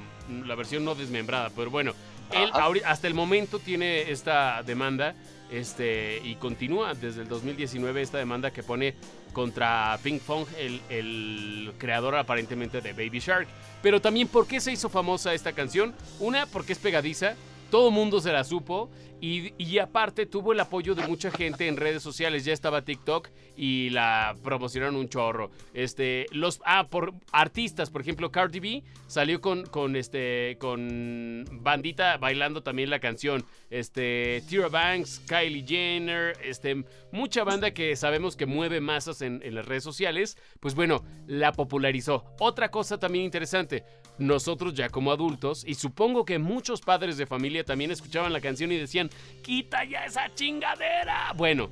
la 0.44 0.54
versión 0.54 0.84
no 0.84 0.94
desmembrada. 0.94 1.48
Pero 1.56 1.70
bueno, 1.70 1.94
él 2.30 2.50
hasta 2.84 3.06
el 3.06 3.14
momento 3.14 3.58
tiene 3.58 4.10
esta 4.10 4.62
demanda. 4.62 5.14
Este, 5.50 6.20
y 6.24 6.36
continúa 6.36 6.94
desde 6.94 7.22
el 7.22 7.28
2019 7.28 8.02
esta 8.02 8.18
demanda 8.18 8.52
que 8.52 8.62
pone 8.62 8.94
contra 9.32 9.98
Pink 10.02 10.20
Fong, 10.20 10.46
el, 10.58 10.80
el 10.88 11.72
creador 11.78 12.14
aparentemente 12.16 12.80
de 12.80 12.92
Baby 12.92 13.18
Shark. 13.18 13.48
Pero 13.82 14.00
también, 14.00 14.28
¿por 14.28 14.46
qué 14.46 14.60
se 14.60 14.72
hizo 14.72 14.88
famosa 14.88 15.34
esta 15.34 15.52
canción? 15.52 15.94
Una, 16.18 16.46
porque 16.46 16.72
es 16.72 16.78
pegadiza, 16.78 17.34
todo 17.70 17.90
mundo 17.90 18.20
se 18.20 18.32
la 18.32 18.44
supo. 18.44 18.88
Y, 19.20 19.78
aparte 19.78 20.26
tuvo 20.26 20.52
el 20.52 20.60
apoyo 20.60 20.94
de 20.94 21.06
mucha 21.06 21.30
gente 21.30 21.66
en 21.66 21.76
redes 21.76 22.02
sociales. 22.02 22.44
Ya 22.44 22.52
estaba 22.52 22.82
TikTok 22.82 23.28
y 23.56 23.90
la 23.90 24.36
promocionaron 24.42 24.96
un 24.96 25.08
chorro. 25.08 25.50
Este, 25.74 26.26
los, 26.32 26.60
ah, 26.64 26.86
por 26.88 27.14
artistas, 27.32 27.90
por 27.90 28.00
ejemplo, 28.00 28.30
Cardi 28.30 28.60
B 28.60 28.82
salió 29.06 29.40
con, 29.40 29.66
con 29.66 29.96
este, 29.96 30.56
con 30.58 31.44
bandita 31.50 32.16
bailando 32.16 32.62
también 32.62 32.88
la 32.88 33.00
canción. 33.00 33.44
Este, 33.68 34.42
Tyra 34.48 34.68
Banks, 34.68 35.20
Kylie 35.26 35.66
Jenner, 35.66 36.36
este, 36.42 36.84
mucha 37.12 37.44
banda 37.44 37.72
que 37.72 37.94
sabemos 37.96 38.36
que 38.36 38.46
mueve 38.46 38.80
masas 38.80 39.20
en 39.22 39.40
las 39.54 39.66
redes 39.66 39.84
sociales. 39.84 40.38
Pues 40.60 40.74
bueno, 40.74 41.04
la 41.26 41.52
popularizó. 41.52 42.24
Otra 42.38 42.70
cosa 42.70 42.98
también 42.98 43.24
interesante. 43.24 43.84
Nosotros 44.18 44.74
ya 44.74 44.90
como 44.90 45.12
adultos, 45.12 45.64
y 45.66 45.74
supongo 45.74 46.26
que 46.26 46.38
muchos 46.38 46.82
padres 46.82 47.16
de 47.16 47.26
familia 47.26 47.64
también 47.64 47.90
escuchaban 47.90 48.34
la 48.34 48.40
canción 48.42 48.70
y 48.70 48.76
decían, 48.76 49.09
quita 49.42 49.84
ya 49.84 50.04
esa 50.04 50.32
chingadera. 50.34 51.32
Bueno, 51.36 51.70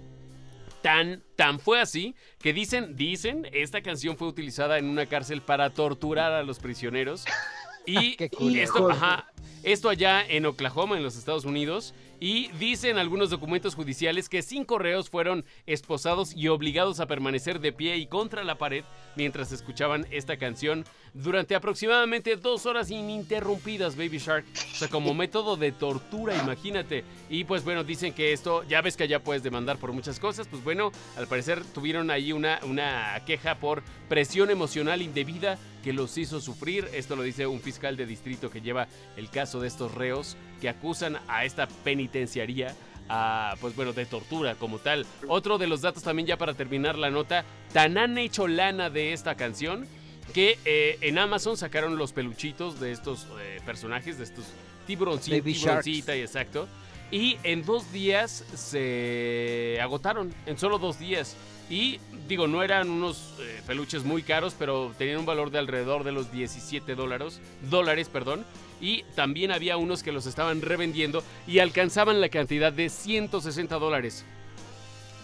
tan, 0.82 1.22
tan 1.36 1.58
fue 1.60 1.80
así 1.80 2.14
que 2.40 2.52
dicen, 2.52 2.96
dicen, 2.96 3.48
esta 3.52 3.82
canción 3.82 4.16
fue 4.16 4.28
utilizada 4.28 4.78
en 4.78 4.86
una 4.86 5.06
cárcel 5.06 5.42
para 5.42 5.70
torturar 5.70 6.32
a 6.32 6.42
los 6.42 6.58
prisioneros. 6.58 7.24
Y 7.88 8.58
esto, 8.58 8.90
ajá, 8.90 9.32
esto 9.62 9.88
allá 9.88 10.22
en 10.22 10.44
Oklahoma, 10.44 10.98
en 10.98 11.02
los 11.02 11.16
Estados 11.16 11.46
Unidos. 11.46 11.94
Y 12.20 12.48
dicen 12.58 12.98
algunos 12.98 13.30
documentos 13.30 13.74
judiciales 13.74 14.28
que 14.28 14.42
cinco 14.42 14.78
reos 14.78 15.08
fueron 15.08 15.44
esposados 15.66 16.34
y 16.34 16.48
obligados 16.48 17.00
a 17.00 17.06
permanecer 17.06 17.60
de 17.60 17.72
pie 17.72 17.96
y 17.96 18.06
contra 18.06 18.44
la 18.44 18.58
pared 18.58 18.84
mientras 19.16 19.52
escuchaban 19.52 20.06
esta 20.10 20.36
canción 20.36 20.84
durante 21.14 21.54
aproximadamente 21.54 22.36
dos 22.36 22.66
horas 22.66 22.90
ininterrumpidas, 22.90 23.96
Baby 23.96 24.18
Shark. 24.18 24.44
O 24.54 24.76
sea, 24.76 24.88
como 24.88 25.14
método 25.14 25.56
de 25.56 25.72
tortura, 25.72 26.36
imagínate. 26.36 27.04
Y 27.28 27.44
pues 27.44 27.64
bueno, 27.64 27.84
dicen 27.84 28.12
que 28.12 28.32
esto, 28.32 28.64
ya 28.64 28.80
ves 28.80 28.96
que 28.96 29.04
allá 29.04 29.22
puedes 29.22 29.42
demandar 29.42 29.78
por 29.78 29.92
muchas 29.92 30.20
cosas. 30.20 30.48
Pues 30.48 30.62
bueno, 30.62 30.92
al 31.16 31.26
parecer 31.26 31.62
tuvieron 31.74 32.10
ahí 32.10 32.32
una, 32.32 32.60
una 32.64 33.20
queja 33.26 33.56
por 33.56 33.82
presión 34.08 34.50
emocional 34.50 35.02
indebida 35.02 35.58
que 35.82 35.92
los 35.92 36.16
hizo 36.18 36.40
sufrir. 36.40 36.88
Esto 36.92 37.16
lo 37.16 37.22
dice 37.22 37.46
un 37.46 37.60
fiscal 37.60 37.96
de 37.96 38.06
distrito 38.06 38.50
que 38.50 38.60
lleva 38.60 38.88
el 39.16 39.30
caso 39.30 39.60
de 39.60 39.68
estos 39.68 39.94
reos 39.94 40.36
que 40.60 40.68
acusan 40.68 41.18
a 41.28 41.44
esta 41.44 41.68
penitenciaría 41.84 42.74
pues 43.60 43.74
bueno, 43.74 43.92
de 43.92 44.06
tortura 44.06 44.54
como 44.54 44.78
tal. 44.78 45.06
Otro 45.28 45.58
de 45.58 45.66
los 45.66 45.80
datos 45.80 46.02
también 46.02 46.26
ya 46.26 46.36
para 46.36 46.54
terminar 46.54 46.98
la 46.98 47.10
nota, 47.10 47.44
tan 47.72 47.98
han 47.98 48.18
hecho 48.18 48.46
lana 48.46 48.90
de 48.90 49.12
esta 49.12 49.34
canción 49.34 49.86
que 50.38 50.56
eh, 50.64 50.98
en 51.00 51.18
Amazon 51.18 51.56
sacaron 51.56 51.98
los 51.98 52.12
peluchitos 52.12 52.78
de 52.78 52.92
estos 52.92 53.26
eh, 53.40 53.60
personajes, 53.66 54.18
de 54.18 54.24
estos 54.24 54.44
tiburoncitos, 54.86 55.42
tiburoncita 55.42 56.14
y 56.14 56.20
exacto. 56.20 56.68
Y 57.10 57.38
en 57.42 57.64
dos 57.64 57.90
días 57.90 58.44
se 58.54 59.80
agotaron, 59.82 60.32
en 60.46 60.56
solo 60.56 60.78
dos 60.78 61.00
días. 61.00 61.34
Y 61.68 61.98
digo, 62.28 62.46
no 62.46 62.62
eran 62.62 62.88
unos 62.88 63.34
eh, 63.40 63.62
peluches 63.66 64.04
muy 64.04 64.22
caros, 64.22 64.54
pero 64.56 64.94
tenían 64.96 65.18
un 65.18 65.26
valor 65.26 65.50
de 65.50 65.58
alrededor 65.58 66.04
de 66.04 66.12
los 66.12 66.30
17 66.30 66.94
dólares, 66.94 67.40
dólares, 67.68 68.08
perdón. 68.08 68.46
Y 68.80 69.02
también 69.16 69.50
había 69.50 69.76
unos 69.76 70.04
que 70.04 70.12
los 70.12 70.26
estaban 70.26 70.62
revendiendo 70.62 71.24
y 71.48 71.58
alcanzaban 71.58 72.20
la 72.20 72.28
cantidad 72.28 72.72
de 72.72 72.90
160 72.90 73.76
dólares. 73.80 74.24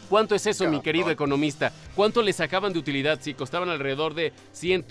¿Cuánto 0.09 0.35
es 0.35 0.47
eso, 0.47 0.69
mi 0.69 0.81
querido 0.81 1.11
economista? 1.11 1.73
¿Cuánto 1.95 2.23
le 2.23 2.33
sacaban 2.33 2.73
de 2.73 2.79
utilidad 2.79 3.19
si 3.23 3.35
costaban 3.35 3.69
alrededor 3.69 4.15
de 4.15 4.33
100, 4.53 4.85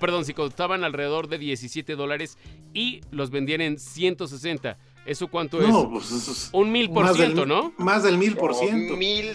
perdón, 0.00 0.24
si 0.24 0.34
costaban 0.34 0.84
alrededor 0.84 1.28
de 1.28 1.38
17 1.38 1.94
dólares 1.96 2.36
y 2.74 3.00
los 3.10 3.30
vendían 3.30 3.60
en 3.60 3.78
160? 3.78 4.76
¿Eso 5.06 5.28
cuánto 5.28 5.60
es? 5.62 5.68
No, 5.68 5.88
pues 5.90 6.10
eso 6.10 6.32
es 6.32 6.50
Un 6.52 6.70
mil 6.72 6.90
por 6.90 7.06
del- 7.06 7.16
ciento, 7.16 7.46
¿no? 7.46 7.72
Más 7.78 8.02
del 8.02 8.18
mil 8.18 8.36
por 8.36 8.54
ciento. 8.54 8.96
mil 8.96 9.34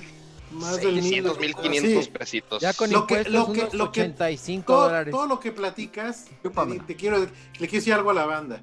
Más 0.51 0.77
del 0.79 0.93
mil. 0.93 1.01
seiscientos, 1.01 1.39
mil 1.39 1.55
quinientos 1.55 2.05
Sí. 2.05 2.11
pesitos. 2.11 2.61
Ya 2.61 2.73
con 2.73 2.91
Lo 2.91 3.07
que- 3.07 3.23
lo 3.29 3.51
que- 3.51 3.69
lo 3.75 3.91
que- 3.91 4.01
85 4.03 4.73
Todo, 4.73 4.83
dólares. 4.85 5.11
todo 5.11 5.25
lo 5.27 5.39
que 5.39 5.51
platicas, 5.51 6.25
te, 6.43 6.49
te 6.49 6.95
quiero, 6.95 7.17
le 7.19 7.27
quiero 7.57 7.71
decir 7.73 7.93
algo 7.93 8.11
a 8.11 8.13
la 8.13 8.25
banda. 8.25 8.61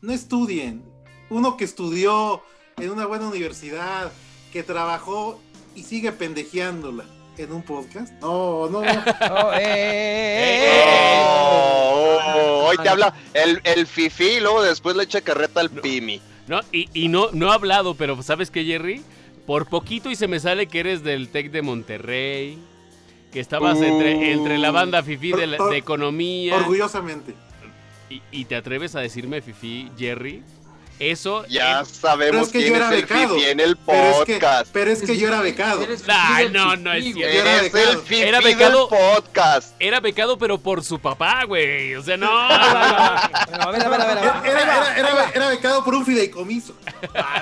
No 0.00 0.12
estudien. 0.12 0.82
Uno 1.30 1.56
que 1.56 1.64
estudió 1.64 2.42
en 2.76 2.90
una 2.90 3.06
buena 3.06 3.28
universidad, 3.28 4.12
que 4.56 4.62
trabajó 4.62 5.38
y 5.74 5.82
sigue 5.82 6.12
pendejeándola 6.12 7.04
en 7.36 7.52
un 7.52 7.62
podcast. 7.62 8.10
No, 8.22 8.70
no. 8.70 8.80
Oh, 9.30 9.52
eh, 9.52 9.60
eh, 9.60 10.48
eh, 10.48 10.72
eh. 10.72 11.24
Oh, 11.28 12.18
oh, 12.36 12.64
hoy 12.68 12.78
te 12.78 12.88
habla 12.88 13.12
el, 13.34 13.60
el 13.64 13.86
fifi 13.86 14.24
y 14.24 14.40
luego 14.40 14.62
después 14.62 14.96
le 14.96 15.02
echa 15.02 15.20
carreta 15.20 15.60
al 15.60 15.68
pimi. 15.68 16.22
No, 16.48 16.60
y, 16.72 16.88
y 16.94 17.08
no, 17.08 17.28
no 17.34 17.50
he 17.50 17.54
hablado, 17.54 17.96
pero 17.96 18.22
¿sabes 18.22 18.50
qué, 18.50 18.64
Jerry? 18.64 19.02
Por 19.46 19.66
poquito 19.66 20.10
y 20.10 20.16
se 20.16 20.26
me 20.26 20.40
sale 20.40 20.68
que 20.68 20.80
eres 20.80 21.04
del 21.04 21.28
TEC 21.28 21.50
de 21.50 21.60
Monterrey, 21.60 22.58
que 23.34 23.40
estabas 23.40 23.76
Uh. 23.76 23.84
entre, 23.84 24.32
entre 24.32 24.56
la 24.56 24.70
banda 24.70 25.02
FIFI 25.02 25.32
de, 25.32 25.46
de 25.48 25.76
economía. 25.76 26.56
Orgullosamente. 26.56 27.34
Y, 28.08 28.22
y 28.30 28.46
te 28.46 28.56
atreves 28.56 28.94
a 28.94 29.00
decirme 29.00 29.42
FIFI, 29.42 29.90
Jerry? 29.98 30.42
Eso... 30.98 31.44
Ya 31.46 31.84
sabemos 31.84 32.30
Pero 32.30 32.42
es 32.46 32.48
que 32.48 32.58
quién 32.58 32.70
yo 32.70 32.74
es 32.76 32.80
era 32.80 32.94
el 32.94 33.02
becado. 33.02 33.34
fifi 33.34 33.44
en 33.50 33.60
el 33.60 33.76
Pero 33.76 33.98
es 34.10 34.24
que, 34.24 34.32
podcast. 34.34 34.70
pero 34.72 34.90
es 34.90 35.02
que 35.02 35.16
yo 35.18 35.28
era 35.28 35.40
becado. 35.42 35.80
Fifi 35.86 36.48
no, 36.52 36.74
no 36.76 36.92
es 36.94 37.04
cierto. 37.04 37.20
güey. 37.20 37.36
Era 37.36 37.62
becado. 37.62 37.90
el 37.92 37.98
fifi 37.98 38.22
Era 38.22 38.38
del 38.40 38.44
becado. 38.54 38.88
podcast. 38.88 39.74
era 39.78 40.00
becado, 40.00 40.38
pero 40.38 40.56
por 40.58 40.82
su 40.82 40.98
papá, 40.98 41.44
güey. 41.44 41.94
O 41.96 42.02
sea, 42.02 42.16
no. 42.16 42.30
A 42.40 43.70
ver, 43.72 43.84
a 43.84 43.88
ver, 43.88 44.00
a 44.00 44.06
ver. 44.06 44.18
a 44.18 44.40
ver. 44.40 44.50
Era, 44.50 44.96
era- 44.98 45.30
era- 45.34 45.48
becado 45.50 45.84
por 45.84 45.94
un 45.94 46.04
fideicomiso. 46.06 46.74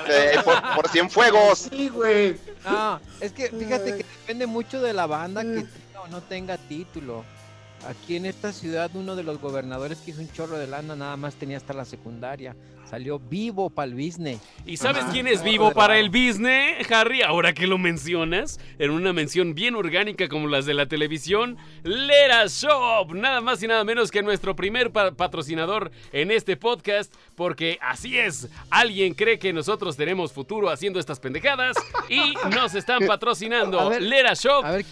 Eh, 0.09 0.37
por, 0.43 0.61
por 0.75 0.89
Cienfuegos. 0.89 1.69
Sí, 1.69 1.89
güey. 1.89 2.35
No, 2.65 2.99
es 3.21 3.31
que 3.31 3.49
fíjate 3.49 3.91
que 3.97 4.03
depende 4.03 4.47
mucho 4.47 4.81
de 4.81 4.91
la 4.93 5.05
banda 5.05 5.41
que 5.43 5.47
tenga 5.65 6.01
o 6.03 6.07
no 6.07 6.21
tenga 6.21 6.57
título. 6.57 7.23
Aquí 7.87 8.15
en 8.15 8.25
esta 8.25 8.51
ciudad 8.51 8.89
uno 8.95 9.15
de 9.15 9.23
los 9.23 9.39
gobernadores 9.39 9.99
que 9.99 10.11
hizo 10.11 10.21
un 10.21 10.31
chorro 10.31 10.57
de 10.57 10.67
lana 10.67 10.95
nada 10.95 11.17
más 11.17 11.35
tenía 11.35 11.57
hasta 11.57 11.73
la 11.73 11.85
secundaria. 11.85 12.55
Salió 12.89 13.17
vivo 13.17 13.71
para 13.71 13.87
el 13.87 13.95
business. 13.95 14.39
¿Y 14.63 14.77
sabes 14.77 15.03
quién 15.11 15.27
es 15.27 15.43
vivo 15.43 15.71
para 15.71 15.97
el 15.97 16.09
business, 16.11 16.89
Harry? 16.91 17.23
Ahora 17.23 17.51
que 17.51 17.65
lo 17.65 17.79
mencionas, 17.79 18.59
en 18.77 18.91
una 18.91 19.11
mención 19.11 19.55
bien 19.55 19.73
orgánica 19.73 20.27
como 20.29 20.47
las 20.47 20.67
de 20.67 20.75
la 20.75 20.85
televisión, 20.85 21.57
Lera 21.83 22.45
Shop, 22.45 23.11
nada 23.15 23.41
más 23.41 23.61
y 23.63 23.67
nada 23.67 23.83
menos 23.83 24.11
que 24.11 24.21
nuestro 24.21 24.55
primer 24.55 24.91
pa- 24.91 25.11
patrocinador 25.11 25.91
en 26.13 26.29
este 26.29 26.57
podcast, 26.57 27.11
porque 27.33 27.79
así 27.81 28.19
es, 28.19 28.49
alguien 28.69 29.15
cree 29.15 29.39
que 29.39 29.51
nosotros 29.51 29.97
tenemos 29.97 30.31
futuro 30.31 30.69
haciendo 30.69 30.99
estas 30.99 31.19
pendejadas 31.19 31.75
y 32.07 32.35
nos 32.55 32.75
están 32.75 32.99
patrocinando. 33.07 33.89
Ver, 33.89 34.01
Lera 34.03 34.35
Shop 34.35 34.63
A 34.63 34.71
ver, 34.71 34.85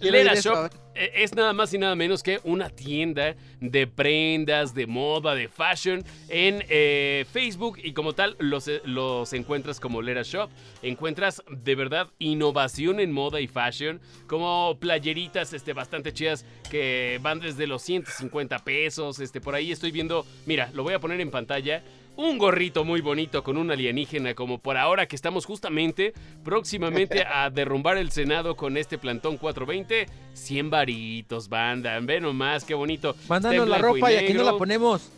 Lera 0.00 0.34
Shop 0.34 0.70
eh, 0.94 1.10
es 1.16 1.34
nada 1.34 1.52
más 1.52 1.74
y 1.74 1.78
nada 1.78 1.94
menos 1.94 2.22
que 2.22 2.40
una 2.44 2.70
tienda 2.70 3.34
de 3.60 3.86
prendas, 3.86 4.74
de 4.74 4.86
moda, 4.86 5.34
de 5.34 5.48
fashion 5.48 6.04
en 6.28 6.64
eh, 6.68 7.24
Facebook 7.32 7.78
y 7.82 7.92
como 7.92 8.12
tal 8.12 8.36
los, 8.38 8.68
eh, 8.68 8.80
los 8.84 9.32
encuentras 9.32 9.80
como 9.80 10.02
Lera 10.02 10.22
Shop. 10.22 10.50
Encuentras 10.82 11.42
de 11.50 11.74
verdad 11.74 12.08
innovación 12.18 13.00
en 13.00 13.12
moda 13.12 13.40
y 13.40 13.48
fashion, 13.48 14.00
como 14.26 14.76
playeritas 14.78 15.52
este, 15.52 15.72
bastante 15.72 16.12
chidas 16.12 16.44
que 16.70 17.18
van 17.22 17.40
desde 17.40 17.66
los 17.66 17.82
150 17.82 18.58
pesos. 18.60 19.18
Este, 19.18 19.40
por 19.40 19.54
ahí 19.54 19.72
estoy 19.72 19.90
viendo, 19.90 20.24
mira, 20.46 20.70
lo 20.74 20.84
voy 20.84 20.94
a 20.94 21.00
poner 21.00 21.20
en 21.20 21.30
pantalla. 21.30 21.82
Un 22.16 22.38
gorrito 22.38 22.84
muy 22.84 23.00
bonito 23.00 23.42
con 23.42 23.56
un 23.56 23.70
alienígena, 23.70 24.34
como 24.34 24.58
por 24.58 24.76
ahora 24.76 25.06
que 25.06 25.16
estamos 25.16 25.46
justamente 25.46 26.12
próximamente 26.44 27.24
a 27.32 27.50
derrumbar 27.50 27.96
el 27.96 28.12
Senado 28.12 28.56
con 28.56 28.76
este 28.76 28.98
plantón 28.98 29.36
420. 29.36 30.06
100 30.32 30.70
varitos, 30.70 31.48
banda. 31.48 31.98
Ve 32.00 32.20
nomás, 32.20 32.64
qué 32.64 32.74
bonito. 32.74 33.16
Mándanos 33.28 33.68
la 33.68 33.78
ropa 33.78 34.12
y 34.12 34.16
aquí 34.16 34.32
no 34.32 34.44
la 34.44 34.56
ponemos. 34.56 35.10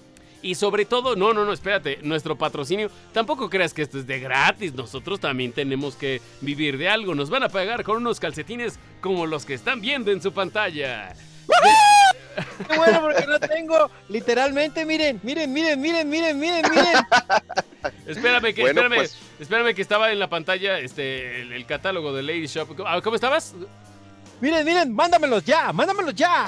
Y 0.42 0.55
sobre 0.55 0.84
todo, 0.84 1.16
no, 1.16 1.32
no, 1.32 1.44
no, 1.44 1.53
espérate, 1.53 1.99
nuestro 2.03 2.36
patrocinio, 2.36 2.90
tampoco 3.12 3.51
creas 3.51 3.74
que 3.74 3.82
esto 3.82 3.99
es 3.99 4.07
de 4.07 4.20
gratis, 4.20 4.74
nosotros 4.74 5.18
también 5.18 5.51
tenemos 5.51 5.97
que 5.97 6.20
vivir 6.40 6.78
de 6.78 6.88
algo, 6.88 7.14
nos 7.14 7.30
van 7.30 7.42
a 7.42 7.49
pagar 7.49 7.82
con 7.82 7.97
unos 7.97 8.20
calcetines 8.20 8.78
como 9.01 9.26
los 9.26 9.44
que 9.44 9.55
están 9.55 9.80
viendo 9.80 10.12
en 10.12 10.22
su 10.22 10.32
pantalla. 10.32 11.14
Qué 12.68 12.76
bueno 12.76 13.01
porque 13.01 13.26
no 13.26 13.41
tengo. 13.41 13.91
Literalmente, 14.09 14.84
miren, 14.84 15.20
miren, 15.22 15.53
miren, 15.53 15.80
miren, 15.80 16.09
miren, 16.09 16.39
miren, 16.39 16.64
miren. 16.70 16.97
Espérame 18.07 18.53
que, 18.55 18.62
Bueno, 18.62 18.80
espérame, 18.80 18.97
pues. 18.97 19.18
espérame 19.41 19.74
que 19.74 19.82
estaba 19.82 20.11
en 20.11 20.18
la 20.18 20.28
pantalla 20.28 20.78
este, 20.78 21.43
el, 21.43 21.53
el 21.53 21.66
catálogo 21.66 22.12
de 22.12 22.22
Lady 22.22 22.47
Shop. 22.47 22.68
Ah, 22.84 23.01
¿Cómo 23.03 23.14
estabas? 23.16 23.55
Miren, 24.39 24.66
miren, 24.66 24.95
mándamelos 24.95 25.45
ya, 25.45 25.72
mándamelos 25.72 26.14
ya. 26.14 26.47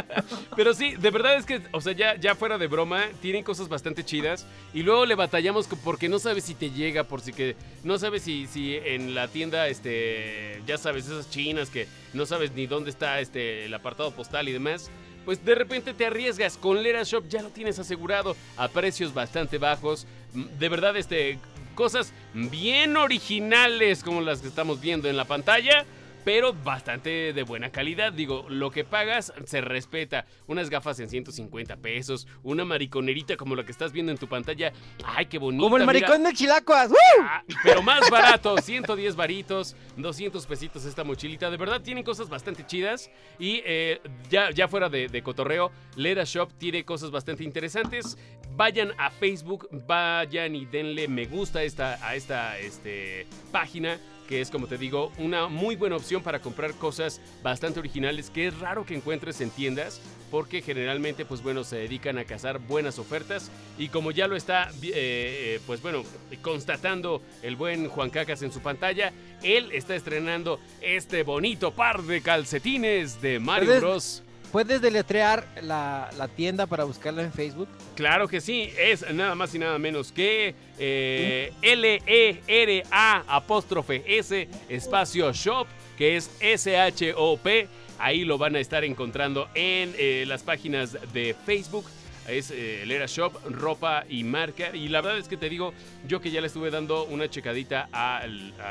Pero 0.56 0.72
sí, 0.72 0.94
de 0.94 1.10
verdad 1.10 1.34
es 1.36 1.44
que, 1.44 1.62
o 1.72 1.80
sea, 1.80 1.92
ya, 1.92 2.14
ya 2.14 2.36
fuera 2.36 2.58
de 2.58 2.68
broma, 2.68 3.06
tienen 3.20 3.42
cosas 3.42 3.68
bastante 3.68 4.04
chidas. 4.04 4.46
Y 4.72 4.82
luego 4.84 5.04
le 5.04 5.16
batallamos 5.16 5.66
porque 5.82 6.08
no 6.08 6.20
sabes 6.20 6.44
si 6.44 6.54
te 6.54 6.70
llega, 6.70 7.04
por 7.04 7.20
si 7.22 7.32
que. 7.32 7.56
No 7.82 7.98
sabes 7.98 8.22
si, 8.22 8.46
si 8.46 8.76
en 8.76 9.16
la 9.16 9.26
tienda, 9.26 9.66
este. 9.66 10.62
Ya 10.66 10.78
sabes, 10.78 11.06
esas 11.06 11.28
chinas 11.28 11.70
que 11.70 11.88
no 12.12 12.24
sabes 12.24 12.52
ni 12.52 12.66
dónde 12.68 12.90
está 12.90 13.18
este, 13.18 13.64
el 13.64 13.74
apartado 13.74 14.12
postal 14.12 14.48
y 14.48 14.52
demás. 14.52 14.90
Pues 15.24 15.44
de 15.44 15.54
repente 15.54 15.94
te 15.94 16.06
arriesgas. 16.06 16.56
Con 16.56 16.82
Lera 16.82 17.02
Shop 17.02 17.24
ya 17.28 17.42
lo 17.42 17.48
tienes 17.50 17.78
asegurado 17.78 18.36
a 18.56 18.68
precios 18.68 19.12
bastante 19.14 19.58
bajos. 19.58 20.06
Mm, 20.32 20.44
De 20.58 20.68
verdad, 20.68 20.96
este. 20.96 21.38
cosas 21.74 22.12
bien 22.34 22.96
originales 22.96 24.02
como 24.04 24.20
las 24.20 24.40
que 24.40 24.48
estamos 24.48 24.80
viendo 24.80 25.08
en 25.08 25.16
la 25.16 25.24
pantalla. 25.24 25.84
Pero 26.24 26.54
bastante 26.54 27.32
de 27.32 27.42
buena 27.42 27.70
calidad. 27.70 28.12
Digo, 28.12 28.46
lo 28.48 28.70
que 28.70 28.84
pagas 28.84 29.32
se 29.44 29.60
respeta. 29.60 30.26
Unas 30.46 30.70
gafas 30.70 30.98
en 31.00 31.08
150 31.08 31.76
pesos. 31.76 32.26
Una 32.42 32.64
mariconerita 32.64 33.36
como 33.36 33.54
la 33.54 33.64
que 33.64 33.72
estás 33.72 33.92
viendo 33.92 34.10
en 34.10 34.18
tu 34.18 34.26
pantalla. 34.26 34.72
Ay, 35.04 35.26
qué 35.26 35.38
bonita. 35.38 35.62
Como 35.62 35.76
el 35.76 35.82
mira. 35.82 35.92
maricón 35.92 36.22
de 36.22 36.32
Chilacuas. 36.32 36.90
¡Woo! 36.90 36.96
Ah, 37.20 37.44
pero 37.62 37.82
más 37.82 38.08
barato, 38.10 38.56
110 38.58 39.16
varitos, 39.16 39.76
200 39.96 40.46
pesitos 40.46 40.84
esta 40.84 41.04
mochilita. 41.04 41.50
De 41.50 41.56
verdad 41.56 41.82
tienen 41.82 42.04
cosas 42.04 42.28
bastante 42.28 42.66
chidas. 42.66 43.10
Y 43.38 43.62
eh, 43.64 44.00
ya, 44.30 44.50
ya 44.50 44.68
fuera 44.68 44.88
de, 44.88 45.08
de 45.08 45.22
cotorreo, 45.22 45.70
Lera 45.96 46.24
Shop 46.24 46.50
tiene 46.58 46.84
cosas 46.84 47.10
bastante 47.10 47.44
interesantes. 47.44 48.16
Vayan 48.56 48.92
a 48.98 49.10
Facebook, 49.10 49.68
vayan 49.86 50.54
y 50.54 50.64
denle 50.64 51.08
me 51.08 51.26
gusta 51.26 51.60
a 51.60 51.62
esta, 51.64 52.06
a 52.06 52.14
esta 52.14 52.58
este, 52.58 53.26
página. 53.52 53.98
Que 54.28 54.40
es, 54.40 54.50
como 54.50 54.66
te 54.66 54.78
digo, 54.78 55.12
una 55.18 55.48
muy 55.48 55.76
buena 55.76 55.96
opción 55.96 56.22
para 56.22 56.40
comprar 56.40 56.72
cosas 56.74 57.20
bastante 57.42 57.78
originales 57.80 58.30
que 58.30 58.46
es 58.46 58.58
raro 58.58 58.86
que 58.86 58.94
encuentres 58.94 59.40
en 59.40 59.50
tiendas. 59.50 60.00
Porque 60.30 60.62
generalmente, 60.62 61.24
pues 61.24 61.42
bueno, 61.42 61.62
se 61.62 61.76
dedican 61.76 62.18
a 62.18 62.24
cazar 62.24 62.58
buenas 62.58 62.98
ofertas. 62.98 63.50
Y 63.78 63.88
como 63.88 64.10
ya 64.10 64.26
lo 64.26 64.34
está, 64.34 64.70
eh, 64.82 64.90
eh, 64.92 65.60
pues 65.66 65.80
bueno, 65.80 66.02
constatando 66.42 67.22
el 67.42 67.54
buen 67.54 67.88
Juan 67.88 68.10
Cacas 68.10 68.42
en 68.42 68.50
su 68.50 68.60
pantalla, 68.60 69.12
él 69.42 69.70
está 69.72 69.94
estrenando 69.94 70.58
este 70.80 71.22
bonito 71.22 71.72
par 71.72 72.02
de 72.02 72.20
calcetines 72.20 73.20
de 73.22 73.38
Mario 73.38 73.66
¿Puedes- 73.68 73.80
Bros. 73.82 74.22
¿Puedes 74.54 74.80
deletrear 74.80 75.44
la, 75.62 76.08
la 76.16 76.28
tienda 76.28 76.68
para 76.68 76.84
buscarla 76.84 77.24
en 77.24 77.32
Facebook? 77.32 77.66
Claro 77.96 78.28
que 78.28 78.40
sí, 78.40 78.70
es 78.78 79.04
nada 79.12 79.34
más 79.34 79.52
y 79.56 79.58
nada 79.58 79.80
menos 79.80 80.12
que 80.12 80.54
eh, 80.78 81.52
L-E-R-A 81.60 83.24
apóstrofe 83.26 84.04
S 84.06 84.48
espacio 84.68 85.32
shop, 85.32 85.66
que 85.98 86.14
es 86.14 86.30
S-H-O-P. 86.38 87.66
Ahí 87.98 88.24
lo 88.24 88.38
van 88.38 88.54
a 88.54 88.60
estar 88.60 88.84
encontrando 88.84 89.48
en 89.56 89.92
eh, 89.98 90.22
las 90.28 90.44
páginas 90.44 90.96
de 91.12 91.34
Facebook. 91.44 91.86
Es 92.28 92.50
eh, 92.50 92.82
el 92.82 92.90
Era 92.90 93.06
Shop, 93.06 93.32
ropa 93.50 94.04
y 94.08 94.24
marca. 94.24 94.74
Y 94.74 94.88
la 94.88 95.00
verdad 95.00 95.18
es 95.18 95.28
que 95.28 95.36
te 95.36 95.48
digo, 95.48 95.72
yo 96.08 96.20
que 96.20 96.30
ya 96.30 96.40
le 96.40 96.46
estuve 96.46 96.70
dando 96.70 97.04
una 97.04 97.28
checadita 97.28 97.88
a, 97.92 98.22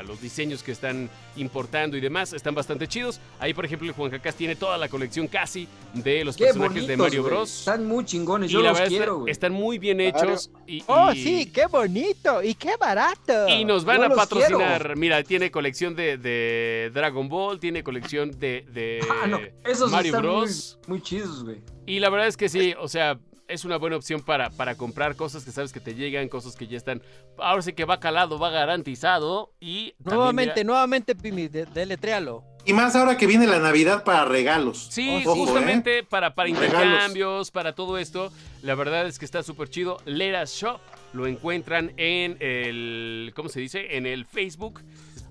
los 0.05 0.21
diseños 0.21 0.63
que 0.63 0.71
están 0.71 1.09
importando 1.35 1.97
y 1.97 2.01
demás, 2.01 2.33
están 2.33 2.55
bastante 2.55 2.87
chidos. 2.87 3.19
Ahí, 3.39 3.53
por 3.53 3.65
ejemplo, 3.65 3.87
el 3.87 3.93
Juan 3.93 4.11
Cacas 4.11 4.35
tiene 4.35 4.55
toda 4.55 4.77
la 4.77 4.87
colección 4.89 5.27
casi 5.27 5.67
de 5.93 6.23
los 6.25 6.35
Qué 6.35 6.45
personajes 6.45 6.73
bonitos, 6.73 6.87
de 6.87 6.97
Mario. 6.97 7.23
Bros. 7.23 7.59
Están 7.59 7.85
muy 7.85 8.05
chingones, 8.05 8.49
Y 8.49 8.53
yo 8.53 8.61
la 8.61 8.71
los 8.71 8.81
quiero, 8.81 9.19
güey. 9.19 9.31
están 9.31 9.53
muy 9.53 9.77
bien 9.79 9.99
hechos. 10.01 10.49
Y, 10.67 10.83
¡Oh, 10.87 11.11
y- 11.13 11.23
sí! 11.23 11.51
¡Qué 11.51 11.65
bonito! 11.67 12.41
¡Y 12.43 12.55
qué 12.55 12.75
barato! 12.79 13.47
Y 13.49 13.65
nos 13.65 13.85
van 13.85 13.97
Yo 13.97 14.05
a 14.05 14.09
patrocinar. 14.15 14.79
quiero. 14.81 14.95
Mira, 14.95 15.23
tiene 15.23 15.51
colección 15.51 15.95
de, 15.95 16.17
de 16.17 16.91
Dragon 16.93 17.27
Ball, 17.29 17.59
tiene 17.59 17.83
colección 17.83 18.31
de, 18.31 18.65
de 18.71 18.99
Ah, 19.09 19.27
no, 19.27 19.39
esos 19.65 19.91
Mario 19.91 20.09
están 20.11 20.25
muy- 20.25 20.35
Bros. 20.41 20.79
Muy, 20.87 21.01
chidos, 21.01 21.43
güey. 21.43 21.61
Y 21.85 21.99
la 21.99 22.09
verdad 22.09 22.27
es 22.27 22.37
que 22.37 22.49
sí, 22.49 22.73
o 22.79 22.87
sea, 22.87 23.19
es 23.47 23.65
una 23.65 23.77
buena 23.77 23.97
opción 23.97 24.21
para, 24.21 24.49
para 24.51 24.75
comprar 24.75 25.15
cosas 25.15 25.43
que 25.43 25.51
sabes 25.51 25.73
que 25.73 25.79
te 25.81 25.95
llegan, 25.95 26.29
cosas 26.29 26.55
que 26.55 26.65
ya 26.67 26.77
están. 26.77 27.01
Ahora 27.37 27.61
sí 27.61 27.73
que 27.73 27.83
va 27.85 27.99
calado, 27.99 28.39
va 28.39 28.49
garantizado. 28.49 29.51
Y 29.59 29.93
Nuevamente, 29.99 30.53
mira- 30.61 30.63
nuevamente, 30.67 31.13
Pimi, 31.15 31.47
de- 31.49 31.65
deletréalo. 31.65 32.43
Y 32.65 32.71
más 32.71 32.95
ahora 32.95 33.17
que 33.17 33.27
viene 33.27 33.45
la 33.45 33.59
Navidad 33.59 34.05
para 34.05 34.23
regalos. 34.23 34.87
Sí, 34.89 35.21
Ojo, 35.25 35.35
justamente 35.35 36.03
para, 36.03 36.33
para 36.33 36.47
Regalos. 36.47 36.71
intercambios, 36.81 37.51
para 37.51 37.75
todo 37.75 37.97
esto. 37.97 38.31
La 38.61 38.75
verdad 38.75 39.05
es 39.05 39.19
que 39.19 39.25
está 39.25 39.43
súper 39.43 39.67
chido. 39.67 39.97
Leras 40.05 40.53
Shop 40.53 40.79
lo 41.11 41.27
encuentran 41.27 41.91
en 41.97 42.37
el. 42.39 43.33
¿Cómo 43.35 43.49
se 43.49 43.59
dice? 43.59 43.97
En 43.97 44.05
el 44.05 44.25
Facebook. 44.25 44.79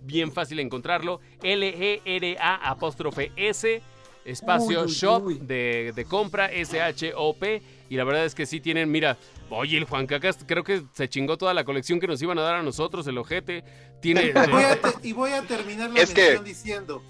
Bien 0.02 0.30
fácil 0.30 0.58
encontrarlo. 0.60 1.20
L-E-R-A 1.42 2.54
apóstrofe 2.70 3.32
S. 3.36 3.80
Espacio 4.24 4.80
Uy, 4.80 4.86
uy, 4.86 4.92
Shop 4.92 5.24
uy. 5.26 5.38
De, 5.42 5.92
de 5.94 6.04
compra 6.04 6.46
S-H-O-P. 6.52 7.62
Y 7.90 7.96
la 7.96 8.04
verdad 8.04 8.24
es 8.24 8.34
que 8.34 8.46
sí 8.46 8.60
tienen, 8.60 8.90
mira. 8.90 9.16
Oye, 9.50 9.76
el 9.76 9.84
Juan 9.84 10.06
Cacas 10.06 10.38
creo 10.46 10.64
que 10.64 10.82
se 10.94 11.08
chingó 11.08 11.36
toda 11.36 11.52
la 11.52 11.64
colección 11.64 12.00
que 12.00 12.06
nos 12.06 12.22
iban 12.22 12.38
a 12.38 12.42
dar 12.42 12.54
a 12.54 12.62
nosotros, 12.62 13.06
el 13.06 13.18
ojete. 13.18 13.64
Tiene. 14.00 14.32
Voy 14.50 14.62
a 14.64 14.80
te- 14.80 15.06
y 15.08 15.12
voy 15.12 15.30
a 15.32 15.42
terminar 15.42 15.90
la 15.90 16.00
Es 16.00 16.12
que- 16.14 16.22
mención 16.22 16.44
diciendo, 16.44 17.02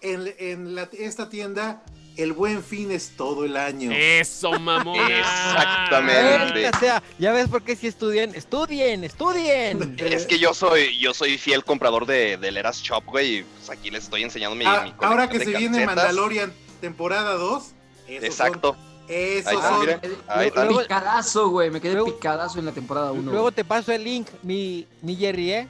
en, 0.00 0.34
en 0.38 0.74
la- 0.74 0.88
esta 0.98 1.28
tienda, 1.28 1.82
el 2.16 2.32
buen 2.32 2.62
fin 2.62 2.90
es 2.90 3.12
todo 3.16 3.44
el 3.44 3.56
año. 3.56 3.90
Eso, 3.92 4.52
mamón. 4.58 4.98
Exactamente. 5.10 6.70
Sea, 6.78 7.02
ya 7.18 7.32
ves 7.32 7.48
por 7.48 7.62
qué 7.62 7.76
si 7.76 7.86
estudien, 7.88 8.34
estudien, 8.34 9.04
estudien. 9.04 9.96
Es 9.98 10.26
que 10.26 10.38
yo 10.38 10.54
soy, 10.54 10.98
yo 10.98 11.12
soy 11.14 11.38
fiel 11.38 11.64
comprador 11.64 12.06
de, 12.06 12.36
del 12.36 12.56
Eras 12.56 12.80
Shop, 12.82 13.04
güey. 13.06 13.38
y 13.38 13.42
Pues 13.42 13.70
aquí 13.70 13.90
les 13.90 14.04
estoy 14.04 14.22
enseñando 14.22 14.56
mi, 14.56 14.64
Ah, 14.66 14.82
mi 14.84 14.94
ahora 15.04 15.28
que 15.28 15.38
de 15.38 15.44
se 15.46 15.56
viene. 15.56 15.86
Mandalorian 15.86 16.52
temporada 16.80 17.34
2, 17.34 17.64
esos 18.08 18.24
Exacto. 18.24 18.74
son, 18.74 19.04
esos 19.08 19.46
Ahí 19.52 19.56
está, 19.56 19.68
son-. 19.68 20.12
Ahí. 20.28 20.50
Luego- 20.54 20.80
Picadazo, 20.82 21.48
güey. 21.48 21.70
Me 21.70 21.80
quedé 21.80 21.94
luego- 21.94 22.14
picadazo 22.14 22.58
en 22.58 22.66
la 22.66 22.72
temporada 22.72 23.12
1. 23.12 23.30
Luego 23.32 23.52
te 23.52 23.64
paso 23.64 23.92
el 23.92 24.04
link, 24.04 24.28
mi, 24.42 24.86
mi 25.02 25.16
Jerry, 25.16 25.52
¿eh? 25.52 25.68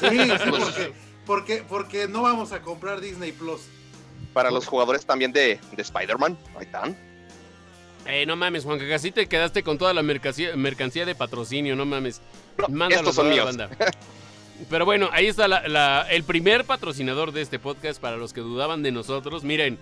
Sí, 0.00 0.08
sí, 0.10 0.30
porque, 0.50 0.92
porque, 1.26 1.64
porque 1.68 2.08
no 2.08 2.22
vamos 2.22 2.52
a 2.52 2.60
comprar 2.62 3.00
Disney 3.00 3.32
Plus. 3.32 3.60
Para 4.36 4.50
los 4.50 4.66
jugadores 4.66 5.06
también 5.06 5.32
de, 5.32 5.58
de 5.72 5.82
Spider-Man. 5.82 6.36
Ahí 6.58 6.66
están. 6.66 6.94
Eh, 8.04 8.26
no 8.26 8.36
mames, 8.36 8.64
Juan 8.64 8.78
Cacas, 8.78 9.00
sí 9.00 9.10
te 9.10 9.26
quedaste 9.26 9.62
con 9.62 9.78
toda 9.78 9.94
la 9.94 10.02
mercancía, 10.02 10.54
mercancía 10.54 11.06
de 11.06 11.14
patrocinio, 11.14 11.74
no 11.74 11.86
mames. 11.86 12.20
Mándalo 12.68 12.96
estos 12.96 13.14
son 13.14 13.28
a 13.28 13.30
toda 13.30 13.44
la 13.46 13.52
míos. 13.52 13.56
banda. 13.78 13.94
Pero 14.68 14.84
bueno, 14.84 15.08
ahí 15.10 15.26
está 15.26 15.48
la- 15.48 15.66
la- 15.66 16.06
el 16.10 16.22
primer 16.22 16.66
patrocinador 16.66 17.32
de 17.32 17.40
este 17.40 17.58
podcast 17.58 17.98
para 17.98 18.18
los 18.18 18.34
que 18.34 18.42
dudaban 18.42 18.82
de 18.82 18.92
nosotros. 18.92 19.42
Miren, 19.42 19.78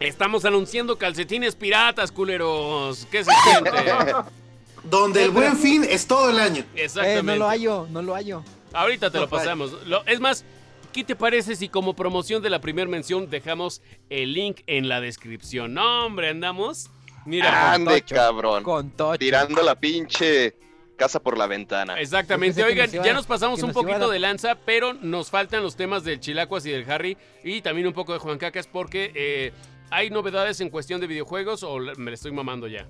estamos 0.00 0.44
anunciando 0.44 0.98
calcetines 0.98 1.54
piratas, 1.54 2.10
culeros. 2.10 3.06
¿Qué 3.08 3.22
se 3.22 3.30
siente? 3.44 3.70
Donde 4.82 5.22
el 5.22 5.30
buen 5.30 5.56
fin 5.56 5.86
es 5.88 6.08
todo 6.08 6.30
el 6.30 6.40
año. 6.40 6.62
Eh, 6.74 6.86
Exactamente. 6.86 7.22
no 7.22 7.36
lo 7.36 7.46
hallo, 7.48 7.86
no 7.90 8.02
lo 8.02 8.14
hallo. 8.14 8.42
Ahorita 8.72 9.12
te 9.12 9.18
lo 9.18 9.26
No 9.26 9.30
pasamos. 9.30 9.72
Lo- 9.86 10.04
es 10.06 10.18
más, 10.18 10.44
¿qué 10.92 11.04
te 11.04 11.16
parece 11.16 11.56
si 11.56 11.68
como 11.68 11.94
promoción 11.94 12.42
de 12.42 12.50
la 12.50 12.60
primera 12.60 12.88
mención 12.88 13.28
dejamos 13.30 13.82
el 14.08 14.32
link 14.34 14.60
en 14.66 14.88
la 14.88 15.00
descripción? 15.00 15.74
No, 15.74 16.06
hombre, 16.06 16.28
andamos. 16.30 16.90
Mira, 17.26 17.72
Ande, 17.74 18.00
Tocho. 18.00 18.14
cabrón. 18.14 18.62
Con 18.62 18.90
Tocho. 18.92 19.18
Tirando 19.18 19.62
la 19.62 19.74
pinche 19.74 20.56
casa 20.96 21.20
por 21.20 21.38
la 21.38 21.46
ventana. 21.46 21.98
Exactamente. 22.00 22.62
Oigan, 22.62 22.90
nos 22.94 23.04
ya 23.04 23.12
nos 23.12 23.26
pasamos 23.26 23.60
un 23.62 23.68
nos 23.68 23.74
poquito 23.74 24.10
de 24.10 24.18
lanza, 24.18 24.54
pero 24.66 24.92
nos 24.94 25.30
faltan 25.30 25.62
los 25.62 25.76
temas 25.76 26.04
del 26.04 26.20
Chilacuas 26.20 26.64
y 26.66 26.70
del 26.70 26.90
Harry 26.90 27.16
y 27.44 27.62
también 27.62 27.86
un 27.86 27.92
poco 27.94 28.12
de 28.12 28.18
Juan 28.18 28.36
Cacas 28.38 28.66
porque 28.66 29.10
eh, 29.14 29.52
hay 29.90 30.10
novedades 30.10 30.60
en 30.60 30.68
cuestión 30.70 31.00
de 31.00 31.06
videojuegos 31.06 31.62
o 31.62 31.78
me 31.78 32.10
la 32.10 32.14
estoy 32.14 32.32
mamando 32.32 32.66
ya. 32.68 32.86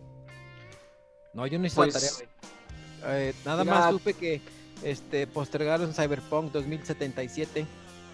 No, 1.35 1.47
yo 1.47 1.59
no 1.59 1.67
hice 1.67 1.77
Pues, 1.77 1.95
la 1.95 2.01
tarea, 2.01 2.13
güey. 2.17 2.29
Eh, 3.29 3.35
nada 3.45 3.65
mira- 3.65 3.79
más 3.79 3.91
supe 3.93 4.15
que 4.15 4.41
este, 4.83 5.27
postergaron 5.27 5.95
Cyberpunk 5.95 6.51
2077 6.53 7.67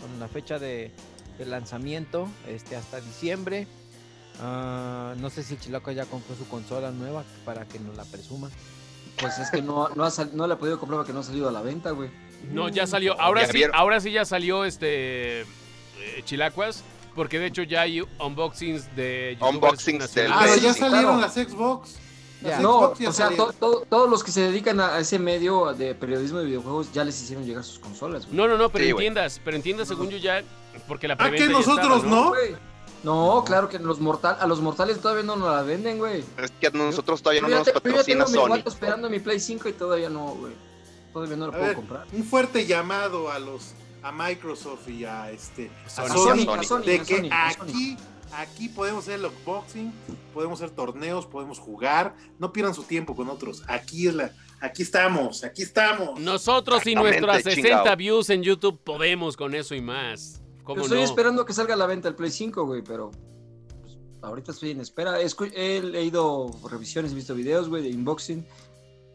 con 0.06 0.20
la 0.20 0.28
fecha 0.28 0.58
de, 0.58 0.90
de 1.38 1.46
lanzamiento 1.46 2.28
este, 2.48 2.76
hasta 2.76 3.00
diciembre. 3.00 3.66
Ah, 4.40 5.14
no 5.18 5.30
sé 5.30 5.42
si 5.42 5.54
el 5.54 5.60
Chilaco 5.60 5.90
ya 5.92 6.04
compró 6.06 6.34
su 6.36 6.46
consola 6.48 6.90
nueva 6.90 7.24
para 7.44 7.64
que 7.66 7.78
nos 7.78 7.96
la 7.96 8.04
presuma. 8.04 8.50
Pues 9.18 9.38
es 9.38 9.50
que 9.50 9.62
no, 9.62 9.88
no, 9.90 10.04
ha 10.04 10.10
sal- 10.10 10.30
no 10.34 10.46
le 10.46 10.54
he 10.54 10.56
podido 10.56 10.78
comprar 10.78 10.98
porque 10.98 11.12
no 11.12 11.20
ha 11.20 11.22
salido 11.22 11.48
a 11.48 11.52
la 11.52 11.62
venta, 11.62 11.90
güey. 11.92 12.10
No, 12.52 12.68
ya 12.68 12.86
salió. 12.86 13.18
Ahora 13.20 13.42
Ya 13.42 13.46
sí, 13.48 13.52
vieron. 13.54 13.74
ahora 13.74 14.00
sí 14.00 14.12
ya 14.12 14.24
salió 14.26 14.64
este 14.64 15.40
eh, 15.40 15.46
Chilacuas. 16.24 16.84
Porque 17.14 17.38
de 17.38 17.46
hecho 17.46 17.62
ya 17.62 17.80
hay 17.80 18.02
unboxings 18.20 18.94
de 18.94 19.38
Unboxings 19.40 20.12
del- 20.12 20.30
Ah, 20.30 20.44
ya 20.60 20.74
salieron 20.74 21.16
claro. 21.16 21.20
las 21.20 21.32
Xbox. 21.32 21.96
Ya. 22.42 22.60
No, 22.60 22.78
o 22.90 23.12
sea, 23.12 23.30
to- 23.34 23.52
to- 23.58 23.86
todos 23.88 24.08
los 24.10 24.22
que 24.22 24.30
se 24.30 24.42
dedican 24.42 24.78
a 24.80 24.94
a 24.96 25.00
ese 25.00 25.18
medio 25.18 25.72
de 25.72 25.94
periodismo 25.94 26.38
de 26.38 26.44
videojuegos 26.46 26.92
ya 26.92 27.02
les 27.04 27.20
hicieron 27.20 27.44
llegar 27.46 27.64
sus 27.64 27.78
consolas, 27.78 28.26
güey. 28.26 28.36
No, 28.36 28.46
no, 28.46 28.56
no, 28.58 28.68
pero 28.68 28.84
Sí, 28.84 28.90
en 28.90 28.94
güey. 28.94 29.04
tiendas, 29.04 29.40
pero 29.44 29.56
en 29.56 29.62
tiendas 29.62 29.88
según 29.88 30.10
yo 30.10 30.18
ya, 30.18 30.42
porque 30.86 31.08
la 31.08 31.14
Ah, 31.14 31.18
preventa 31.18 31.46
que 31.46 31.52
ya 31.52 31.58
nosotros 31.58 31.96
estaba, 32.04 32.14
no. 32.14 32.28
Güey. 32.28 32.54
No, 33.02 33.42
claro 33.46 33.68
que 33.68 33.78
los 33.78 34.00
mortal, 34.00 34.36
a 34.40 34.46
los 34.46 34.60
mortales 34.60 35.00
todavía 35.00 35.22
no 35.22 35.36
nos 35.36 35.50
la 35.54 35.62
venden, 35.62 35.98
güey. 35.98 36.24
Es 36.38 36.50
que 36.50 36.66
a 36.66 36.70
nosotros 36.70 37.22
todavía 37.22 37.40
no 37.42 37.48
Yo 37.48 37.52
ya, 37.54 37.58
nos 37.58 37.66
te- 37.66 37.72
yo 37.72 37.78
ya 37.78 37.80
patrocina 37.82 38.24
tengo 38.24 38.46
mi 38.48 38.54
Sony. 38.54 38.62
esperando 38.66 39.10
mi 39.10 39.20
Play 39.20 39.40
5 39.40 39.68
y 39.68 39.72
todavía 39.72 40.08
no, 40.10 40.26
güey. 40.34 40.52
Todavía 41.12 41.36
no 41.36 41.46
lo 41.46 41.52
A 41.52 41.54
puedo 41.54 41.66
ver, 41.68 41.76
comprar. 41.76 42.06
un 42.12 42.24
fuerte 42.24 42.66
llamado 42.66 43.30
a 43.30 43.38
los 43.38 43.72
a 44.02 44.12
Microsoft 44.12 44.88
y 44.88 45.04
a 45.04 45.30
este 45.30 45.70
a 45.86 45.88
Sony. 45.90 46.04
A 46.04 46.08
Sony, 46.08 46.52
a 46.58 46.62
Sony, 46.62 46.80
de 46.82 46.96
a 47.00 47.04
que 47.04 47.28
a 47.32 47.52
Sony. 47.52 47.62
aquí 47.68 47.96
aquí 48.32 48.68
podemos 48.68 49.04
hacer 49.04 49.20
el 49.20 49.26
unboxing, 49.26 49.92
podemos 50.34 50.60
hacer 50.60 50.74
torneos, 50.74 51.26
podemos 51.26 51.58
jugar, 51.58 52.14
no 52.38 52.52
pierdan 52.52 52.74
su 52.74 52.82
tiempo 52.84 53.14
con 53.16 53.28
otros. 53.28 53.62
Aquí 53.68 54.06
es 54.08 54.14
la 54.14 54.32
aquí 54.60 54.82
estamos, 54.82 55.44
aquí 55.44 55.62
estamos. 55.62 56.18
Nosotros 56.20 56.86
y 56.86 56.94
nuestras 56.94 57.42
60 57.42 57.68
chingao. 57.78 57.96
views 57.96 58.30
en 58.30 58.42
YouTube 58.42 58.78
podemos 58.82 59.36
con 59.36 59.54
eso 59.54 59.74
y 59.74 59.80
más. 59.80 60.42
¿Cómo 60.64 60.82
estoy 60.82 60.98
no? 60.98 61.04
esperando 61.04 61.44
que 61.44 61.52
salga 61.52 61.74
a 61.74 61.76
la 61.76 61.86
venta 61.86 62.08
el 62.08 62.14
Play 62.16 62.30
5, 62.30 62.64
güey, 62.66 62.82
pero 62.82 63.10
pues, 63.80 63.96
ahorita 64.22 64.50
estoy 64.52 64.70
en 64.72 64.80
espera. 64.80 65.20
Escu- 65.22 65.52
He 65.54 65.80
leído 65.82 66.50
revisiones, 66.68 67.12
he 67.12 67.14
visto 67.14 67.34
videos, 67.34 67.68
güey, 67.68 67.82
de 67.82 67.94
unboxing. 67.96 68.44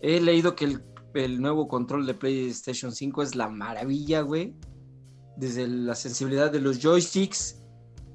He 0.01 0.21
leído 0.21 0.55
que 0.55 0.65
el, 0.65 0.83
el 1.13 1.41
nuevo 1.41 1.67
control 1.67 2.05
de 2.05 2.13
PlayStation 2.13 2.91
5 2.93 3.21
es 3.23 3.35
la 3.35 3.49
maravilla, 3.49 4.21
güey. 4.21 4.55
Desde 5.35 5.67
la 5.67 5.95
sensibilidad 5.95 6.51
de 6.51 6.59
los 6.61 6.79
joysticks, 6.79 7.57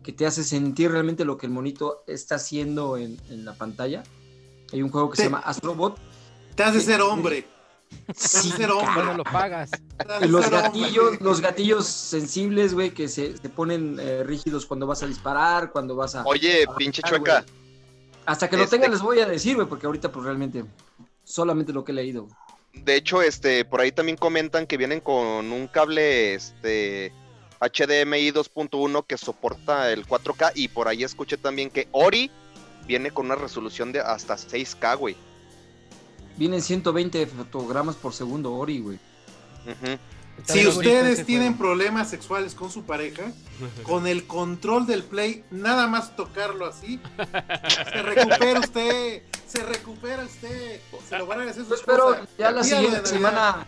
que 0.07 0.13
te 0.13 0.25
hace 0.25 0.45
sentir 0.45 0.93
realmente 0.93 1.25
lo 1.25 1.37
que 1.37 1.47
el 1.47 1.53
monito 1.53 2.05
está 2.07 2.37
haciendo 2.37 2.97
en, 2.97 3.21
en 3.29 3.45
la 3.45 3.55
pantalla. 3.55 4.05
Hay 4.73 4.81
un 4.81 4.89
juego 4.89 5.11
que 5.11 5.17
se 5.17 5.23
Sí. 5.25 5.29
llama 5.29 5.41
Astrobot. 5.41 5.99
Te 6.55 6.63
hace 6.63 6.79
Sí. 6.81 6.87
ser 6.87 7.03
hombre. 7.03 7.45
Te 8.07 8.13
hace 8.13 8.51
ser 8.51 8.71
hombre. 8.71 8.95
Cuando 8.95 9.15
lo 9.15 9.25
pagas. 9.25 9.71
Los 10.29 10.45
hombre. 10.47 10.61
gatillos, 10.63 11.21
los 11.21 11.41
gatillos 11.41 11.87
sensibles, 11.87 12.73
güey, 12.73 12.91
que 12.95 13.09
se, 13.09 13.37
se 13.37 13.49
ponen 13.49 13.99
eh, 14.01 14.23
rígidos 14.23 14.65
cuando 14.65 14.87
vas 14.87 15.03
a 15.03 15.07
disparar, 15.09 15.73
cuando 15.73 15.97
vas 15.97 16.15
a... 16.15 16.25
Oye, 16.25 16.65
a 16.69 16.75
pinche 16.77 17.03
chueca. 17.03 17.45
Hasta 18.25 18.49
que 18.49 18.57
lo 18.57 18.63
Este- 18.63 18.77
tenga 18.77 18.89
les 18.89 19.03
voy 19.03 19.19
a 19.19 19.27
decir, 19.27 19.57
güey, 19.57 19.67
porque 19.69 19.87
ahorita 19.87 20.13
pues 20.13 20.25
realmente 20.25 20.65
solamente 21.25 21.73
lo 21.73 21.85
que 21.85 21.91
he 21.91 21.95
leído. 21.97 22.29
De 22.75 22.95
hecho, 22.95 23.23
este, 23.23 23.65
por 23.65 23.81
ahí 23.81 23.91
también 23.91 24.17
comentan 24.19 24.69
que 24.69 24.77
vienen 24.77 25.01
con 25.01 25.51
un 25.51 25.67
cable, 25.67 26.35
este, 26.35 27.13
HDMI 27.61 28.33
2.1 28.33 29.05
que 29.07 29.17
soporta 29.19 29.91
el 29.93 30.07
4K 30.07 30.53
y 30.55 30.69
por 30.69 30.89
ahí 30.89 31.03
escuché 31.05 31.37
también 31.37 31.71
que 31.71 31.89
Ori 31.93 32.31
viene 32.87 33.11
con 33.11 33.27
una 33.27 33.35
resolución 33.35 33.93
de 33.93 34.01
hasta 34.01 34.37
6K, 34.37 34.97
güey. 34.99 35.17
Vienen 36.37 36.61
120 36.63 37.27
fotogramas 37.27 37.97
por 37.97 38.13
segundo, 38.13 38.53
Ori, 38.55 38.81
güey. 38.81 38.99
Si 40.45 40.67
ustedes 40.67 41.25
tienen 41.25 41.57
juego. 41.57 41.73
problemas 41.73 42.11
sexuales 42.11 42.55
con 42.55 42.71
su 42.71 42.85
pareja, 42.85 43.33
con 43.85 44.07
el 44.07 44.27
control 44.27 44.87
del 44.87 45.03
play, 45.03 45.43
nada 45.51 45.87
más 45.87 46.15
tocarlo 46.15 46.67
así, 46.67 47.01
se 47.91 48.03
recupera 48.03 48.61
usted, 48.61 49.23
se 49.49 49.63
recupera 49.65 50.25
usted, 50.25 50.81
se 51.09 51.19
lo 51.19 51.27
van 51.27 51.39
a 51.39 51.43
agradecer 51.43 51.63
su 51.65 51.69
Pues, 51.71 51.83
pero 51.87 52.15
esposa. 52.15 52.31
ya 52.39 52.51
la 52.51 52.63
siguiente 52.63 53.07
semana... 53.07 53.67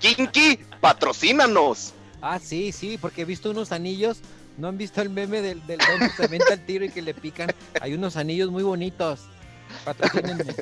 Kinky, 0.00 0.58
patrocínanos. 0.80 1.94
Ah, 2.20 2.38
sí, 2.38 2.72
sí, 2.72 2.98
porque 3.00 3.22
he 3.22 3.24
visto 3.24 3.50
unos 3.50 3.72
anillos. 3.72 4.18
¿No 4.56 4.66
han 4.66 4.76
visto 4.76 5.00
el 5.00 5.08
meme 5.10 5.40
del, 5.40 5.64
del 5.68 5.78
don 5.78 6.00
que 6.00 6.16
se 6.16 6.24
aventa 6.24 6.54
el 6.54 6.66
tiro 6.66 6.84
y 6.84 6.88
que 6.90 7.00
le 7.00 7.14
pican? 7.14 7.48
Hay 7.80 7.94
unos 7.94 8.16
anillos 8.16 8.50
muy 8.50 8.64
bonitos. 8.64 9.20
Patrocínenme. 9.84 10.54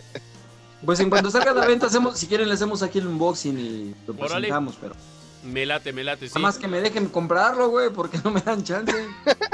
Pues 0.84 1.00
en 1.00 1.08
cuanto 1.08 1.30
salga 1.30 1.54
la 1.54 1.64
venta, 1.66 1.86
hacemos, 1.86 2.18
si 2.18 2.26
quieren, 2.26 2.48
le 2.48 2.54
hacemos 2.54 2.82
aquí 2.82 2.98
el 2.98 3.06
unboxing 3.06 3.58
y 3.58 3.94
lo 4.06 4.12
Órale. 4.14 4.28
presentamos, 4.48 4.76
pero... 4.80 4.94
Me 5.44 5.64
late, 5.64 5.92
me 5.92 6.02
late, 6.02 6.26
sí. 6.26 6.32
Nada 6.34 6.40
más 6.48 6.58
que 6.58 6.66
me 6.66 6.80
dejen 6.80 7.06
comprarlo, 7.08 7.68
güey, 7.70 7.88
porque 7.90 8.18
no 8.24 8.32
me 8.32 8.40
dan 8.40 8.64
chance. 8.64 8.92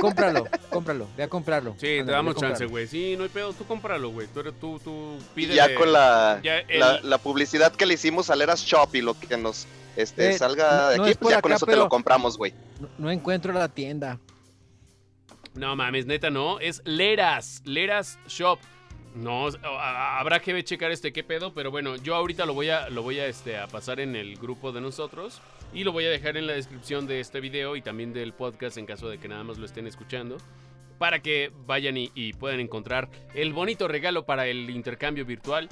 Cómpralo, 0.00 0.48
cómpralo, 0.70 1.06
ve 1.18 1.22
a 1.24 1.28
comprarlo. 1.28 1.72
Sí, 1.78 1.86
te 1.86 2.04
damos 2.04 2.34
chance, 2.36 2.64
güey. 2.64 2.88
Sí, 2.88 3.14
no 3.18 3.24
hay 3.24 3.28
pedo, 3.28 3.52
tú 3.52 3.64
cómpralo, 3.66 4.08
güey. 4.10 4.26
Tú, 4.28 4.40
eres- 4.40 4.54
tú, 4.58 4.80
tú 4.82 5.18
pídele. 5.34 5.56
ya 5.56 5.74
con 5.74 5.92
la, 5.92 6.40
ya 6.42 6.58
el- 6.60 6.80
la, 6.80 7.00
la 7.02 7.18
publicidad 7.18 7.72
que 7.72 7.84
le 7.84 7.94
hicimos 7.94 8.30
al 8.30 8.40
Eras 8.40 8.62
Shop 8.62 8.88
y 8.94 9.02
lo 9.02 9.18
que 9.20 9.36
nos 9.36 9.66
este, 9.96 10.30
Eh, 10.30 10.38
salga 10.38 10.90
de 10.90 10.96
no 10.98 11.02
aquí, 11.04 11.12
es 11.12 11.18
pues 11.18 11.34
ya 11.34 11.42
con 11.42 11.52
eso 11.52 11.66
te 11.66 11.76
lo 11.76 11.88
compramos, 11.88 12.36
güey. 12.38 12.52
No, 12.80 12.88
no 12.98 13.10
encuentro 13.10 13.52
la 13.52 13.68
tienda. 13.68 14.18
No 15.54 15.76
mames, 15.76 16.06
neta, 16.06 16.30
no. 16.30 16.60
Es 16.60 16.80
Leras, 16.84 17.62
Leras 17.64 18.18
Shop. 18.26 18.58
No, 19.14 19.48
a- 19.48 19.50
a- 19.64 20.20
habrá 20.20 20.40
que 20.40 20.64
checar 20.64 20.90
este 20.90 21.12
qué 21.12 21.22
pedo, 21.22 21.52
pero 21.52 21.70
bueno, 21.70 21.96
yo 21.96 22.14
ahorita 22.14 22.46
lo 22.46 22.54
voy 22.54 22.70
a, 22.70 22.88
lo 22.88 23.02
voy 23.02 23.18
a, 23.20 23.26
este, 23.26 23.58
a 23.58 23.66
pasar 23.66 24.00
en 24.00 24.16
el 24.16 24.36
grupo 24.38 24.72
de 24.72 24.80
nosotros 24.80 25.42
y 25.74 25.84
lo 25.84 25.92
voy 25.92 26.06
a 26.06 26.10
dejar 26.10 26.38
en 26.38 26.46
la 26.46 26.54
descripción 26.54 27.06
de 27.06 27.20
este 27.20 27.40
video 27.40 27.76
y 27.76 27.82
también 27.82 28.14
del 28.14 28.32
podcast 28.32 28.78
en 28.78 28.86
caso 28.86 29.10
de 29.10 29.18
que 29.18 29.28
nada 29.28 29.44
más 29.44 29.58
lo 29.58 29.66
estén 29.66 29.86
escuchando 29.86 30.38
para 30.96 31.20
que 31.20 31.52
vayan 31.66 31.98
y, 31.98 32.10
y 32.14 32.32
puedan 32.32 32.60
encontrar 32.60 33.10
el 33.34 33.52
bonito 33.52 33.86
regalo 33.86 34.24
para 34.24 34.46
el 34.46 34.70
intercambio 34.70 35.26
virtual. 35.26 35.68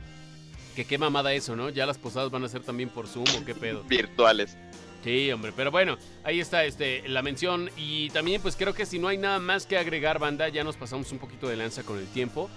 Que 0.75 0.85
qué 0.85 0.99
mamada 0.99 1.33
eso, 1.33 1.57
¿no? 1.57 1.69
Ya 1.69 1.87
las 1.87 1.99
posadas 1.99 2.31
van 2.31 2.45
a 2.45 2.49
ser 2.49 2.63
también 2.63 2.89
por 2.89 3.07
Zoom 3.07 3.27
o 3.41 3.45
qué 3.45 3.55
pedo. 3.55 3.83
Virtuales. 3.85 4.57
Sí, 5.03 5.33
hombre, 5.33 5.53
pero 5.57 5.71
bueno, 5.71 5.97
ahí 6.25 6.41
está 6.41 6.65
este, 6.65 7.09
la 7.09 7.23
mención 7.23 7.71
y 7.77 8.11
también 8.11 8.43
pues 8.43 8.55
creo 8.57 8.75
que 8.75 8.85
si 8.85 8.99
no 8.99 9.09
hay 9.09 9.17
nada 9.17 9.39
más 9.39 9.65
que 9.65 9.79
agregar, 9.79 10.19
banda, 10.19 10.49
ya 10.49 10.63
nos 10.63 10.77
pasamos 10.77 11.11
un 11.11 11.19
poquito 11.19 11.49
de 11.49 11.57
lanza 11.57 11.83
con 11.83 11.99
el 11.99 12.07
tiempo. 12.07 12.51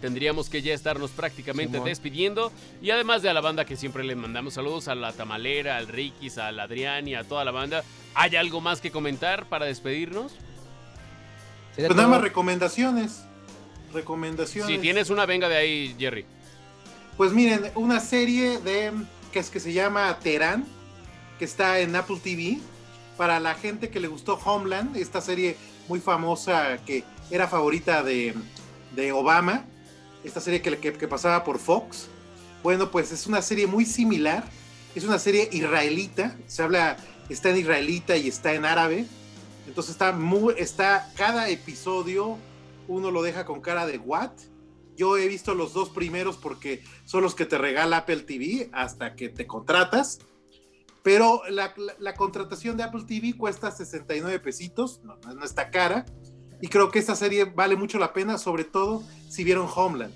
Tendríamos 0.00 0.50
que 0.50 0.60
ya 0.60 0.74
estarnos 0.74 1.12
prácticamente 1.12 1.74
Simón. 1.74 1.88
despidiendo 1.88 2.52
y 2.82 2.90
además 2.90 3.22
de 3.22 3.30
a 3.30 3.32
la 3.32 3.40
banda 3.40 3.64
que 3.64 3.76
siempre 3.76 4.02
le 4.02 4.16
mandamos 4.16 4.54
saludos 4.54 4.88
a 4.88 4.94
la 4.94 5.12
Tamalera, 5.12 5.76
al 5.76 5.86
Rikis, 5.86 6.36
al 6.36 6.58
Adrián 6.58 7.06
y 7.06 7.14
a 7.14 7.24
toda 7.24 7.44
la 7.44 7.52
banda. 7.52 7.84
¿Hay 8.14 8.34
algo 8.36 8.60
más 8.60 8.80
que 8.80 8.90
comentar 8.90 9.48
para 9.48 9.64
despedirnos? 9.64 10.32
Pues 11.76 11.94
nada 11.94 12.08
más 12.08 12.20
recomendaciones. 12.20 13.24
Recomendaciones. 13.92 14.74
Si 14.74 14.78
tienes 14.80 15.10
una, 15.10 15.26
venga 15.26 15.48
de 15.48 15.56
ahí, 15.56 15.96
Jerry. 15.98 16.26
Pues 17.16 17.32
miren, 17.32 17.70
una 17.74 18.00
serie 18.00 18.58
de 18.58 18.92
que 19.32 19.38
es 19.38 19.50
que 19.50 19.60
se 19.60 19.72
llama 19.72 20.18
Terán, 20.20 20.66
que 21.38 21.44
está 21.44 21.78
en 21.80 21.94
Apple 21.96 22.18
TV. 22.22 22.58
Para 23.16 23.38
la 23.38 23.54
gente 23.54 23.90
que 23.90 24.00
le 24.00 24.08
gustó 24.08 24.34
Homeland, 24.44 24.96
esta 24.96 25.20
serie 25.20 25.56
muy 25.88 26.00
famosa 26.00 26.78
que 26.84 27.04
era 27.30 27.46
favorita 27.46 28.02
de, 28.02 28.34
de 28.96 29.12
Obama, 29.12 29.64
esta 30.24 30.40
serie 30.40 30.60
que, 30.62 30.76
que- 30.78 30.92
que 30.94 31.06
pasaba 31.08 31.44
por 31.44 31.58
Fox. 31.60 32.08
Bueno, 32.64 32.90
pues 32.90 33.12
es 33.12 33.26
una 33.26 33.40
serie 33.42 33.66
muy 33.68 33.84
similar. 33.86 34.44
Es 34.96 35.04
una 35.04 35.18
serie 35.20 35.48
israelita. 35.52 36.34
Se 36.48 36.62
habla, 36.62 36.96
está 37.28 37.50
en 37.50 37.58
israelita 37.58 38.16
y 38.16 38.26
está 38.28 38.54
en 38.54 38.64
árabe. 38.64 39.06
Entonces 39.68 39.92
está 39.92 40.10
muy, 40.12 40.54
está 40.58 41.12
cada 41.16 41.48
episodio 41.48 42.36
uno 42.86 43.10
lo 43.10 43.22
deja 43.22 43.44
con 43.46 43.60
cara 43.60 43.86
de 43.86 43.98
what. 43.98 44.30
Yo 44.96 45.16
he 45.16 45.28
visto 45.28 45.54
los 45.54 45.72
dos 45.72 45.90
primeros 45.90 46.36
porque 46.36 46.82
son 47.04 47.22
los 47.22 47.34
que 47.34 47.46
te 47.46 47.58
regala 47.58 47.98
Apple 47.98 48.20
TV 48.20 48.70
hasta 48.72 49.14
que 49.14 49.28
te 49.28 49.46
contratas. 49.46 50.20
Pero 51.02 51.42
la, 51.50 51.74
contratación 52.14 52.76
de 52.76 52.82
Apple 52.82 53.04
TV 53.06 53.36
cuesta 53.36 53.70
69 53.70 54.40
pesitos, 54.40 55.00
no, 55.04 55.18
no- 55.34 55.44
está 55.44 55.70
cara. 55.70 56.06
Y 56.62 56.68
creo 56.68 56.90
que 56.90 56.98
esta 56.98 57.14
serie 57.14 57.44
vale 57.44 57.76
mucho 57.76 57.98
la 57.98 58.14
pena, 58.14 58.38
sobre 58.38 58.64
todo 58.64 59.02
si 59.28 59.44
vieron 59.44 59.68
Homeland. 59.74 60.14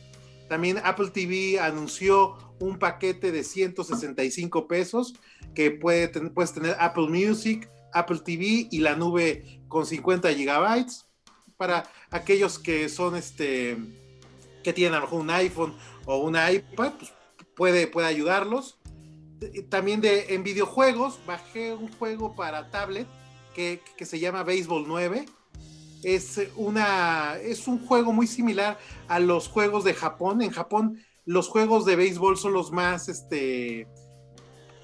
También 0.48 0.80
Apple 0.82 1.10
TV 1.10 1.60
anunció 1.60 2.38
un 2.58 2.78
paquete 2.78 3.30
de 3.32 3.44
165 3.44 4.66
pesos 4.66 5.14
que 5.54 5.70
puede 5.70 6.08
puedes 6.30 6.54
tener 6.54 6.74
Apple 6.78 7.08
Music, 7.08 7.70
Apple 7.92 8.20
TV 8.24 8.68
y 8.70 8.78
la 8.78 8.96
nube 8.96 9.60
con 9.68 9.84
50 9.84 10.32
gigabytes 10.32 11.06
para 11.58 11.84
aquellos 12.10 12.58
que 12.58 12.88
son 12.88 13.16
este 13.16 13.76
que 14.62 14.72
tienen 14.72 14.94
a 14.94 14.98
lo 14.98 15.02
mejor 15.04 15.20
un 15.20 15.30
iPhone 15.30 15.74
o 16.06 16.18
un 16.18 16.36
iPad, 16.36 16.92
pues 16.98 17.12
puede, 17.54 17.86
puede 17.86 18.06
ayudarlos. 18.06 18.78
También 19.68 20.00
de, 20.00 20.34
en 20.34 20.42
videojuegos, 20.42 21.20
bajé 21.26 21.72
un 21.74 21.92
juego 21.92 22.34
para 22.34 22.70
tablet 22.70 23.06
que, 23.54 23.80
que 23.96 24.04
se 24.04 24.18
llama 24.18 24.42
Baseball 24.42 24.84
9. 24.86 25.26
Es, 26.02 26.40
una, 26.56 27.36
es 27.42 27.66
un 27.66 27.84
juego 27.84 28.12
muy 28.12 28.26
similar 28.26 28.78
a 29.08 29.18
los 29.20 29.48
juegos 29.48 29.84
de 29.84 29.94
Japón. 29.94 30.42
En 30.42 30.50
Japón 30.50 31.00
los 31.24 31.48
juegos 31.48 31.84
de 31.84 31.96
béisbol 31.96 32.36
son 32.36 32.52
los 32.52 32.72
más 32.72 33.08
este, 33.08 33.86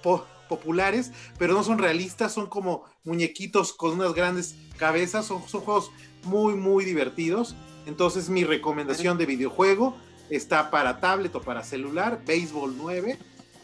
po- 0.02 0.26
populares, 0.48 1.12
pero 1.38 1.54
no 1.54 1.64
son 1.64 1.78
realistas, 1.78 2.32
son 2.32 2.48
como 2.48 2.84
muñequitos 3.04 3.72
con 3.72 3.92
unas 3.92 4.12
grandes 4.12 4.54
cabezas, 4.76 5.24
son, 5.26 5.48
son 5.48 5.62
juegos 5.62 5.90
muy, 6.24 6.54
muy 6.54 6.84
divertidos. 6.84 7.56
Entonces 7.86 8.28
mi 8.28 8.44
recomendación 8.44 9.18
de 9.18 9.26
videojuego 9.26 9.96
está 10.30 10.70
para 10.70 11.00
tablet 11.00 11.34
o 11.34 11.42
para 11.42 11.62
celular, 11.62 12.20
Baseball 12.26 12.74
9, 12.76 13.18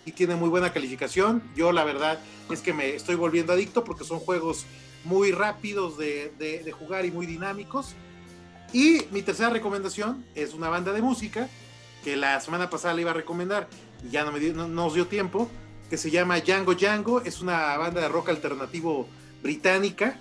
y 0.05 0.13
tiene 0.13 0.37
muy 0.37 0.49
buena 0.49 0.73
calificación. 0.73 1.43
Yo 1.57 1.73
la 1.73 1.85
verdad 1.85 2.19
es 2.51 2.61
que 2.61 2.73
me 2.73 2.95
estoy 2.95 3.15
volviendo 3.15 3.53
adicto 3.53 3.85
porque 3.85 4.05
son 4.05 4.19
juegos 4.19 4.67
muy 5.05 5.33
rápidos 5.33 5.97
de, 5.97 6.75
jugar 6.79 7.05
y 7.07 7.11
muy 7.11 7.27
dinámicos. 7.27 7.95
Y 8.73 9.03
mi 9.11 9.23
tercera 9.23 9.51
recomendación 9.51 10.25
es 10.35 10.55
una 10.55 10.69
banda 10.69 10.93
de 10.93 11.03
música 11.03 11.49
que 12.05 12.17
la 12.17 12.41
semana 12.41 12.71
pasada 12.71 12.95
le 12.95 13.03
iba 13.03 13.11
a 13.11 13.15
recomendar 13.15 13.69
y 14.07 14.11
ya 14.11 14.25
no, 14.25 14.33
me 14.33 14.39
dio- 14.41 14.55
no 14.55 14.69
nos 14.69 14.95
dio 14.95 15.07
tiempo, 15.07 15.51
que 15.91 15.97
se 15.97 16.11
llama 16.11 16.39
Django 16.41 16.75
Django, 16.75 17.21
es 17.23 17.41
una 17.41 17.77
banda 17.77 18.01
de 18.01 18.09
rock 18.09 18.29
alternativo 18.29 19.09
británica. 19.43 20.19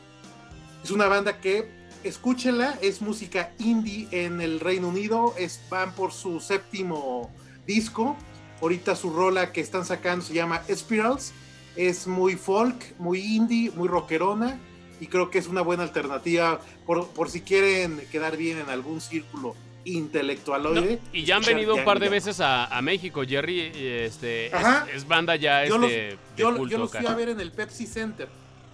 Es 0.84 0.91
una 0.91 1.08
banda 1.08 1.39
que, 1.39 1.70
escúchenla, 2.04 2.78
es 2.82 3.02
música 3.02 3.52
indie 3.60 4.08
en 4.12 4.41
el 4.41 4.60
Reino 4.60 4.88
Unido, 4.88 5.34
es, 5.38 5.60
van 5.70 5.93
por 5.93 6.12
su 6.12 6.39
séptimo 6.39 7.32
disco. 7.66 8.16
Ahorita 8.62 8.95
su 8.95 9.12
rola 9.12 9.52
que 9.54 9.62
están 9.62 9.86
sacando 9.86 10.26
se 10.26 10.34
llama 10.34 10.62
Spirals, 10.70 11.32
es 11.76 12.08
muy 12.08 12.36
folk, 12.36 12.76
muy 13.00 13.20
indie, 13.22 13.72
muy 13.72 13.88
rockerona 13.88 14.60
y 15.00 15.08
creo 15.08 15.30
que 15.30 15.38
es 15.38 15.47
una 15.47 15.62
buena 15.62 15.84
alternativa 15.84 16.60
por, 16.86 17.08
por 17.10 17.30
si 17.30 17.39
quieren 17.41 18.02
quedar 18.12 18.36
bien 18.36 18.58
en 18.58 18.70
algún 18.70 19.00
círculo 19.00 19.56
intelectualoide. 19.86 20.95
No, 20.95 21.10
y 21.14 21.24
ya 21.24 21.38
han 21.38 21.43
venido 21.43 21.76
un 21.76 21.86
par 21.86 22.00
de 22.00 22.10
veces 22.10 22.39
a, 22.41 22.66
a 22.66 22.82
México, 22.82 23.22
Jerry. 23.26 23.72
Este, 23.74 24.47
es, 24.93 25.08
banda 25.08 25.36
ya 25.36 25.66
Yo 25.66 25.78
los- 25.78 25.89
este, 25.89 26.02
de 26.02 26.18
Yo, 26.36 26.56
culto, 26.56 26.72
yo 26.72 26.78
los 26.80 26.91
fui 26.91 27.06
a 27.06 27.16
ver 27.16 27.30
en 27.30 27.39
el 27.39 27.52
Pepsi 27.52 27.88
Center, 27.88 28.28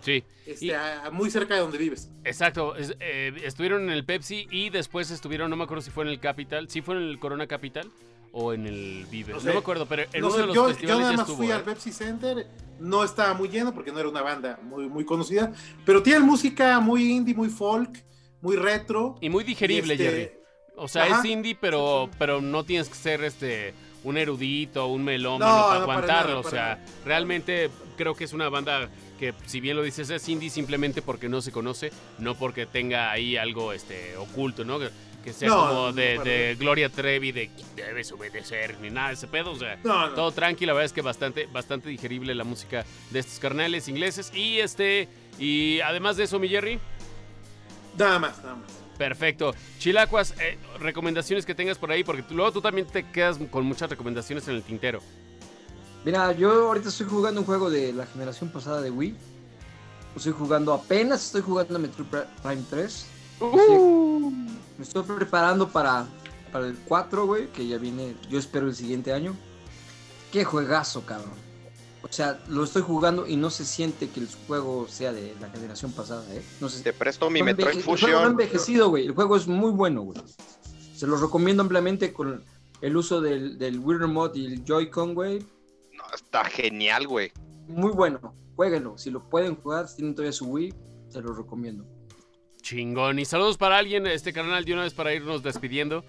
Sí, 0.05 0.23
este, 0.45 0.65
Y- 0.67 0.71
a- 0.71 1.09
muy 1.11 1.29
cerca 1.31 1.55
de 1.55 1.61
donde 1.61 1.77
vives. 1.79 2.09
exacto. 2.23 2.75
es- 2.75 2.95
eh, 2.99 3.33
estuvieron 3.43 3.83
en 3.83 3.89
el 3.89 4.05
Pepsi 4.05 4.47
y 4.51 4.69
después 4.69 5.09
estuvieron, 5.11 5.49
no 5.49 5.55
me 5.55 5.63
acuerdo 5.63 5.81
si 5.81 5.89
fue 5.91 6.03
en 6.05 6.11
el 6.11 6.19
Capital, 6.19 6.69
si 6.69 6.81
fue 6.81 6.95
en 6.95 7.01
el 7.03 7.19
Corona 7.19 7.47
Capital 7.47 7.89
o 8.31 8.53
en 8.53 8.67
el 8.67 9.05
Vive. 9.09 9.33
No 9.33 9.39
me 9.41 9.57
acuerdo, 9.57 9.85
pero 9.87 10.03
en 10.13 10.21
No 10.21 10.27
uno 10.27 10.35
sé, 10.35 10.41
de 10.41 10.47
los 10.47 10.55
yo, 10.55 10.71
yo 10.79 10.87
nada 10.99 11.11
ya 11.11 11.17
más 11.17 11.19
estuvo. 11.21 11.37
fui 11.37 11.47
¿eh? 11.47 11.53
al 11.53 11.63
Pepsi 11.63 11.91
Center, 11.91 12.47
no 12.79 13.03
estaba 13.03 13.33
muy 13.33 13.47
lleno 13.49 13.73
porque 13.73 13.91
no 13.91 13.99
era 13.99 14.09
una 14.09 14.21
banda 14.21 14.59
muy, 14.61 14.87
muy 14.87 15.05
conocida, 15.05 15.51
pero 15.85 16.03
tienen 16.03 16.21
música 16.23 16.79
muy 16.79 17.11
indie, 17.11 17.33
muy 17.33 17.49
folk, 17.49 17.89
muy 18.41 18.57
retro. 18.57 19.15
Y 19.21 19.29
muy 19.29 19.43
digerible, 19.43 19.95
y 19.95 20.01
este, 20.01 20.03
Jerry. 20.09 20.31
O 20.75 20.87
sea, 20.87 21.03
ajá. 21.05 21.19
es 21.19 21.25
indie, 21.25 21.55
pero, 21.59 22.09
pero 22.19 22.41
no 22.41 22.63
tienes 22.65 22.89
que 22.89 22.95
ser 22.95 23.23
este 23.23 23.73
un 24.03 24.17
erudito, 24.17 24.85
un 24.85 25.03
melómano 25.03 25.55
No, 25.57 25.67
para 25.67 25.81
aguantarlo. 25.81 26.39
o 26.41 26.43
sea, 26.43 26.75
nada. 26.75 26.85
realmente 27.05 27.71
creo 27.97 28.13
que 28.13 28.25
es 28.25 28.33
una 28.33 28.49
banda 28.49 28.87
que, 29.19 29.33
si 29.45 29.59
bien 29.61 29.77
lo 29.77 29.83
dices, 29.83 30.09
es 30.09 30.27
indie 30.29 30.49
simplemente 30.49 31.01
porque 31.01 31.29
no 31.29 31.41
se 31.41 31.51
conoce, 31.51 31.91
no 32.19 32.35
porque 32.35 32.65
tenga 32.65 33.11
ahí 33.11 33.37
algo 33.37 33.73
este 33.73 34.17
oculto, 34.17 34.63
¿no? 34.65 34.79
Que, 34.79 34.89
que 35.23 35.33
sea 35.33 35.49
No, 35.49 35.67
como 35.67 35.93
de, 35.93 36.19
de 36.19 36.55
Gloria 36.59 36.89
Trevi, 36.89 37.31
de 37.31 37.49
debes 37.75 38.11
obedecer, 38.11 38.77
ni 38.79 38.89
nada 38.91 39.07
de 39.07 39.13
ese 39.15 39.27
pedo. 39.27 39.51
O 39.51 39.55
sea, 39.55 39.79
No, 39.83 40.07
no. 40.09 40.13
todo 40.13 40.31
tranquilo, 40.31 40.71
la 40.71 40.73
verdad 40.75 40.85
es 40.85 40.93
que 40.93 41.01
bastante, 41.01 41.47
bastante 41.47 41.89
digerible 41.89 42.35
la 42.35 42.43
música 42.43 42.85
de 43.09 43.19
estos 43.19 43.39
carnales 43.39 43.87
ingleses. 43.87 44.31
Y 44.35 44.59
este, 44.59 45.07
y 45.39 45.79
además 45.79 46.17
de 46.17 46.25
eso, 46.25 46.37
mi 46.39 46.47
Jerry. 46.47 46.79
Nada 47.97 48.19
más, 48.19 48.37
nada 48.43 48.55
más. 48.55 48.71
Perfecto. 48.97 49.53
Chilacuas, 49.79 50.33
eh, 50.39 50.57
recomendaciones 50.79 51.45
que 51.45 51.55
tengas 51.55 51.77
por 51.77 51.91
ahí, 51.91 52.03
porque 52.03 52.21
tú- 52.21 52.35
luego 52.35 52.51
tú 52.51 52.61
también 52.61 52.87
te 52.87 53.03
quedas 53.11 53.37
con 53.49 53.65
muchas 53.65 53.89
recomendaciones 53.89 54.47
en 54.47 54.55
el 54.55 54.63
tintero. 54.63 55.01
Mira, 56.05 56.31
yo 56.33 56.67
ahorita 56.67 56.89
estoy 56.89 57.07
jugando 57.07 57.41
un 57.41 57.47
juego 57.47 57.69
de 57.69 57.91
la 57.91 58.05
generación 58.05 58.49
pasada 58.51 58.81
de 58.81 58.91
Wii. 58.91 59.15
Estoy 60.15 60.31
jugando 60.33 60.71
apenas, 60.73 61.25
estoy 61.25 61.41
jugando 61.41 61.79
Metroid 61.79 62.07
Prime 62.43 62.63
3. 62.69 63.05
Me 64.77 64.83
estoy 64.83 65.03
preparando 65.03 65.67
para, 65.69 66.05
para 66.51 66.67
el 66.67 66.77
4, 66.85 67.25
güey, 67.25 67.47
que 67.51 67.67
ya 67.67 67.77
viene, 67.77 68.15
yo 68.29 68.37
espero 68.39 68.67
el 68.67 68.75
siguiente 68.75 69.11
año. 69.13 69.35
Qué 70.31 70.45
juegazo, 70.45 71.05
cabrón. 71.05 71.33
O 72.03 72.07
sea, 72.11 72.39
lo 72.49 72.63
estoy 72.63 72.83
jugando 72.83 73.25
y 73.25 73.35
no 73.35 73.49
se 73.49 73.65
siente 73.65 74.09
que 74.09 74.19
el 74.19 74.29
juego 74.47 74.85
sea 74.87 75.11
de 75.11 75.35
la 75.41 75.49
generación 75.49 75.91
pasada, 75.91 76.23
¿eh? 76.35 76.43
No 76.61 76.69
se, 76.69 76.83
Te 76.83 76.93
presto 76.93 77.29
mi 77.31 77.39
no 77.39 77.45
Metroid 77.45 77.73
enveje- 77.73 77.77
El 77.79 77.83
juego 77.83 77.97
no 78.01 78.05
ha 78.05 78.19
Fusion. 78.19 78.31
envejecido, 78.31 78.89
güey. 78.89 79.05
El 79.07 79.13
juego 79.13 79.35
es 79.35 79.47
muy 79.47 79.71
bueno, 79.71 80.01
güey. 80.03 80.21
Se 80.95 81.07
los 81.07 81.19
recomiendo 81.19 81.63
ampliamente 81.63 82.13
con 82.13 82.43
el 82.81 82.95
uso 82.95 83.21
del, 83.21 83.57
del 83.57 83.79
Wii 83.79 83.97
Remote 83.97 84.37
y 84.39 84.45
el 84.45 84.63
Joy-Con, 84.63 85.15
güey. 85.15 85.43
Está 86.13 86.45
genial, 86.45 87.07
güey. 87.07 87.31
Muy 87.67 87.91
bueno. 87.91 88.35
Jueguenlo. 88.55 88.97
Si 88.97 89.11
lo 89.11 89.27
pueden 89.29 89.55
jugar, 89.55 89.87
si 89.87 89.97
tienen 89.97 90.15
todavía 90.15 90.31
su 90.31 90.45
Wii, 90.45 90.73
se 91.09 91.21
los 91.21 91.37
recomiendo. 91.37 91.85
Chingón. 92.61 93.19
Y 93.19 93.25
saludos 93.25 93.57
para 93.57 93.77
alguien, 93.77 94.07
este 94.07 94.33
canal, 94.33 94.65
de 94.65 94.73
una 94.73 94.83
vez 94.83 94.93
para 94.93 95.13
irnos 95.13 95.43
despidiendo. 95.43 96.03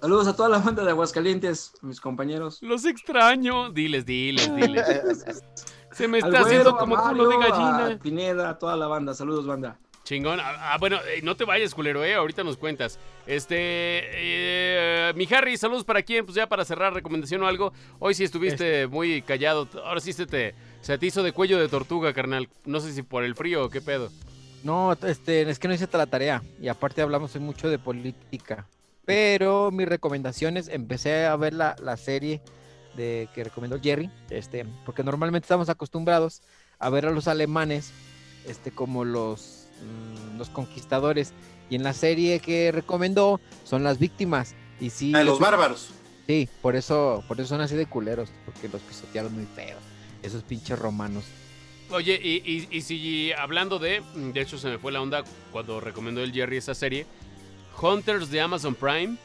Saludos 0.00 0.28
a 0.28 0.36
toda 0.36 0.48
la 0.48 0.58
banda 0.58 0.84
de 0.84 0.90
Aguascalientes, 0.90 1.72
mis 1.82 2.00
compañeros. 2.00 2.58
Los 2.62 2.84
extraño. 2.84 3.70
Diles, 3.70 4.06
diles, 4.06 4.54
diles. 4.54 4.84
Se 5.92 6.06
me 6.06 6.18
está 6.18 6.30
Güero, 6.30 6.44
haciendo 6.44 6.76
como 6.76 6.94
Mario, 6.96 7.24
culo 7.24 7.28
de 7.28 7.34
a 7.34 7.48
gallina. 7.48 7.98
Pineda, 8.00 8.50
a 8.50 8.58
toda 8.58 8.76
la 8.76 8.86
banda. 8.86 9.14
Saludos, 9.14 9.46
banda. 9.46 9.78
Chingón. 10.08 10.40
Ah, 10.40 10.72
ah, 10.72 10.78
bueno, 10.78 10.96
eh, 11.06 11.20
no 11.22 11.36
te 11.36 11.44
vayas, 11.44 11.74
culero, 11.74 12.02
eh. 12.02 12.14
Ahorita 12.14 12.42
nos 12.42 12.56
cuentas. 12.56 12.98
Este. 13.26 13.56
eh, 13.58 15.12
mi 15.14 15.28
Harry, 15.30 15.58
saludos 15.58 15.84
para 15.84 16.02
quién. 16.02 16.24
Pues 16.24 16.34
ya 16.34 16.46
para 16.46 16.64
cerrar, 16.64 16.94
recomendación 16.94 17.42
o 17.42 17.46
algo. 17.46 17.74
Hoy 17.98 18.14
sí 18.14 18.24
estuviste 18.24 18.86
muy 18.86 19.20
callado. 19.20 19.68
Ahora 19.84 20.00
sí 20.00 20.14
se 20.14 20.24
te, 20.24 20.54
se 20.80 20.96
te 20.96 21.04
hizo 21.04 21.22
de 21.22 21.32
cuello 21.32 21.58
de 21.58 21.68
tortuga, 21.68 22.14
carnal. 22.14 22.48
No 22.64 22.80
sé 22.80 22.94
si 22.94 23.02
por 23.02 23.22
el 23.22 23.34
frío 23.34 23.66
o 23.66 23.68
qué 23.68 23.82
pedo. 23.82 24.10
No, 24.64 24.94
este, 24.94 25.42
es 25.42 25.58
que 25.58 25.68
no 25.68 25.74
hice 25.74 25.86
la 25.92 26.06
tarea. 26.06 26.42
Y 26.58 26.68
aparte 26.68 27.02
hablamos 27.02 27.34
hoy 27.34 27.42
mucho 27.42 27.68
de 27.68 27.78
política. 27.78 28.66
Pero 29.04 29.70
mis 29.70 29.86
recomendaciones, 29.86 30.68
empecé 30.68 31.26
a 31.26 31.36
ver 31.36 31.52
la, 31.52 31.76
la 31.82 31.98
serie 31.98 32.40
de 32.96 33.28
que 33.34 33.44
recomendó 33.44 33.78
Jerry, 33.78 34.10
este, 34.30 34.64
porque 34.86 35.04
normalmente 35.04 35.44
estamos 35.44 35.68
acostumbrados 35.68 36.40
a 36.78 36.88
ver 36.88 37.04
a 37.04 37.10
los 37.10 37.28
alemanes 37.28 37.92
este, 38.46 38.70
como 38.70 39.04
los, 39.04 39.67
mm, 39.82 40.38
los 40.38 40.48
conquistadores. 40.50 41.32
Y 41.70 41.76
en 41.76 41.82
la 41.82 41.92
serie 41.92 42.40
que 42.40 42.72
recomendó 42.72 43.40
son 43.64 43.84
las 43.84 43.98
víctimas. 43.98 44.54
Y 44.80 44.90
sí, 44.90 45.12
Ah, 45.14 45.22
los 45.24 45.38
bárbaros. 45.38 45.90
Sí, 46.26 46.48
por 46.62 46.76
eso, 46.76 47.24
por 47.26 47.38
eso 47.40 47.48
son 47.50 47.60
así 47.60 47.74
de 47.74 47.86
culeros, 47.86 48.30
porque 48.44 48.68
los 48.68 48.80
pisotearon 48.82 49.34
muy 49.34 49.46
feos. 49.46 49.80
Esos 50.22 50.42
pinches 50.42 50.78
romanos. 50.78 51.24
Oye, 51.90 52.20
y, 52.22 52.42
y- 52.44 52.68
y 52.70 52.80
si 52.82 53.32
hablando 53.32 53.78
de. 53.78 54.02
De 54.14 54.40
hecho, 54.40 54.58
se 54.58 54.68
me 54.68 54.78
fue 54.78 54.92
la 54.92 55.00
onda 55.00 55.24
cuando 55.52 55.80
recomendó 55.80 56.22
el 56.22 56.32
Jerry 56.32 56.58
esa 56.58 56.74
serie. 56.74 57.06
Hunters 57.80 58.30
de 58.30 58.40
Amazon 58.40 58.74
Prime. 58.74 59.16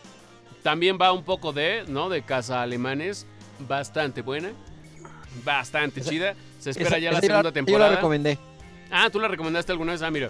También 0.62 0.98
va 1.02 1.12
un 1.12 1.24
poco 1.24 1.52
de, 1.52 1.84
¿no? 1.88 2.08
De 2.10 2.22
casa 2.24 2.62
alemanes. 2.62 3.26
Bastante 3.68 4.22
buena. 4.22 4.52
Bastante 5.44 6.00
Esa- 6.02 6.10
chida. 6.10 6.36
Se 6.60 6.70
espera 6.70 6.90
Esa- 6.90 7.00
ya 7.00 7.12
la 7.12 7.20
segunda 7.20 7.40
Yo 7.40 7.44
la 7.44 7.52
temporada. 7.52 7.96
recomendé. 7.96 8.38
Ah, 8.92 9.10
tú 9.12 9.20
la 9.20 9.28
recomendaste 9.28 9.72
alguna 9.72 9.92
vez. 9.94 10.02
Ah, 10.02 10.12
mira. 10.12 10.30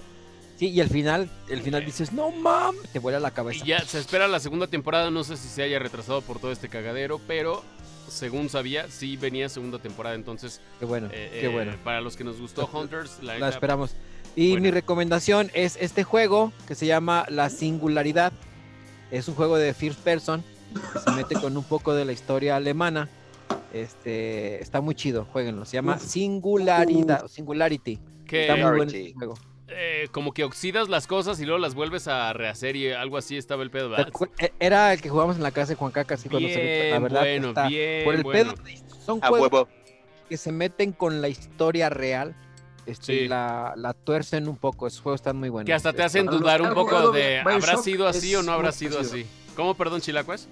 Sí, 0.63 0.69
y 0.69 0.79
al 0.79 0.87
final, 0.87 1.29
el 1.49 1.61
final 1.61 1.83
dices, 1.83 2.13
no 2.13 2.31
mames, 2.31 2.89
te 2.93 2.99
vuela 2.99 3.19
la 3.19 3.31
cabeza. 3.31 3.65
Y 3.65 3.67
ya 3.67 3.81
se 3.81 3.99
espera 3.99 4.29
la 4.29 4.39
segunda 4.39 4.67
temporada. 4.67 5.11
No 5.11 5.25
sé 5.25 5.35
si 5.35 5.49
se 5.49 5.61
haya 5.61 5.77
retrasado 5.77 6.21
por 6.21 6.39
todo 6.39 6.53
este 6.53 6.69
cagadero. 6.69 7.19
Pero 7.27 7.65
según 8.07 8.47
sabía, 8.47 8.87
sí 8.89 9.17
venía 9.17 9.49
segunda 9.49 9.79
temporada. 9.79 10.15
Entonces, 10.15 10.61
Qué 10.79 10.85
bueno, 10.85 11.09
eh, 11.11 11.39
qué 11.41 11.47
eh, 11.47 11.49
bueno. 11.49 11.73
para 11.83 11.99
los 11.99 12.15
que 12.15 12.23
nos 12.23 12.39
gustó 12.39 12.69
Hunters, 12.71 13.21
la, 13.21 13.49
esperamos. 13.49 13.93
Y 14.37 14.57
mi 14.61 14.71
recomendación 14.71 15.51
es 15.53 15.77
este 15.81 16.05
juego 16.05 16.53
que 16.65 16.75
se 16.75 16.85
llama 16.85 17.25
La 17.27 17.49
Singularidad. 17.49 18.31
Es 19.11 19.27
un 19.27 19.35
juego 19.35 19.57
de 19.57 19.73
first 19.73 19.99
person. 19.99 20.45
que 20.93 20.99
se 20.99 21.11
mete 21.11 21.35
con 21.35 21.57
un 21.57 21.65
poco 21.65 21.93
de 21.93 22.05
la 22.05 22.13
historia 22.13 22.55
alemana. 22.55 23.09
Este 23.73 24.63
está 24.63 24.79
muy 24.79 24.95
chido, 24.95 25.27
jueguenlo. 25.33 25.65
Se 25.65 25.73
llama. 25.73 25.99
Singularidad, 25.99 27.27
Singularity. 27.27 27.99
que 28.25 28.43
Está 28.43 28.53
muy 28.55 28.77
bueno 28.77 28.91
Singularity. 28.91 29.07
este 29.07 29.13
juego. 29.15 29.52
Eh, 29.67 30.07
como 30.11 30.33
que 30.33 30.43
oxidas 30.43 30.89
las 30.89 31.07
cosas 31.07 31.39
y 31.39 31.45
luego 31.45 31.57
las 31.59 31.73
vuelves 31.73 32.07
a 32.07 32.33
rehacer 32.33 32.75
y 32.75 32.91
algo 32.91 33.17
así 33.17 33.37
estaba 33.37 33.63
el 33.63 33.71
pedo. 33.71 33.89
¿Te 33.89 33.95
¿verdad? 33.97 34.11
acu- 34.13 34.29
e- 34.39 34.53
Era 34.59 34.93
el 34.93 35.01
que 35.01 35.09
jugamos 35.09 35.37
en 35.37 35.43
la 35.43 35.51
casa 35.51 35.69
de 35.69 35.75
Juan 35.75 35.91
Caca, 35.91 36.15
así 36.15 36.29
cuando 36.29 36.49
se 36.49 36.89
la 36.91 36.99
verdad 36.99 37.21
bueno, 37.21 37.47
está- 37.49 37.67
bien, 37.67 38.03
por 38.03 38.15
el 38.15 38.23
bueno. 38.23 38.53
pedo 38.55 38.63
son 39.05 39.19
A 39.23 39.27
juegos 39.29 39.51
huevo. 39.51 39.67
que 40.29 40.37
se 40.37 40.51
meten 40.51 40.91
con 40.91 41.21
la 41.21 41.27
historia 41.29 41.89
real. 41.89 42.35
Este, 42.85 43.05
Sí. 43.05 43.13
y 43.13 43.27
la, 43.29 43.73
la 43.77 43.93
tuercen 43.93 44.49
un 44.49 44.57
poco, 44.57 44.87
esos 44.87 44.99
juegos 44.99 45.21
están 45.21 45.37
muy 45.37 45.47
buenos. 45.47 45.65
Que 45.67 45.73
hasta 45.73 45.93
te 45.93 46.03
hacen 46.03 46.25
dudar 46.25 46.61
un 46.61 46.73
poco 46.73 47.11
de 47.11 47.39
¿habrá 47.39 47.77
sido 47.77 48.05
así 48.07 48.35
o 48.35 48.43
no 48.43 48.51
habrá 48.51 48.73
sido 48.73 48.97
parecido. 48.97 49.21
así? 49.21 49.29
¿Cómo, 49.55 49.73
perdón, 49.75 50.01
Chilacuas? 50.01 50.49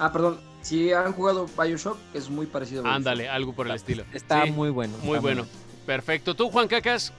Ah, 0.00 0.12
perdón. 0.12 0.40
Si 0.62 0.92
han 0.92 1.12
jugado 1.12 1.46
Bioshock, 1.56 1.96
es 2.14 2.28
muy 2.28 2.46
parecido 2.46 2.80
a 2.80 2.82
Bioshock. 2.82 2.96
Ándale, 2.96 3.28
algo 3.28 3.52
por 3.54 3.68
el 3.68 3.76
estilo. 3.76 4.02
Está 4.12 4.42
Sí, 4.44 4.50
muy 4.50 4.70
bueno. 4.70 4.94
muy 5.04 5.20
bueno. 5.20 5.46
Perfecto. 5.86 6.34
¿Tú, 6.34 6.50
Juan 6.50 6.66
Cacas? 6.66 7.12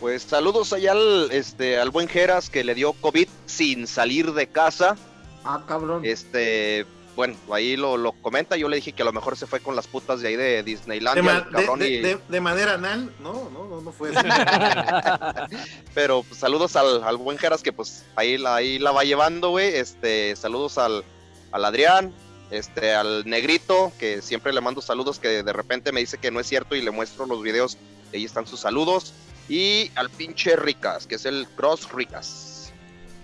Pues 0.00 0.22
saludos 0.22 0.72
allá 0.72 0.92
al, 0.92 1.28
este, 1.30 1.78
al 1.78 1.90
buen 1.90 2.08
Geras 2.08 2.48
que 2.48 2.64
le 2.64 2.74
dio 2.74 2.92
COVID 2.94 3.28
sin 3.46 3.86
salir 3.86 4.32
de 4.32 4.46
casa. 4.46 4.96
Ah, 5.44 5.62
cabrón. 5.68 6.02
Este, 6.04 6.86
bueno, 7.16 7.36
ahí 7.52 7.76
lo, 7.76 7.98
lo 7.98 8.12
comenta. 8.12 8.56
Yo 8.56 8.68
le 8.70 8.76
dije 8.76 8.92
que 8.92 9.02
a 9.02 9.04
lo 9.04 9.12
mejor 9.12 9.36
se 9.36 9.46
fue 9.46 9.60
con 9.60 9.76
las 9.76 9.86
putas 9.86 10.22
de 10.22 10.28
ahí 10.28 10.36
de 10.36 10.42
De, 10.44 10.62
Disneylandia, 10.62 11.22
ma- 11.22 11.48
cabrón, 11.50 11.80
de- 11.80 11.88
y- 11.90 11.98
de- 12.00 12.14
de- 12.16 12.20
de 12.28 12.40
manera 12.40 12.74
anal. 12.74 13.12
No, 13.20 13.50
no, 13.52 13.66
no, 13.68 13.80
no 13.82 13.92
fue 13.92 14.10
así. 14.16 14.26
Pero 15.94 16.22
pues, 16.22 16.40
saludos 16.40 16.76
al, 16.76 17.04
al 17.04 17.16
buen 17.18 17.36
Geras 17.38 17.62
que 17.62 17.72
pues 17.72 18.04
ahí 18.16 18.38
la, 18.38 18.56
ahí 18.56 18.78
la 18.78 18.92
va 18.92 19.04
llevando, 19.04 19.50
güey. 19.50 19.68
Este, 19.76 20.34
saludos 20.36 20.78
al, 20.78 21.04
al 21.52 21.64
Adrián, 21.64 22.12
este, 22.50 22.94
al 22.94 23.26
Negrito, 23.26 23.92
que 23.98 24.22
siempre 24.22 24.52
le 24.52 24.60
mando 24.62 24.80
saludos, 24.80 25.18
que 25.18 25.42
de 25.42 25.52
repente 25.52 25.92
me 25.92 26.00
dice 26.00 26.16
que 26.18 26.30
no 26.30 26.40
es 26.40 26.46
cierto 26.46 26.74
y 26.74 26.80
le 26.80 26.90
muestro 26.90 27.26
los 27.26 27.42
videos. 27.42 27.76
y 28.12 28.16
Ahí 28.16 28.24
están 28.24 28.46
sus 28.46 28.60
saludos. 28.60 29.12
Y 29.50 29.90
al 29.96 30.08
pinche 30.10 30.54
Ricas, 30.54 31.08
que 31.08 31.16
es 31.16 31.26
el 31.26 31.44
Cross 31.56 31.92
Ricas. 31.92 32.72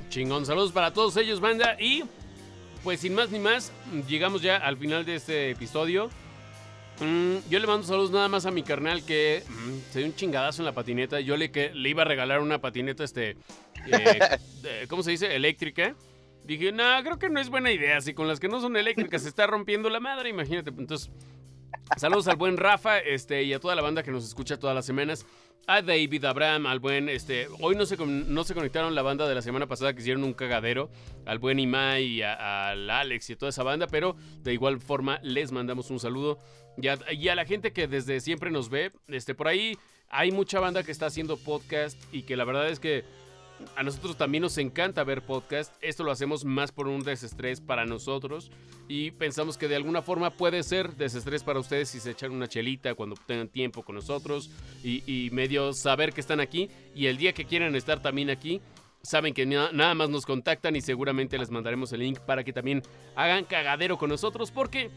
Chingón. 0.09 0.45
Saludos 0.45 0.73
para 0.73 0.93
todos 0.93 1.17
ellos, 1.19 1.39
banda. 1.39 1.77
Y 1.81 2.03
pues 2.83 2.99
sin 2.99 3.15
más 3.15 3.31
ni 3.31 3.39
más, 3.39 3.71
llegamos 4.09 4.43
ya 4.43 4.57
al 4.57 4.77
final 4.77 5.05
de 5.05 5.15
este 5.15 5.51
episodio. 5.51 6.11
Mm, 6.99 7.49
yo 7.49 7.61
le 7.61 7.67
mando 7.69 7.87
saludos 7.87 8.11
nada 8.11 8.27
más 8.29 8.45
a 8.45 8.51
mi 8.51 8.65
carnal 8.65 9.05
que 9.05 9.45
mm, 9.49 9.93
se 9.93 10.01
dio 10.01 10.09
un 10.09 10.17
chingadazo 10.17 10.63
en 10.63 10.67
la 10.67 10.73
patineta. 10.73 11.21
Yo 11.21 11.37
le, 11.37 11.53
que, 11.53 11.73
le 11.73 11.91
iba 11.91 12.03
a 12.03 12.07
regalar 12.07 12.41
una 12.41 12.61
patineta, 12.61 13.05
este, 13.05 13.37
eh, 13.87 14.39
de- 14.63 14.89
¿cómo 14.89 15.05
se 15.05 15.13
dice? 15.13 15.33
Eléctrica. 15.37 15.95
Dije, 16.43 16.73
no, 16.73 16.85
creo 17.05 17.21
que 17.21 17.31
no 17.31 17.39
es 17.39 17.51
buena 17.51 17.71
idea. 17.71 18.01
Si 18.01 18.15
con 18.15 18.27
las 18.27 18.41
que 18.41 18.49
no 18.49 18.61
son 18.61 18.77
eléctricas 18.77 19.23
se 19.23 19.29
está 19.29 19.47
rompiendo 19.47 19.89
la 19.91 20.01
madre, 20.01 20.31
imagínate. 20.31 20.71
Entonces, 20.71 21.09
saludos 21.97 22.27
al 22.27 22.37
buen 22.37 22.57
Rafa 22.57 22.99
este, 22.99 23.45
y 23.45 23.53
a 23.53 23.61
toda 23.61 23.77
la 23.77 23.83
banda 23.83 24.03
que 24.03 24.11
nos 24.11 24.25
escucha 24.25 24.59
todas 24.59 24.75
las 24.75 24.87
semanas. 24.87 25.25
A 25.69 25.83
David, 25.83 26.25
Abraham, 26.25 26.67
al 26.67 26.79
buen, 26.79 27.09
este, 27.09 27.49
hoy 27.61 27.75
no 27.75 27.87
se, 27.87 27.97
no 27.97 28.45
se 28.45 28.55
conectaron 28.55 28.95
la 28.95 29.03
banda 29.03 29.27
de 29.27 29.35
la 29.35 29.43
semana 29.43 29.67
pasada 29.67 29.93
que 29.93 30.01
hicieron 30.01 30.23
un 30.23 30.33
cagadero, 30.33 30.91
al 31.25 31.41
buen 31.41 31.59
Imai 31.59 32.23
al 32.23 32.89
Alex 32.89 33.31
y 33.31 33.33
a 33.33 33.37
toda 33.37 33.51
esa 33.51 33.65
banda, 33.65 33.89
pero 33.89 34.15
de 34.45 34.53
igual 34.53 34.79
forma 34.79 35.19
les 35.25 35.51
mandamos 35.51 35.91
un 35.91 35.99
saludo. 35.99 36.39
Y 36.81 36.87
a, 36.87 36.99
y 37.13 37.29
a 37.31 37.35
la 37.35 37.45
gente 37.45 37.73
que 37.73 37.89
desde 37.89 38.21
siempre 38.21 38.53
nos 38.53 38.71
ve, 38.71 38.93
este, 39.09 39.35
por 39.35 39.49
ahí 39.49 39.77
hay 40.09 40.31
mucha 40.31 40.61
banda 40.61 40.85
que 40.85 40.93
está 40.93 41.07
haciendo 41.07 41.37
podcast 41.37 42.01
y 42.13 42.23
que 42.23 42.37
la 42.37 42.45
verdad 42.45 42.69
es 42.69 42.79
que 42.79 43.05
a 43.77 43.83
nosotros 43.83 44.17
también 44.17 44.43
nos 44.43 44.59
encanta 44.59 45.05
ver 45.05 45.23
podcast. 45.23 45.75
Esto 45.81 46.05
lo 46.05 46.11
hacemos 46.13 46.45
más 46.45 46.73
por 46.73 46.89
un 46.89 47.03
desestrés 47.03 47.61
para 47.61 47.85
nosotros 47.85 48.51
y 48.89 49.11
pensamos 49.13 49.57
que 49.59 49.69
de 49.69 49.77
alguna 49.77 50.03
forma 50.03 50.31
puede 50.31 50.63
ser 50.63 50.95
desestrés 50.97 51.43
para 51.43 51.59
ustedes 51.61 51.89
si 51.89 52.01
se 52.01 52.11
echan 52.13 52.33
una 52.33 52.49
chelita 52.49 52.95
cuando 52.95 53.17
tengan 53.27 53.49
tiempo 53.49 53.83
con 53.83 53.95
nosotros 53.97 54.51
y, 54.85 55.03
y 55.07 55.31
medio 55.31 55.73
saber 55.73 56.13
que 56.13 56.21
están 56.21 56.41
aquí 56.41 56.69
y 56.95 57.07
el 57.07 57.17
día 57.17 57.33
que 57.33 57.45
quieran 57.45 57.75
estar 57.77 58.01
también 58.01 58.31
aquí. 58.31 58.61
Saben 59.03 59.35
que 59.35 59.47
na- 59.47 59.71
nada 59.73 59.95
más 59.95 60.11
nos 60.11 60.27
contactan 60.27 60.75
y 60.75 60.81
seguramente 60.81 61.39
les 61.39 61.51
mandaremos 61.51 61.93
el 61.93 62.01
link 62.01 62.19
para 62.21 62.43
que 62.43 62.53
también 62.53 62.83
hagan 63.15 63.45
cagadero 63.45 63.97
con 63.99 64.09
nosotros 64.11 64.51
porque 64.51 64.91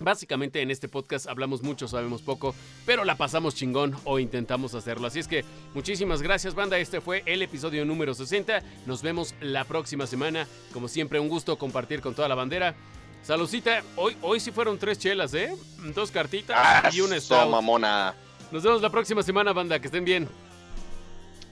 Básicamente 0.00 0.62
en 0.62 0.70
este 0.70 0.88
podcast 0.88 1.26
hablamos 1.28 1.62
mucho, 1.62 1.86
sabemos 1.86 2.22
poco, 2.22 2.54
pero 2.86 3.04
la 3.04 3.16
pasamos 3.16 3.54
chingón 3.54 3.94
o 4.04 4.18
intentamos 4.18 4.74
hacerlo. 4.74 5.06
Así 5.06 5.18
es 5.18 5.28
que 5.28 5.44
muchísimas 5.74 6.22
gracias 6.22 6.54
banda, 6.54 6.78
este 6.78 7.02
fue 7.02 7.22
el 7.26 7.42
episodio 7.42 7.84
número 7.84 8.14
60. 8.14 8.62
Nos 8.86 9.02
vemos 9.02 9.34
la 9.42 9.64
próxima 9.64 10.06
semana. 10.06 10.46
Como 10.72 10.88
siempre, 10.88 11.20
un 11.20 11.28
gusto 11.28 11.58
compartir 11.58 12.00
con 12.00 12.14
toda 12.14 12.28
la 12.28 12.34
bandera. 12.34 12.74
Salucita, 13.22 13.82
hoy, 13.96 14.16
hoy 14.22 14.40
sí 14.40 14.50
fueron 14.50 14.78
tres 14.78 14.98
chelas, 14.98 15.34
¿eh? 15.34 15.54
Dos 15.94 16.10
cartitas 16.10 16.56
Ah, 16.58 16.88
y 16.90 17.02
una 17.02 17.20
stout. 17.20 17.50
mamona. 17.50 18.14
Nos 18.50 18.62
vemos 18.62 18.80
la 18.80 18.88
próxima 18.88 19.22
semana, 19.22 19.52
banda, 19.52 19.78
que 19.78 19.88
estén 19.88 20.06
bien. 20.06 20.26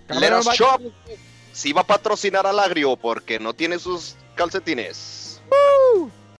Let 0.08 0.38
us 0.38 0.48
shop. 0.54 0.80
Sí 1.52 1.74
va 1.74 1.82
a 1.82 1.86
patrocinar 1.86 2.46
al 2.46 2.58
agrio 2.58 2.96
porque 2.96 3.38
no 3.38 3.52
tiene 3.52 3.78
sus 3.78 4.16
calcetines. 4.36 5.42